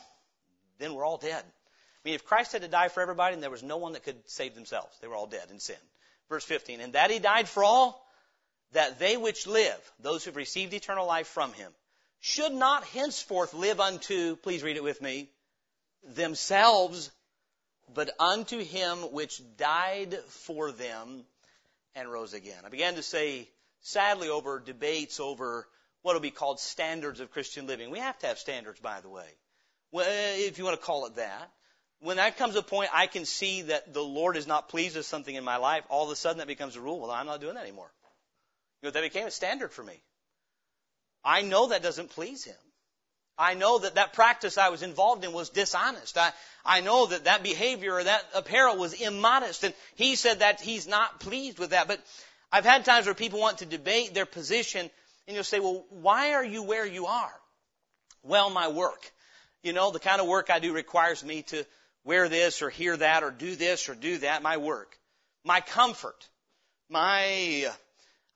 then 0.80 0.96
we're 0.96 1.06
all 1.06 1.18
dead. 1.18 1.44
I 1.44 2.10
mean, 2.10 2.16
if 2.16 2.26
Christ 2.26 2.54
had 2.54 2.64
to 2.64 2.68
die 2.68 2.88
for 2.88 3.02
everybody, 3.02 3.34
and 3.34 3.44
there 3.44 3.50
was 3.50 3.64
no 3.64 3.78
one 3.78 3.94
that 3.94 4.04
could 4.04 4.18
save 4.30 4.56
themselves, 4.56 4.98
they 5.00 5.08
were 5.08 5.16
all 5.16 5.28
dead 5.28 5.50
in 5.52 5.60
sin. 5.60 5.76
Verse 6.30 6.44
15, 6.46 6.82
and 6.82 6.94
that 6.94 7.12
he 7.12 7.20
died 7.20 7.48
for 7.48 7.64
all, 7.64 8.04
that 8.72 8.98
they 9.00 9.18
which 9.18 9.46
live, 9.46 9.94
those 10.00 10.24
who've 10.24 10.36
received 10.36 10.74
eternal 10.74 11.06
life 11.06 11.28
from 11.28 11.54
him, 11.54 11.72
should 12.20 12.54
not 12.54 12.84
henceforth 12.86 13.54
live 13.54 13.80
unto, 13.80 14.36
please 14.38 14.64
read 14.64 14.78
it 14.78 14.84
with 14.84 15.02
me, 15.02 15.30
themselves, 16.04 17.12
but 17.92 18.12
unto 18.20 18.60
him 18.60 19.00
which 19.12 19.42
died 19.58 20.16
for 20.30 20.72
them 20.72 21.24
and 21.96 22.12
rose 22.12 22.34
again. 22.34 22.64
I 22.66 22.70
began 22.70 22.96
to 22.96 23.04
say, 23.04 23.50
sadly, 23.82 24.30
over 24.30 24.60
debates 24.60 25.20
over 25.20 25.68
what 26.02 26.14
will 26.14 26.22
be 26.22 26.32
called 26.32 26.60
standards 26.60 27.20
of 27.20 27.32
Christian 27.32 27.66
living. 27.68 27.90
We 27.90 28.00
have 28.00 28.18
to 28.20 28.28
have 28.28 28.38
standards, 28.38 28.80
by 28.80 29.02
the 29.02 29.10
way. 29.10 29.28
If 29.94 30.58
you 30.58 30.64
want 30.64 30.80
to 30.80 30.86
call 30.86 31.06
it 31.06 31.16
that 31.16 31.52
when 32.04 32.18
that 32.18 32.38
comes 32.38 32.56
a 32.56 32.62
point 32.62 32.90
I 32.94 33.08
can 33.08 33.26
see 33.26 33.64
that 33.64 33.94
the 33.94 34.04
Lord 34.04 34.36
is 34.36 34.46
not 34.46 34.70
pleased 34.70 34.98
with 34.98 35.06
something 35.06 35.34
in 35.34 35.44
my 35.44 35.56
life, 35.56 35.86
all 35.90 36.06
of 36.06 36.12
a 36.12 36.16
sudden 36.16 36.40
that 36.40 36.48
becomes 36.48 36.76
a 36.76 36.82
rule. 36.82 37.00
Well, 37.00 37.12
I'm 37.12 37.26
not 37.26 37.40
doing 37.40 37.56
that 37.56 37.64
anymore. 37.64 37.92
You 38.82 38.88
know, 38.88 38.92
that 38.92 39.02
became 39.02 39.26
a 39.26 39.32
standard 39.32 39.72
for 39.72 39.84
me. 39.84 40.04
I 41.24 41.42
know 41.42 41.70
that 41.70 41.82
doesn't 41.82 42.10
please 42.10 42.44
Him. 42.44 42.56
I 43.38 43.56
know 43.56 43.80
that 43.80 43.96
that 43.96 44.14
practice 44.14 44.58
I 44.58 44.70
was 44.70 44.84
involved 44.84 45.24
in 45.24 45.34
was 45.34 45.50
dishonest. 45.50 46.18
I, 46.18 46.32
I 46.64 46.82
know 46.82 47.08
that 47.08 47.26
that 47.26 47.44
behavior 47.44 47.96
or 47.96 48.04
that 48.04 48.24
apparel 48.36 48.78
was 48.78 48.94
immodest. 48.94 49.64
And 49.64 49.74
He 49.96 50.16
said 50.16 50.40
that 50.40 50.62
He's 50.62 50.88
not 50.88 51.20
pleased 51.20 51.60
with 51.60 51.72
that. 51.72 51.88
But 51.88 52.00
I've 52.52 52.66
had 52.66 52.86
times 52.86 53.06
where 53.06 53.16
people 53.16 53.40
want 53.40 53.60
to 53.60 53.66
debate 53.66 54.14
their 54.14 54.28
position 54.28 54.90
and 55.28 55.36
you'll 55.36 55.44
say, 55.44 55.60
well, 55.60 55.86
why 55.90 56.34
are 56.34 56.44
you 56.44 56.64
where 56.64 56.86
you 56.86 57.06
are? 57.06 57.34
Well, 58.24 58.50
my 58.50 58.68
work. 58.68 59.12
You 59.64 59.74
know, 59.74 59.92
the 59.92 60.00
kind 60.00 60.20
of 60.20 60.28
work 60.28 60.50
I 60.50 60.60
do 60.60 60.74
requires 60.74 61.24
me 61.24 61.44
to 61.44 61.66
wear 62.04 62.28
this 62.28 62.62
or 62.62 62.70
hear 62.70 62.98
that 62.98 63.24
or 63.24 63.32
do 63.32 63.56
this 63.56 63.88
or 63.88 63.96
do 63.96 64.18
that, 64.20 64.44
my 64.44 64.58
work, 64.58 64.98
my 65.46 65.62
comfort, 65.62 66.28
my, 66.90 67.72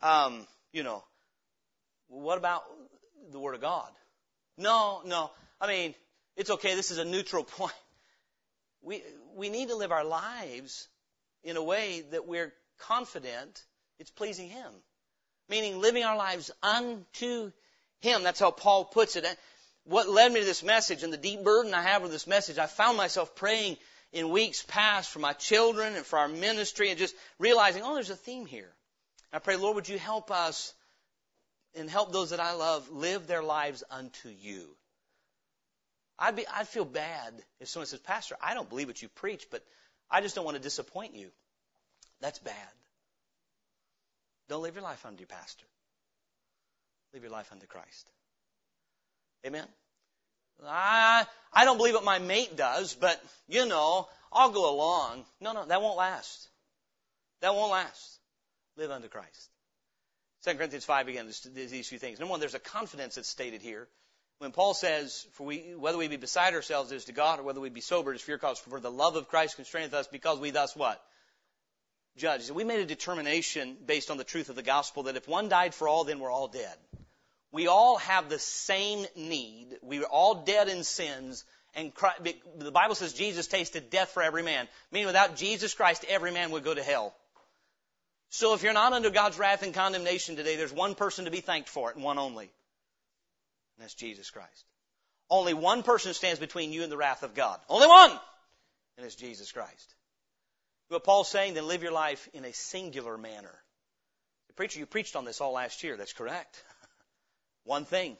um, 0.01 0.47
you 0.71 0.83
know, 0.83 1.03
what 2.07 2.37
about 2.37 2.63
the 3.31 3.39
Word 3.39 3.55
of 3.55 3.61
God? 3.61 3.89
No, 4.57 5.01
no. 5.05 5.31
I 5.61 5.67
mean, 5.67 5.95
it's 6.35 6.49
okay. 6.49 6.75
This 6.75 6.91
is 6.91 6.97
a 6.97 7.05
neutral 7.05 7.43
point. 7.57 7.73
We, 8.81 9.03
we 9.35 9.49
need 9.49 9.69
to 9.69 9.75
live 9.75 9.91
our 9.91 10.05
lives 10.05 10.87
in 11.43 11.57
a 11.57 11.63
way 11.63 12.03
that 12.11 12.27
we're 12.27 12.53
confident 12.79 13.63
it's 13.99 14.11
pleasing 14.11 14.49
Him. 14.49 14.71
Meaning 15.49 15.79
living 15.79 16.03
our 16.03 16.17
lives 16.17 16.51
unto 16.61 17.51
Him. 17.99 18.23
That's 18.23 18.39
how 18.39 18.51
Paul 18.51 18.85
puts 18.85 19.15
it 19.15 19.25
what 19.87 20.09
led 20.09 20.31
me 20.31 20.41
to 20.41 20.45
this 20.45 20.63
message 20.63 21.03
and 21.03 21.13
the 21.13 21.17
deep 21.17 21.43
burden 21.43 21.73
I 21.73 21.81
have 21.81 22.01
with 22.01 22.11
this 22.11 22.27
message, 22.27 22.57
I 22.57 22.65
found 22.65 22.97
myself 22.97 23.35
praying 23.35 23.77
in 24.11 24.29
weeks 24.29 24.63
past 24.67 25.09
for 25.09 25.19
my 25.19 25.33
children 25.33 25.95
and 25.95 26.05
for 26.05 26.19
our 26.19 26.27
ministry 26.27 26.89
and 26.89 26.99
just 26.99 27.15
realizing, 27.39 27.83
oh, 27.83 27.93
there's 27.93 28.09
a 28.09 28.15
theme 28.15 28.45
here. 28.45 28.69
I 29.31 29.39
pray, 29.39 29.55
Lord, 29.55 29.75
would 29.75 29.89
you 29.89 29.97
help 29.97 30.29
us 30.29 30.73
and 31.77 31.89
help 31.89 32.11
those 32.11 32.31
that 32.31 32.39
I 32.39 32.53
love 32.53 32.89
live 32.89 33.27
their 33.27 33.43
lives 33.43 33.83
unto 33.89 34.29
you. 34.29 34.67
I'd 36.19 36.35
be, 36.35 36.45
I'd 36.47 36.67
feel 36.67 36.85
bad 36.85 37.33
if 37.59 37.67
someone 37.67 37.87
says, 37.87 37.99
Pastor, 37.99 38.35
I 38.41 38.53
don't 38.53 38.69
believe 38.69 38.87
what 38.87 39.01
you 39.01 39.09
preach, 39.09 39.47
but 39.51 39.63
I 40.09 40.21
just 40.21 40.35
don't 40.35 40.45
want 40.45 40.57
to 40.57 40.63
disappoint 40.63 41.15
you. 41.15 41.29
That's 42.21 42.39
bad. 42.39 42.53
Don't 44.49 44.63
live 44.63 44.75
your 44.75 44.83
life 44.83 45.05
unto 45.05 45.19
your 45.19 45.27
pastor. 45.27 45.65
Live 47.13 47.23
your 47.23 47.31
life 47.31 47.51
unto 47.51 47.67
Christ. 47.67 48.09
Amen? 49.45 49.65
I, 50.65 51.25
I 51.53 51.65
don't 51.65 51.77
believe 51.77 51.93
what 51.93 52.03
my 52.03 52.17
mate 52.17 52.55
does, 52.57 52.95
but, 52.95 53.21
you 53.47 53.67
know, 53.67 54.07
I'll 54.31 54.51
go 54.51 54.73
along. 54.73 55.25
No, 55.39 55.51
no, 55.51 55.65
that 55.65 55.81
won't 55.81 55.97
last. 55.97 56.49
That 57.41 57.53
won't 57.53 57.71
last. 57.71 58.19
Live 58.75 58.89
unto 58.89 59.07
Christ. 59.07 59.49
2 60.47 60.55
Corinthians 60.55 60.85
5 60.85 61.09
again, 61.09 61.29
these 61.53 61.89
few 61.89 61.99
things. 61.99 62.19
Number 62.19 62.31
one, 62.31 62.39
there's 62.39 62.53
a 62.53 62.59
confidence 62.59 63.15
that's 63.15 63.27
stated 63.27 63.61
here. 63.61 63.89
When 64.39 64.51
Paul 64.51 64.73
says, 64.73 65.27
for 65.33 65.45
we, 65.45 65.73
whether 65.75 65.97
we 65.97 66.07
be 66.07 66.15
beside 66.15 66.53
ourselves 66.53 66.91
is 66.93 67.05
to 67.05 67.11
God, 67.11 67.39
or 67.39 67.43
whether 67.43 67.59
we 67.59 67.69
be 67.69 67.81
sober 67.81 68.13
is 68.13 68.21
fear 68.21 68.37
cause, 68.37 68.57
for 68.57 68.79
the 68.79 68.91
love 68.91 69.17
of 69.17 69.27
Christ 69.27 69.57
constraineth 69.57 69.93
us, 69.93 70.07
because 70.07 70.39
we 70.39 70.51
thus 70.51 70.73
what? 70.73 71.03
Judge. 72.15 72.49
We 72.49 72.63
made 72.63 72.79
a 72.79 72.85
determination 72.85 73.75
based 73.85 74.09
on 74.09 74.15
the 74.15 74.23
truth 74.23 74.47
of 74.47 74.55
the 74.55 74.63
gospel 74.63 75.03
that 75.03 75.17
if 75.17 75.27
one 75.27 75.49
died 75.49 75.73
for 75.73 75.89
all, 75.89 76.05
then 76.05 76.19
we're 76.19 76.31
all 76.31 76.47
dead. 76.47 76.77
We 77.51 77.67
all 77.67 77.97
have 77.97 78.29
the 78.29 78.39
same 78.39 79.05
need. 79.17 79.77
We 79.81 79.99
are 79.99 80.05
all 80.05 80.43
dead 80.45 80.69
in 80.69 80.85
sins. 80.85 81.43
And 81.75 81.93
Christ, 81.93 82.21
the 82.57 82.71
Bible 82.71 82.95
says 82.95 83.11
Jesus 83.11 83.47
tasted 83.47 83.89
death 83.89 84.09
for 84.09 84.23
every 84.23 84.43
man. 84.43 84.69
Meaning 84.93 85.07
without 85.07 85.35
Jesus 85.35 85.73
Christ, 85.73 86.05
every 86.07 86.31
man 86.31 86.51
would 86.51 86.63
go 86.63 86.73
to 86.73 86.83
hell. 86.83 87.13
So 88.29 88.53
if 88.53 88.63
you're 88.63 88.73
not 88.73 88.93
under 88.93 89.09
God's 89.09 89.39
wrath 89.39 89.63
and 89.63 89.73
condemnation 89.73 90.35
today, 90.35 90.55
there's 90.55 90.73
one 90.73 90.95
person 90.95 91.25
to 91.25 91.31
be 91.31 91.41
thanked 91.41 91.69
for 91.69 91.89
it, 91.89 91.95
and 91.95 92.03
one 92.03 92.17
only. 92.17 92.45
And 92.45 93.83
that's 93.83 93.93
Jesus 93.93 94.29
Christ. 94.29 94.65
Only 95.29 95.53
one 95.53 95.83
person 95.83 96.13
stands 96.13 96.39
between 96.39 96.71
you 96.71 96.83
and 96.83 96.91
the 96.91 96.97
wrath 96.97 97.23
of 97.23 97.35
God. 97.35 97.59
Only 97.69 97.87
one! 97.87 98.11
And 98.97 99.05
it's 99.05 99.15
Jesus 99.15 99.51
Christ. 99.51 99.95
What 100.89 101.03
Paul's 101.03 101.29
saying, 101.29 101.53
then 101.53 101.67
live 101.67 101.83
your 101.83 101.91
life 101.91 102.29
in 102.33 102.45
a 102.45 102.53
singular 102.53 103.17
manner. 103.17 103.53
The 104.47 104.53
preacher, 104.53 104.79
you 104.79 104.85
preached 104.85 105.15
on 105.15 105.25
this 105.25 105.41
all 105.41 105.51
last 105.51 105.83
year. 105.83 105.97
That's 105.97 106.13
correct. 106.13 106.63
One 107.65 107.85
thing. 107.85 108.17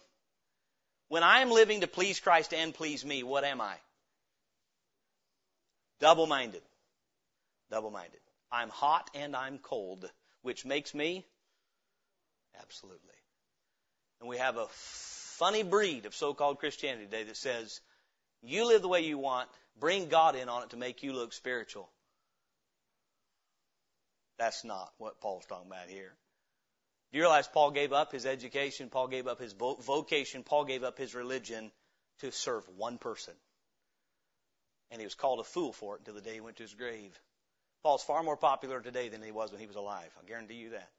When 1.08 1.24
I 1.24 1.40
am 1.40 1.50
living 1.50 1.82
to 1.82 1.88
please 1.88 2.20
Christ 2.20 2.54
and 2.54 2.74
please 2.74 3.06
me, 3.06 3.24
what 3.24 3.46
am 3.46 3.62
I? 3.62 3.76
Double 6.00 6.28
minded. 6.28 6.62
Double 7.72 7.90
minded. 7.90 8.20
I'm 8.52 8.70
hot 8.70 9.10
and 9.14 9.36
I'm 9.36 9.58
cold, 9.58 10.10
which 10.42 10.66
makes 10.66 10.94
me 10.94 11.26
absolutely. 12.62 13.14
And 14.20 14.30
we 14.30 14.38
have 14.38 14.58
a 14.58 14.68
funny 14.72 15.64
breed 15.64 16.06
of 16.06 16.16
so 16.16 16.34
called 16.34 16.60
Christianity 16.60 17.06
today 17.06 17.24
that 17.24 17.38
says, 17.38 17.82
you 18.42 18.68
live 18.68 18.82
the 18.82 18.88
way 18.88 19.02
you 19.02 19.18
want, 19.18 19.50
bring 19.80 20.10
God 20.10 20.36
in 20.36 20.50
on 20.50 20.64
it 20.64 20.72
to 20.72 20.78
make 20.78 21.04
you 21.04 21.14
look 21.14 21.34
spiritual. 21.34 21.90
That's 24.40 24.64
not 24.64 24.92
what 24.98 25.20
Paul's 25.20 25.46
talking 25.46 25.68
about 25.68 25.90
here. 25.90 26.14
Do 27.12 27.18
you 27.18 27.24
realize 27.24 27.48
Paul 27.48 27.72
gave 27.72 27.94
up 27.94 28.12
his 28.12 28.26
education, 28.26 28.90
Paul 28.90 29.08
gave 29.08 29.28
up 29.28 29.40
his 29.40 29.54
vocation, 29.54 30.44
Paul 30.44 30.66
gave 30.66 30.84
up 30.84 30.98
his 30.98 31.16
religion 31.16 31.72
to 32.20 32.32
serve 32.32 32.64
one 32.76 32.98
person? 32.98 33.34
And 34.92 35.00
he 35.00 35.06
was 35.06 35.16
called 35.16 35.40
a 35.40 35.44
fool 35.44 35.74
for 35.74 35.96
it 35.96 36.00
until 36.00 36.16
the 36.16 36.22
day 36.22 36.36
he 36.36 36.42
went 36.42 36.58
to 36.58 36.64
his 36.64 36.74
grave. 36.74 37.18
Paul's 37.88 38.04
far 38.04 38.22
more 38.22 38.36
popular 38.36 38.82
today 38.82 39.08
than 39.08 39.22
he 39.22 39.32
was 39.32 39.50
when 39.50 39.62
he 39.62 39.66
was 39.66 39.78
alive. 39.78 40.10
I 40.22 40.28
guarantee 40.28 40.56
you 40.56 40.72
that. 40.72 40.90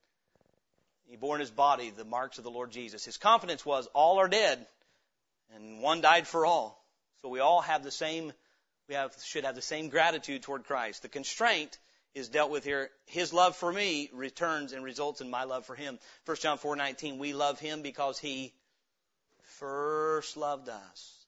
He 1.07 1.16
bore 1.16 1.34
in 1.34 1.41
his 1.41 1.51
body 1.51 1.91
the 1.91 2.07
marks 2.07 2.39
of 2.39 2.45
the 2.45 2.51
Lord 2.51 2.70
Jesus. 2.70 3.05
His 3.05 3.18
confidence 3.18 3.62
was 3.66 3.86
all 3.89 4.18
are 4.20 4.26
dead, 4.26 4.66
and 5.55 5.82
one 5.82 6.01
died 6.01 6.26
for 6.26 6.47
all. 6.47 6.82
So 7.20 7.28
we 7.28 7.41
all 7.41 7.61
have 7.61 7.84
the 7.84 7.91
same, 7.91 8.32
we 8.89 8.95
have, 8.95 9.14
should 9.22 9.45
have 9.45 9.55
the 9.55 9.61
same 9.61 9.91
gratitude 9.91 10.43
toward 10.45 10.64
Christ. 10.64 11.03
The 11.03 11.11
constraint 11.11 11.76
is 12.14 12.30
dealt 12.30 12.51
with 12.51 12.64
here. 12.64 12.89
His 13.05 13.34
love 13.34 13.55
for 13.55 13.70
me 13.70 14.09
returns 14.14 14.72
and 14.72 14.82
results 14.82 15.20
in 15.20 15.28
my 15.28 15.45
love 15.45 15.66
for 15.66 15.74
him. 15.74 15.99
1 16.24 16.39
John 16.39 16.57
4:19, 16.57 17.18
we 17.18 17.34
love 17.34 17.61
him 17.61 17.82
because 17.82 18.18
he 18.18 18.55
first 19.59 20.39
loved 20.39 20.70
us. 20.70 21.26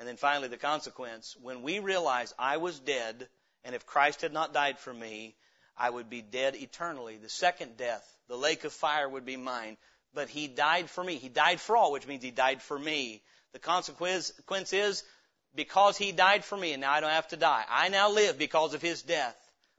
And 0.00 0.08
then 0.08 0.16
finally 0.16 0.48
the 0.48 0.56
consequence, 0.56 1.36
when 1.40 1.62
we 1.62 1.78
realize 1.78 2.34
I 2.40 2.56
was 2.56 2.80
dead 2.80 3.28
and 3.66 3.74
if 3.74 3.84
Christ 3.84 4.22
had 4.22 4.32
not 4.32 4.54
died 4.54 4.78
for 4.78 4.94
me, 4.94 5.34
I 5.76 5.90
would 5.90 6.08
be 6.08 6.22
dead 6.22 6.54
eternally. 6.54 7.16
The 7.16 7.28
second 7.28 7.76
death, 7.76 8.02
the 8.28 8.36
lake 8.36 8.62
of 8.62 8.72
fire 8.72 9.08
would 9.08 9.26
be 9.26 9.36
mine. 9.36 9.76
But 10.14 10.28
he 10.28 10.46
died 10.46 10.88
for 10.88 11.02
me. 11.02 11.16
He 11.16 11.28
died 11.28 11.60
for 11.60 11.76
all, 11.76 11.90
which 11.90 12.06
means 12.06 12.22
he 12.22 12.30
died 12.30 12.62
for 12.62 12.78
me. 12.78 13.22
The 13.52 13.58
consequence 13.58 14.72
is 14.72 15.02
because 15.54 15.98
he 15.98 16.12
died 16.12 16.44
for 16.44 16.56
me 16.56 16.72
and 16.72 16.80
now 16.80 16.92
I 16.92 17.00
don't 17.00 17.10
have 17.10 17.28
to 17.28 17.36
die. 17.36 17.64
I 17.68 17.88
now 17.88 18.10
live 18.10 18.38
because 18.38 18.72
of 18.72 18.80
his 18.80 19.02
death. 19.02 19.36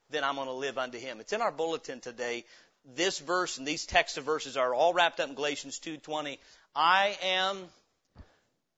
Then 0.09 0.23
I'm 0.23 0.35
going 0.35 0.47
to 0.47 0.53
live 0.53 0.77
unto 0.77 0.99
him. 0.99 1.21
It's 1.21 1.33
in 1.33 1.41
our 1.41 1.51
bulletin 1.51 2.01
today. 2.01 2.43
This 2.93 3.19
verse 3.19 3.57
and 3.57 3.65
these 3.65 3.85
text 3.85 4.17
of 4.17 4.25
verses 4.25 4.57
are 4.57 4.73
all 4.73 4.93
wrapped 4.93 5.21
up 5.21 5.29
in 5.29 5.35
Galatians 5.35 5.79
2:20. 5.79 6.39
I 6.75 7.17
am 7.23 7.69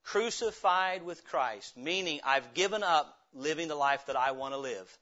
crucified 0.04 1.02
with 1.02 1.24
Christ, 1.24 1.76
meaning 1.76 2.20
I've 2.24 2.54
given 2.54 2.82
up 2.82 3.16
living 3.34 3.68
the 3.68 3.74
life 3.74 4.06
that 4.06 4.16
I 4.16 4.32
want 4.32 4.54
to 4.54 4.58
live 4.58 4.98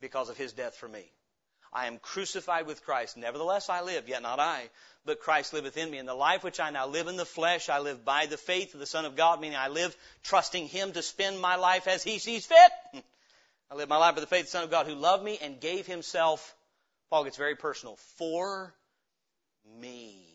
because 0.00 0.28
of 0.28 0.36
his 0.36 0.52
death 0.52 0.76
for 0.76 0.88
me. 0.88 1.10
I 1.72 1.86
am 1.86 1.98
crucified 1.98 2.66
with 2.66 2.84
Christ. 2.84 3.16
Nevertheless 3.16 3.68
I 3.68 3.82
live, 3.82 4.08
yet 4.08 4.22
not 4.22 4.40
I, 4.40 4.68
but 5.04 5.20
Christ 5.20 5.52
liveth 5.52 5.76
in 5.76 5.90
me. 5.90 5.98
And 5.98 6.08
the 6.08 6.14
life 6.14 6.42
which 6.42 6.58
I 6.58 6.70
now 6.70 6.88
live 6.88 7.06
in 7.06 7.16
the 7.16 7.24
flesh, 7.24 7.68
I 7.68 7.78
live 7.78 8.04
by 8.04 8.26
the 8.26 8.36
faith 8.36 8.74
of 8.74 8.80
the 8.80 8.86
Son 8.86 9.04
of 9.04 9.16
God, 9.16 9.40
meaning 9.40 9.56
I 9.56 9.68
live 9.68 9.96
trusting 10.24 10.66
Him 10.66 10.92
to 10.92 11.02
spend 11.02 11.40
my 11.40 11.56
life 11.56 11.86
as 11.86 12.02
He 12.02 12.18
sees 12.18 12.46
fit. 12.46 12.72
I 13.70 13.76
live 13.76 13.88
my 13.88 13.98
life 13.98 14.16
by 14.16 14.20
the 14.20 14.26
faith 14.26 14.40
of 14.40 14.46
the 14.46 14.50
Son 14.50 14.64
of 14.64 14.70
God 14.70 14.86
who 14.86 14.94
loved 14.94 15.22
me 15.22 15.38
and 15.40 15.60
gave 15.60 15.86
Himself, 15.86 16.56
Paul 17.08 17.24
gets 17.24 17.36
very 17.36 17.54
personal, 17.54 17.96
for 18.16 18.74
me. 19.80 20.26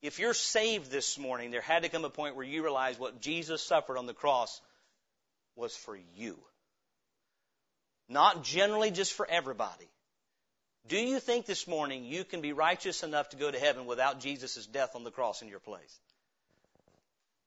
If 0.00 0.18
you're 0.18 0.34
saved 0.34 0.90
this 0.90 1.16
morning, 1.16 1.52
there 1.52 1.60
had 1.60 1.84
to 1.84 1.88
come 1.88 2.04
a 2.04 2.10
point 2.10 2.34
where 2.34 2.44
you 2.44 2.64
realize 2.64 2.98
what 2.98 3.20
Jesus 3.20 3.62
suffered 3.62 3.96
on 3.96 4.06
the 4.06 4.14
cross 4.14 4.60
was 5.56 5.76
for 5.76 5.98
you. 6.16 6.38
Not 8.08 8.44
generally 8.44 8.90
just 8.90 9.12
for 9.12 9.26
everybody. 9.28 9.88
Do 10.86 10.96
you 10.96 11.20
think 11.20 11.46
this 11.46 11.68
morning 11.68 12.04
you 12.04 12.24
can 12.24 12.40
be 12.40 12.52
righteous 12.52 13.02
enough 13.02 13.30
to 13.30 13.36
go 13.36 13.50
to 13.50 13.58
heaven 13.58 13.86
without 13.86 14.20
Jesus' 14.20 14.66
death 14.66 14.96
on 14.96 15.04
the 15.04 15.10
cross 15.10 15.40
in 15.42 15.48
your 15.48 15.60
place? 15.60 16.00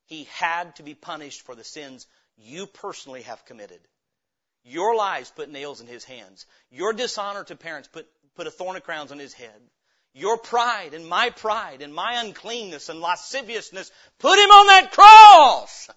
He 0.06 0.26
had 0.36 0.76
to 0.78 0.84
be 0.84 0.94
punished 0.94 1.42
for 1.42 1.56
the 1.56 1.64
sins 1.64 2.08
you 2.38 2.68
personally 2.68 3.24
have 3.24 3.46
committed. 3.46 3.80
Your 4.64 4.96
lies 4.96 5.30
put 5.30 5.50
nails 5.50 5.82
in 5.82 5.88
his 5.88 6.04
hands. 6.04 6.46
Your 6.72 6.94
dishonor 6.94 7.44
to 7.44 7.56
parents 7.56 7.88
put, 7.88 8.08
put 8.36 8.48
a 8.48 8.52
thorn 8.52 8.78
of 8.78 8.84
crowns 8.84 9.12
on 9.12 9.20
his 9.20 9.34
head. 9.34 9.62
Your 10.14 10.38
pride 10.38 10.94
and 10.94 11.08
my 11.08 11.30
pride 11.30 11.82
and 11.82 11.94
my 11.94 12.22
uncleanness 12.22 12.88
and 12.90 13.02
lasciviousness 13.02 13.92
put 14.20 14.40
him 14.40 14.50
on 14.50 14.68
that 14.68 14.92
cross. 14.92 15.90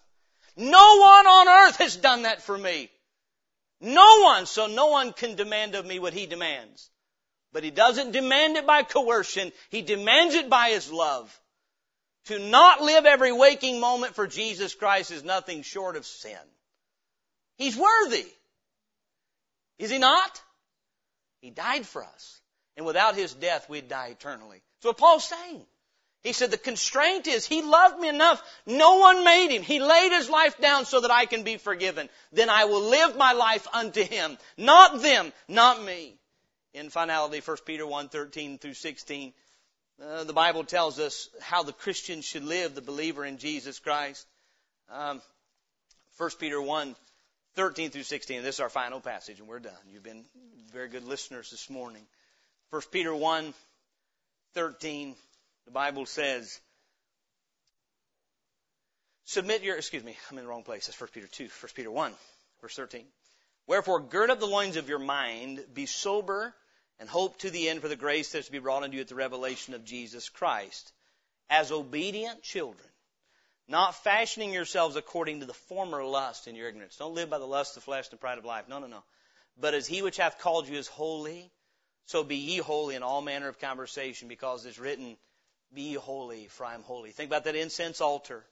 No 0.58 0.96
one 0.96 1.26
on 1.26 1.48
earth 1.48 1.76
has 1.76 1.96
done 1.96 2.22
that 2.22 2.42
for 2.42 2.58
me. 2.58 2.90
No 3.80 4.22
one, 4.22 4.44
so 4.46 4.66
no 4.66 4.88
one 4.88 5.12
can 5.12 5.36
demand 5.36 5.76
of 5.76 5.86
me 5.86 6.00
what 6.00 6.12
he 6.12 6.26
demands. 6.26 6.90
But 7.52 7.62
he 7.62 7.70
doesn't 7.70 8.10
demand 8.10 8.56
it 8.56 8.66
by 8.66 8.82
coercion. 8.82 9.52
He 9.70 9.82
demands 9.82 10.34
it 10.34 10.50
by 10.50 10.70
his 10.70 10.90
love. 10.90 11.40
To 12.24 12.40
not 12.40 12.82
live 12.82 13.06
every 13.06 13.32
waking 13.32 13.78
moment 13.78 14.16
for 14.16 14.26
Jesus 14.26 14.74
Christ 14.74 15.12
is 15.12 15.22
nothing 15.22 15.62
short 15.62 15.94
of 15.96 16.04
sin. 16.04 16.36
He's 17.56 17.76
worthy. 17.76 18.26
Is 19.78 19.90
he 19.90 19.98
not? 19.98 20.42
He 21.40 21.50
died 21.50 21.86
for 21.86 22.02
us. 22.04 22.40
And 22.76 22.84
without 22.84 23.14
his 23.14 23.32
death, 23.32 23.70
we'd 23.70 23.88
die 23.88 24.08
eternally. 24.08 24.60
So 24.82 24.90
what 24.90 24.98
Paul's 24.98 25.24
saying. 25.24 25.64
He 26.22 26.32
said 26.32 26.50
the 26.50 26.58
constraint 26.58 27.26
is 27.26 27.46
he 27.46 27.62
loved 27.62 28.00
me 28.00 28.08
enough. 28.08 28.42
No 28.66 28.96
one 28.96 29.24
made 29.24 29.54
him. 29.54 29.62
He 29.62 29.78
laid 29.78 30.10
his 30.10 30.28
life 30.28 30.60
down 30.60 30.84
so 30.84 31.00
that 31.00 31.12
I 31.12 31.26
can 31.26 31.44
be 31.44 31.56
forgiven. 31.56 32.08
Then 32.32 32.50
I 32.50 32.64
will 32.64 32.82
live 32.82 33.16
my 33.16 33.32
life 33.32 33.66
unto 33.72 34.02
him. 34.02 34.36
Not 34.56 35.00
them, 35.00 35.32
not 35.46 35.82
me. 35.82 36.14
In 36.74 36.90
finality, 36.90 37.40
1 37.40 37.56
Peter 37.64 37.86
1, 37.86 38.08
13 38.08 38.58
through 38.58 38.74
16, 38.74 39.32
uh, 40.02 40.24
the 40.24 40.32
Bible 40.32 40.64
tells 40.64 40.98
us 40.98 41.28
how 41.40 41.62
the 41.62 41.72
Christian 41.72 42.20
should 42.20 42.44
live, 42.44 42.74
the 42.74 42.82
believer 42.82 43.24
in 43.24 43.38
Jesus 43.38 43.78
Christ. 43.78 44.26
Um, 44.90 45.22
1 46.18 46.30
Peter 46.38 46.60
1, 46.60 46.94
13 47.54 47.90
through 47.90 48.02
16. 48.02 48.42
This 48.42 48.56
is 48.56 48.60
our 48.60 48.68
final 48.68 49.00
passage, 49.00 49.38
and 49.38 49.48
we're 49.48 49.60
done. 49.60 49.72
You've 49.92 50.02
been 50.02 50.24
very 50.72 50.88
good 50.88 51.04
listeners 51.04 51.50
this 51.50 51.70
morning. 51.70 52.02
1 52.70 52.82
Peter 52.92 53.14
1, 53.14 53.54
13. 54.54 55.16
The 55.68 55.72
Bible 55.72 56.06
says, 56.06 56.58
submit 59.26 59.62
your, 59.62 59.76
excuse 59.76 60.02
me, 60.02 60.16
I'm 60.30 60.38
in 60.38 60.44
the 60.44 60.48
wrong 60.48 60.62
place. 60.62 60.86
That's 60.86 60.98
1 60.98 61.10
Peter 61.12 61.26
2, 61.26 61.44
1 61.44 61.50
Peter 61.74 61.90
1, 61.90 62.14
verse 62.62 62.74
13. 62.74 63.04
Wherefore, 63.66 64.00
gird 64.00 64.30
up 64.30 64.40
the 64.40 64.46
loins 64.46 64.78
of 64.78 64.88
your 64.88 64.98
mind, 64.98 65.62
be 65.74 65.84
sober, 65.84 66.54
and 66.98 67.06
hope 67.06 67.38
to 67.40 67.50
the 67.50 67.68
end 67.68 67.82
for 67.82 67.88
the 67.88 67.96
grace 67.96 68.32
that 68.32 68.38
is 68.38 68.46
to 68.46 68.52
be 68.52 68.60
brought 68.60 68.82
unto 68.82 68.94
you 68.94 69.02
at 69.02 69.08
the 69.08 69.14
revelation 69.14 69.74
of 69.74 69.84
Jesus 69.84 70.30
Christ. 70.30 70.90
As 71.50 71.70
obedient 71.70 72.42
children, 72.42 72.88
not 73.68 74.02
fashioning 74.02 74.54
yourselves 74.54 74.96
according 74.96 75.40
to 75.40 75.46
the 75.46 75.52
former 75.52 76.02
lust 76.02 76.48
in 76.48 76.54
your 76.54 76.66
ignorance. 76.66 76.96
Don't 76.96 77.14
live 77.14 77.28
by 77.28 77.38
the 77.38 77.44
lust 77.44 77.76
of 77.76 77.82
the 77.82 77.84
flesh 77.84 78.08
and 78.10 78.18
pride 78.18 78.38
of 78.38 78.46
life. 78.46 78.70
No, 78.70 78.78
no, 78.78 78.86
no. 78.86 79.04
But 79.60 79.74
as 79.74 79.86
he 79.86 80.00
which 80.00 80.16
hath 80.16 80.38
called 80.38 80.66
you 80.66 80.78
is 80.78 80.88
holy, 80.88 81.50
so 82.06 82.24
be 82.24 82.36
ye 82.36 82.56
holy 82.56 82.94
in 82.94 83.02
all 83.02 83.20
manner 83.20 83.48
of 83.48 83.58
conversation, 83.58 84.28
because 84.28 84.64
it's 84.64 84.78
written, 84.78 85.18
be 85.74 85.94
holy, 85.94 86.48
for 86.48 86.64
I 86.64 86.74
am 86.74 86.82
holy. 86.82 87.10
Think 87.10 87.28
about 87.28 87.44
that 87.44 87.56
incense 87.56 88.00
altar. 88.00 88.44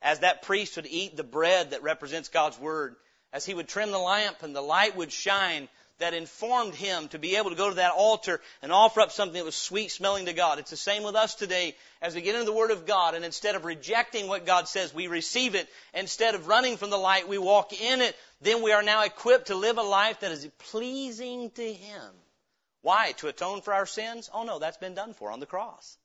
As 0.00 0.20
that 0.20 0.42
priest 0.42 0.76
would 0.76 0.86
eat 0.86 1.16
the 1.16 1.22
bread 1.22 1.70
that 1.70 1.82
represents 1.82 2.28
God's 2.28 2.58
Word, 2.58 2.96
as 3.32 3.46
he 3.46 3.54
would 3.54 3.68
trim 3.68 3.90
the 3.90 3.98
lamp 3.98 4.42
and 4.42 4.54
the 4.54 4.60
light 4.60 4.96
would 4.96 5.12
shine, 5.12 5.68
that 5.98 6.14
informed 6.14 6.74
him 6.74 7.06
to 7.08 7.18
be 7.18 7.36
able 7.36 7.50
to 7.50 7.56
go 7.56 7.68
to 7.68 7.76
that 7.76 7.92
altar 7.92 8.40
and 8.60 8.72
offer 8.72 9.00
up 9.00 9.12
something 9.12 9.38
that 9.38 9.44
was 9.44 9.54
sweet 9.54 9.92
smelling 9.92 10.26
to 10.26 10.32
God. 10.32 10.58
It's 10.58 10.70
the 10.70 10.76
same 10.76 11.04
with 11.04 11.14
us 11.14 11.36
today 11.36 11.76
as 12.00 12.14
we 12.14 12.22
get 12.22 12.34
into 12.34 12.46
the 12.46 12.52
Word 12.52 12.72
of 12.72 12.86
God 12.86 13.14
and 13.14 13.24
instead 13.24 13.54
of 13.54 13.64
rejecting 13.64 14.26
what 14.26 14.44
God 14.44 14.66
says, 14.66 14.92
we 14.92 15.06
receive 15.06 15.54
it. 15.54 15.68
Instead 15.94 16.34
of 16.34 16.48
running 16.48 16.76
from 16.76 16.90
the 16.90 16.96
light, 16.96 17.28
we 17.28 17.38
walk 17.38 17.72
in 17.72 18.00
it. 18.00 18.16
Then 18.40 18.62
we 18.62 18.72
are 18.72 18.82
now 18.82 19.04
equipped 19.04 19.46
to 19.46 19.54
live 19.54 19.78
a 19.78 19.82
life 19.82 20.20
that 20.20 20.32
is 20.32 20.48
pleasing 20.70 21.50
to 21.52 21.72
Him. 21.72 22.10
Why? 22.80 23.12
To 23.18 23.28
atone 23.28 23.60
for 23.60 23.72
our 23.72 23.86
sins? 23.86 24.28
Oh 24.34 24.42
no, 24.42 24.58
that's 24.58 24.78
been 24.78 24.94
done 24.94 25.14
for 25.14 25.30
on 25.30 25.38
the 25.38 25.46
cross 25.46 25.98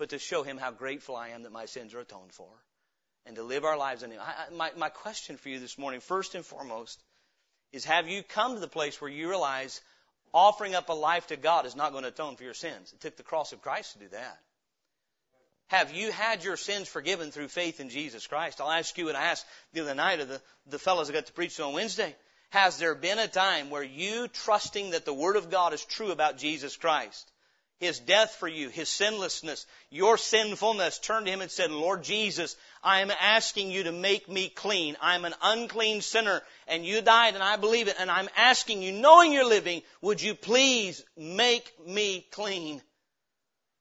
but 0.00 0.08
to 0.08 0.18
show 0.18 0.42
him 0.42 0.56
how 0.56 0.70
grateful 0.70 1.14
I 1.14 1.28
am 1.28 1.42
that 1.42 1.52
my 1.52 1.66
sins 1.66 1.92
are 1.92 2.00
atoned 2.00 2.32
for 2.32 2.48
and 3.26 3.36
to 3.36 3.42
live 3.42 3.66
our 3.66 3.76
lives 3.76 4.02
in 4.02 4.10
him. 4.10 4.18
I, 4.18 4.50
my, 4.50 4.70
my 4.74 4.88
question 4.88 5.36
for 5.36 5.50
you 5.50 5.60
this 5.60 5.76
morning, 5.76 6.00
first 6.00 6.34
and 6.34 6.44
foremost, 6.44 6.98
is 7.70 7.84
have 7.84 8.08
you 8.08 8.22
come 8.22 8.54
to 8.54 8.60
the 8.60 8.66
place 8.66 8.98
where 8.98 9.10
you 9.10 9.28
realize 9.28 9.82
offering 10.32 10.74
up 10.74 10.88
a 10.88 10.94
life 10.94 11.26
to 11.26 11.36
God 11.36 11.66
is 11.66 11.76
not 11.76 11.92
going 11.92 12.04
to 12.04 12.08
atone 12.08 12.36
for 12.36 12.44
your 12.44 12.54
sins? 12.54 12.94
It 12.94 13.00
took 13.02 13.18
the 13.18 13.22
cross 13.22 13.52
of 13.52 13.60
Christ 13.60 13.92
to 13.92 13.98
do 13.98 14.08
that. 14.08 14.38
Have 15.66 15.92
you 15.92 16.10
had 16.10 16.44
your 16.44 16.56
sins 16.56 16.88
forgiven 16.88 17.30
through 17.30 17.48
faith 17.48 17.78
in 17.78 17.90
Jesus 17.90 18.26
Christ? 18.26 18.62
I'll 18.62 18.70
ask 18.70 18.96
you 18.96 19.04
what 19.04 19.16
I 19.16 19.26
asked 19.26 19.44
the 19.74 19.82
other 19.82 19.94
night 19.94 20.20
of 20.20 20.28
the, 20.28 20.40
the 20.66 20.78
fellows 20.78 21.10
I 21.10 21.12
got 21.12 21.26
to 21.26 21.32
preach 21.34 21.60
on 21.60 21.74
Wednesday. 21.74 22.16
Has 22.48 22.78
there 22.78 22.94
been 22.94 23.18
a 23.18 23.28
time 23.28 23.68
where 23.68 23.82
you 23.82 24.28
trusting 24.28 24.92
that 24.92 25.04
the 25.04 25.12
Word 25.12 25.36
of 25.36 25.50
God 25.50 25.74
is 25.74 25.84
true 25.84 26.10
about 26.10 26.38
Jesus 26.38 26.74
Christ 26.74 27.30
his 27.80 27.98
death 27.98 28.36
for 28.36 28.46
you, 28.46 28.68
His 28.68 28.90
sinlessness, 28.90 29.64
your 29.88 30.18
sinfulness, 30.18 30.98
turned 30.98 31.24
to 31.24 31.32
Him 31.32 31.40
and 31.40 31.50
said, 31.50 31.70
Lord 31.70 32.02
Jesus, 32.02 32.54
I 32.84 33.00
am 33.00 33.10
asking 33.10 33.70
you 33.70 33.84
to 33.84 33.92
make 33.92 34.28
me 34.28 34.50
clean. 34.50 34.98
I'm 35.00 35.24
an 35.24 35.34
unclean 35.42 36.02
sinner 36.02 36.42
and 36.68 36.84
you 36.84 37.00
died 37.00 37.34
and 37.34 37.42
I 37.42 37.56
believe 37.56 37.88
it 37.88 37.96
and 37.98 38.10
I'm 38.10 38.28
asking 38.36 38.82
you, 38.82 38.92
knowing 38.92 39.32
you're 39.32 39.48
living, 39.48 39.80
would 40.02 40.20
you 40.20 40.34
please 40.34 41.02
make 41.16 41.72
me 41.86 42.26
clean? 42.32 42.82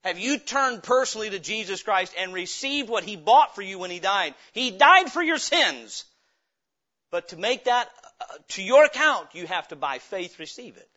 Have 0.05 0.17
you 0.17 0.37
turned 0.37 0.81
personally 0.81 1.31
to 1.31 1.39
Jesus 1.39 1.83
Christ 1.83 2.13
and 2.17 2.33
received 2.33 2.87
what 2.87 3.03
He 3.03 3.17
bought 3.17 3.53
for 3.53 3.61
you 3.61 3.79
when 3.79 3.91
He 3.91 3.99
died? 3.99 4.33
He 4.53 4.71
died 4.71 5.11
for 5.11 5.21
your 5.21 5.39
sins. 5.39 6.05
But 7.11 7.27
to 7.29 7.37
make 7.37 7.65
that 7.65 7.89
uh, 8.21 8.25
to 8.49 8.63
your 8.63 8.85
account, 8.85 9.27
you 9.33 9.45
have 9.45 9.67
to 9.69 9.75
by 9.75 9.99
faith 9.99 10.39
receive 10.39 10.77
it. 10.77 10.89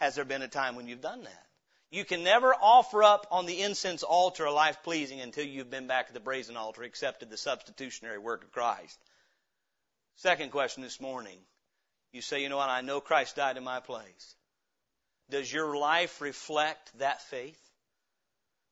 Has 0.00 0.16
there 0.16 0.24
been 0.24 0.42
a 0.42 0.48
time 0.48 0.74
when 0.74 0.88
you've 0.88 1.00
done 1.00 1.22
that? 1.22 1.46
You 1.92 2.06
can 2.06 2.24
never 2.24 2.54
offer 2.54 3.04
up 3.04 3.26
on 3.30 3.44
the 3.44 3.60
incense 3.60 4.02
altar 4.02 4.46
a 4.46 4.50
life 4.50 4.82
pleasing 4.82 5.20
until 5.20 5.44
you've 5.44 5.70
been 5.70 5.86
back 5.86 6.06
at 6.08 6.14
the 6.14 6.20
brazen 6.20 6.56
altar, 6.56 6.82
accepted 6.82 7.28
the 7.28 7.36
substitutionary 7.36 8.16
work 8.16 8.42
of 8.42 8.50
Christ. 8.50 8.98
Second 10.16 10.52
question 10.52 10.82
this 10.82 11.02
morning. 11.02 11.38
You 12.10 12.22
say, 12.22 12.42
you 12.42 12.48
know 12.48 12.56
what? 12.56 12.70
I 12.70 12.80
know 12.80 13.02
Christ 13.02 13.36
died 13.36 13.58
in 13.58 13.64
my 13.64 13.80
place. 13.80 14.36
Does 15.28 15.52
your 15.52 15.76
life 15.76 16.22
reflect 16.22 16.98
that 16.98 17.20
faith? 17.24 17.60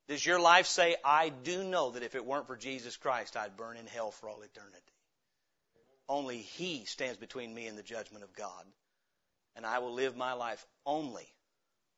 Does 0.08 0.24
your 0.24 0.40
life 0.40 0.66
say, 0.66 0.96
I 1.04 1.28
do 1.28 1.62
know 1.62 1.90
that 1.90 2.02
if 2.02 2.14
it 2.14 2.24
weren't 2.24 2.46
for 2.46 2.56
Jesus 2.56 2.96
Christ, 2.96 3.36
I'd 3.36 3.54
burn 3.54 3.76
in 3.76 3.86
hell 3.86 4.12
for 4.12 4.30
all 4.30 4.40
eternity? 4.40 4.78
Only 6.08 6.38
He 6.38 6.86
stands 6.86 7.18
between 7.18 7.52
me 7.52 7.66
and 7.66 7.76
the 7.76 7.82
judgment 7.82 8.24
of 8.24 8.34
God. 8.34 8.64
and 9.56 9.66
I 9.66 9.80
will 9.80 9.92
live 9.92 10.16
my 10.16 10.32
life 10.32 10.64
only 10.86 11.26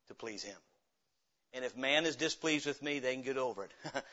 to 0.08 0.14
please 0.14 0.42
Him. 0.42 0.56
And 1.54 1.64
if 1.64 1.76
man 1.76 2.06
is 2.06 2.16
displeased 2.16 2.66
with 2.66 2.82
me, 2.82 2.98
they 2.98 3.14
can 3.14 3.22
get 3.22 3.36
over 3.36 3.64
it. 3.64 3.72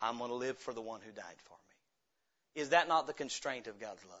I'm 0.00 0.18
going 0.18 0.30
to 0.30 0.36
live 0.36 0.58
for 0.58 0.72
the 0.72 0.80
one 0.80 1.00
who 1.00 1.12
died 1.12 1.36
for 1.44 1.54
me. 1.54 2.62
Is 2.62 2.70
that 2.70 2.88
not 2.88 3.06
the 3.06 3.12
constraint 3.12 3.66
of 3.66 3.80
God's 3.80 4.04
love? 4.04 4.18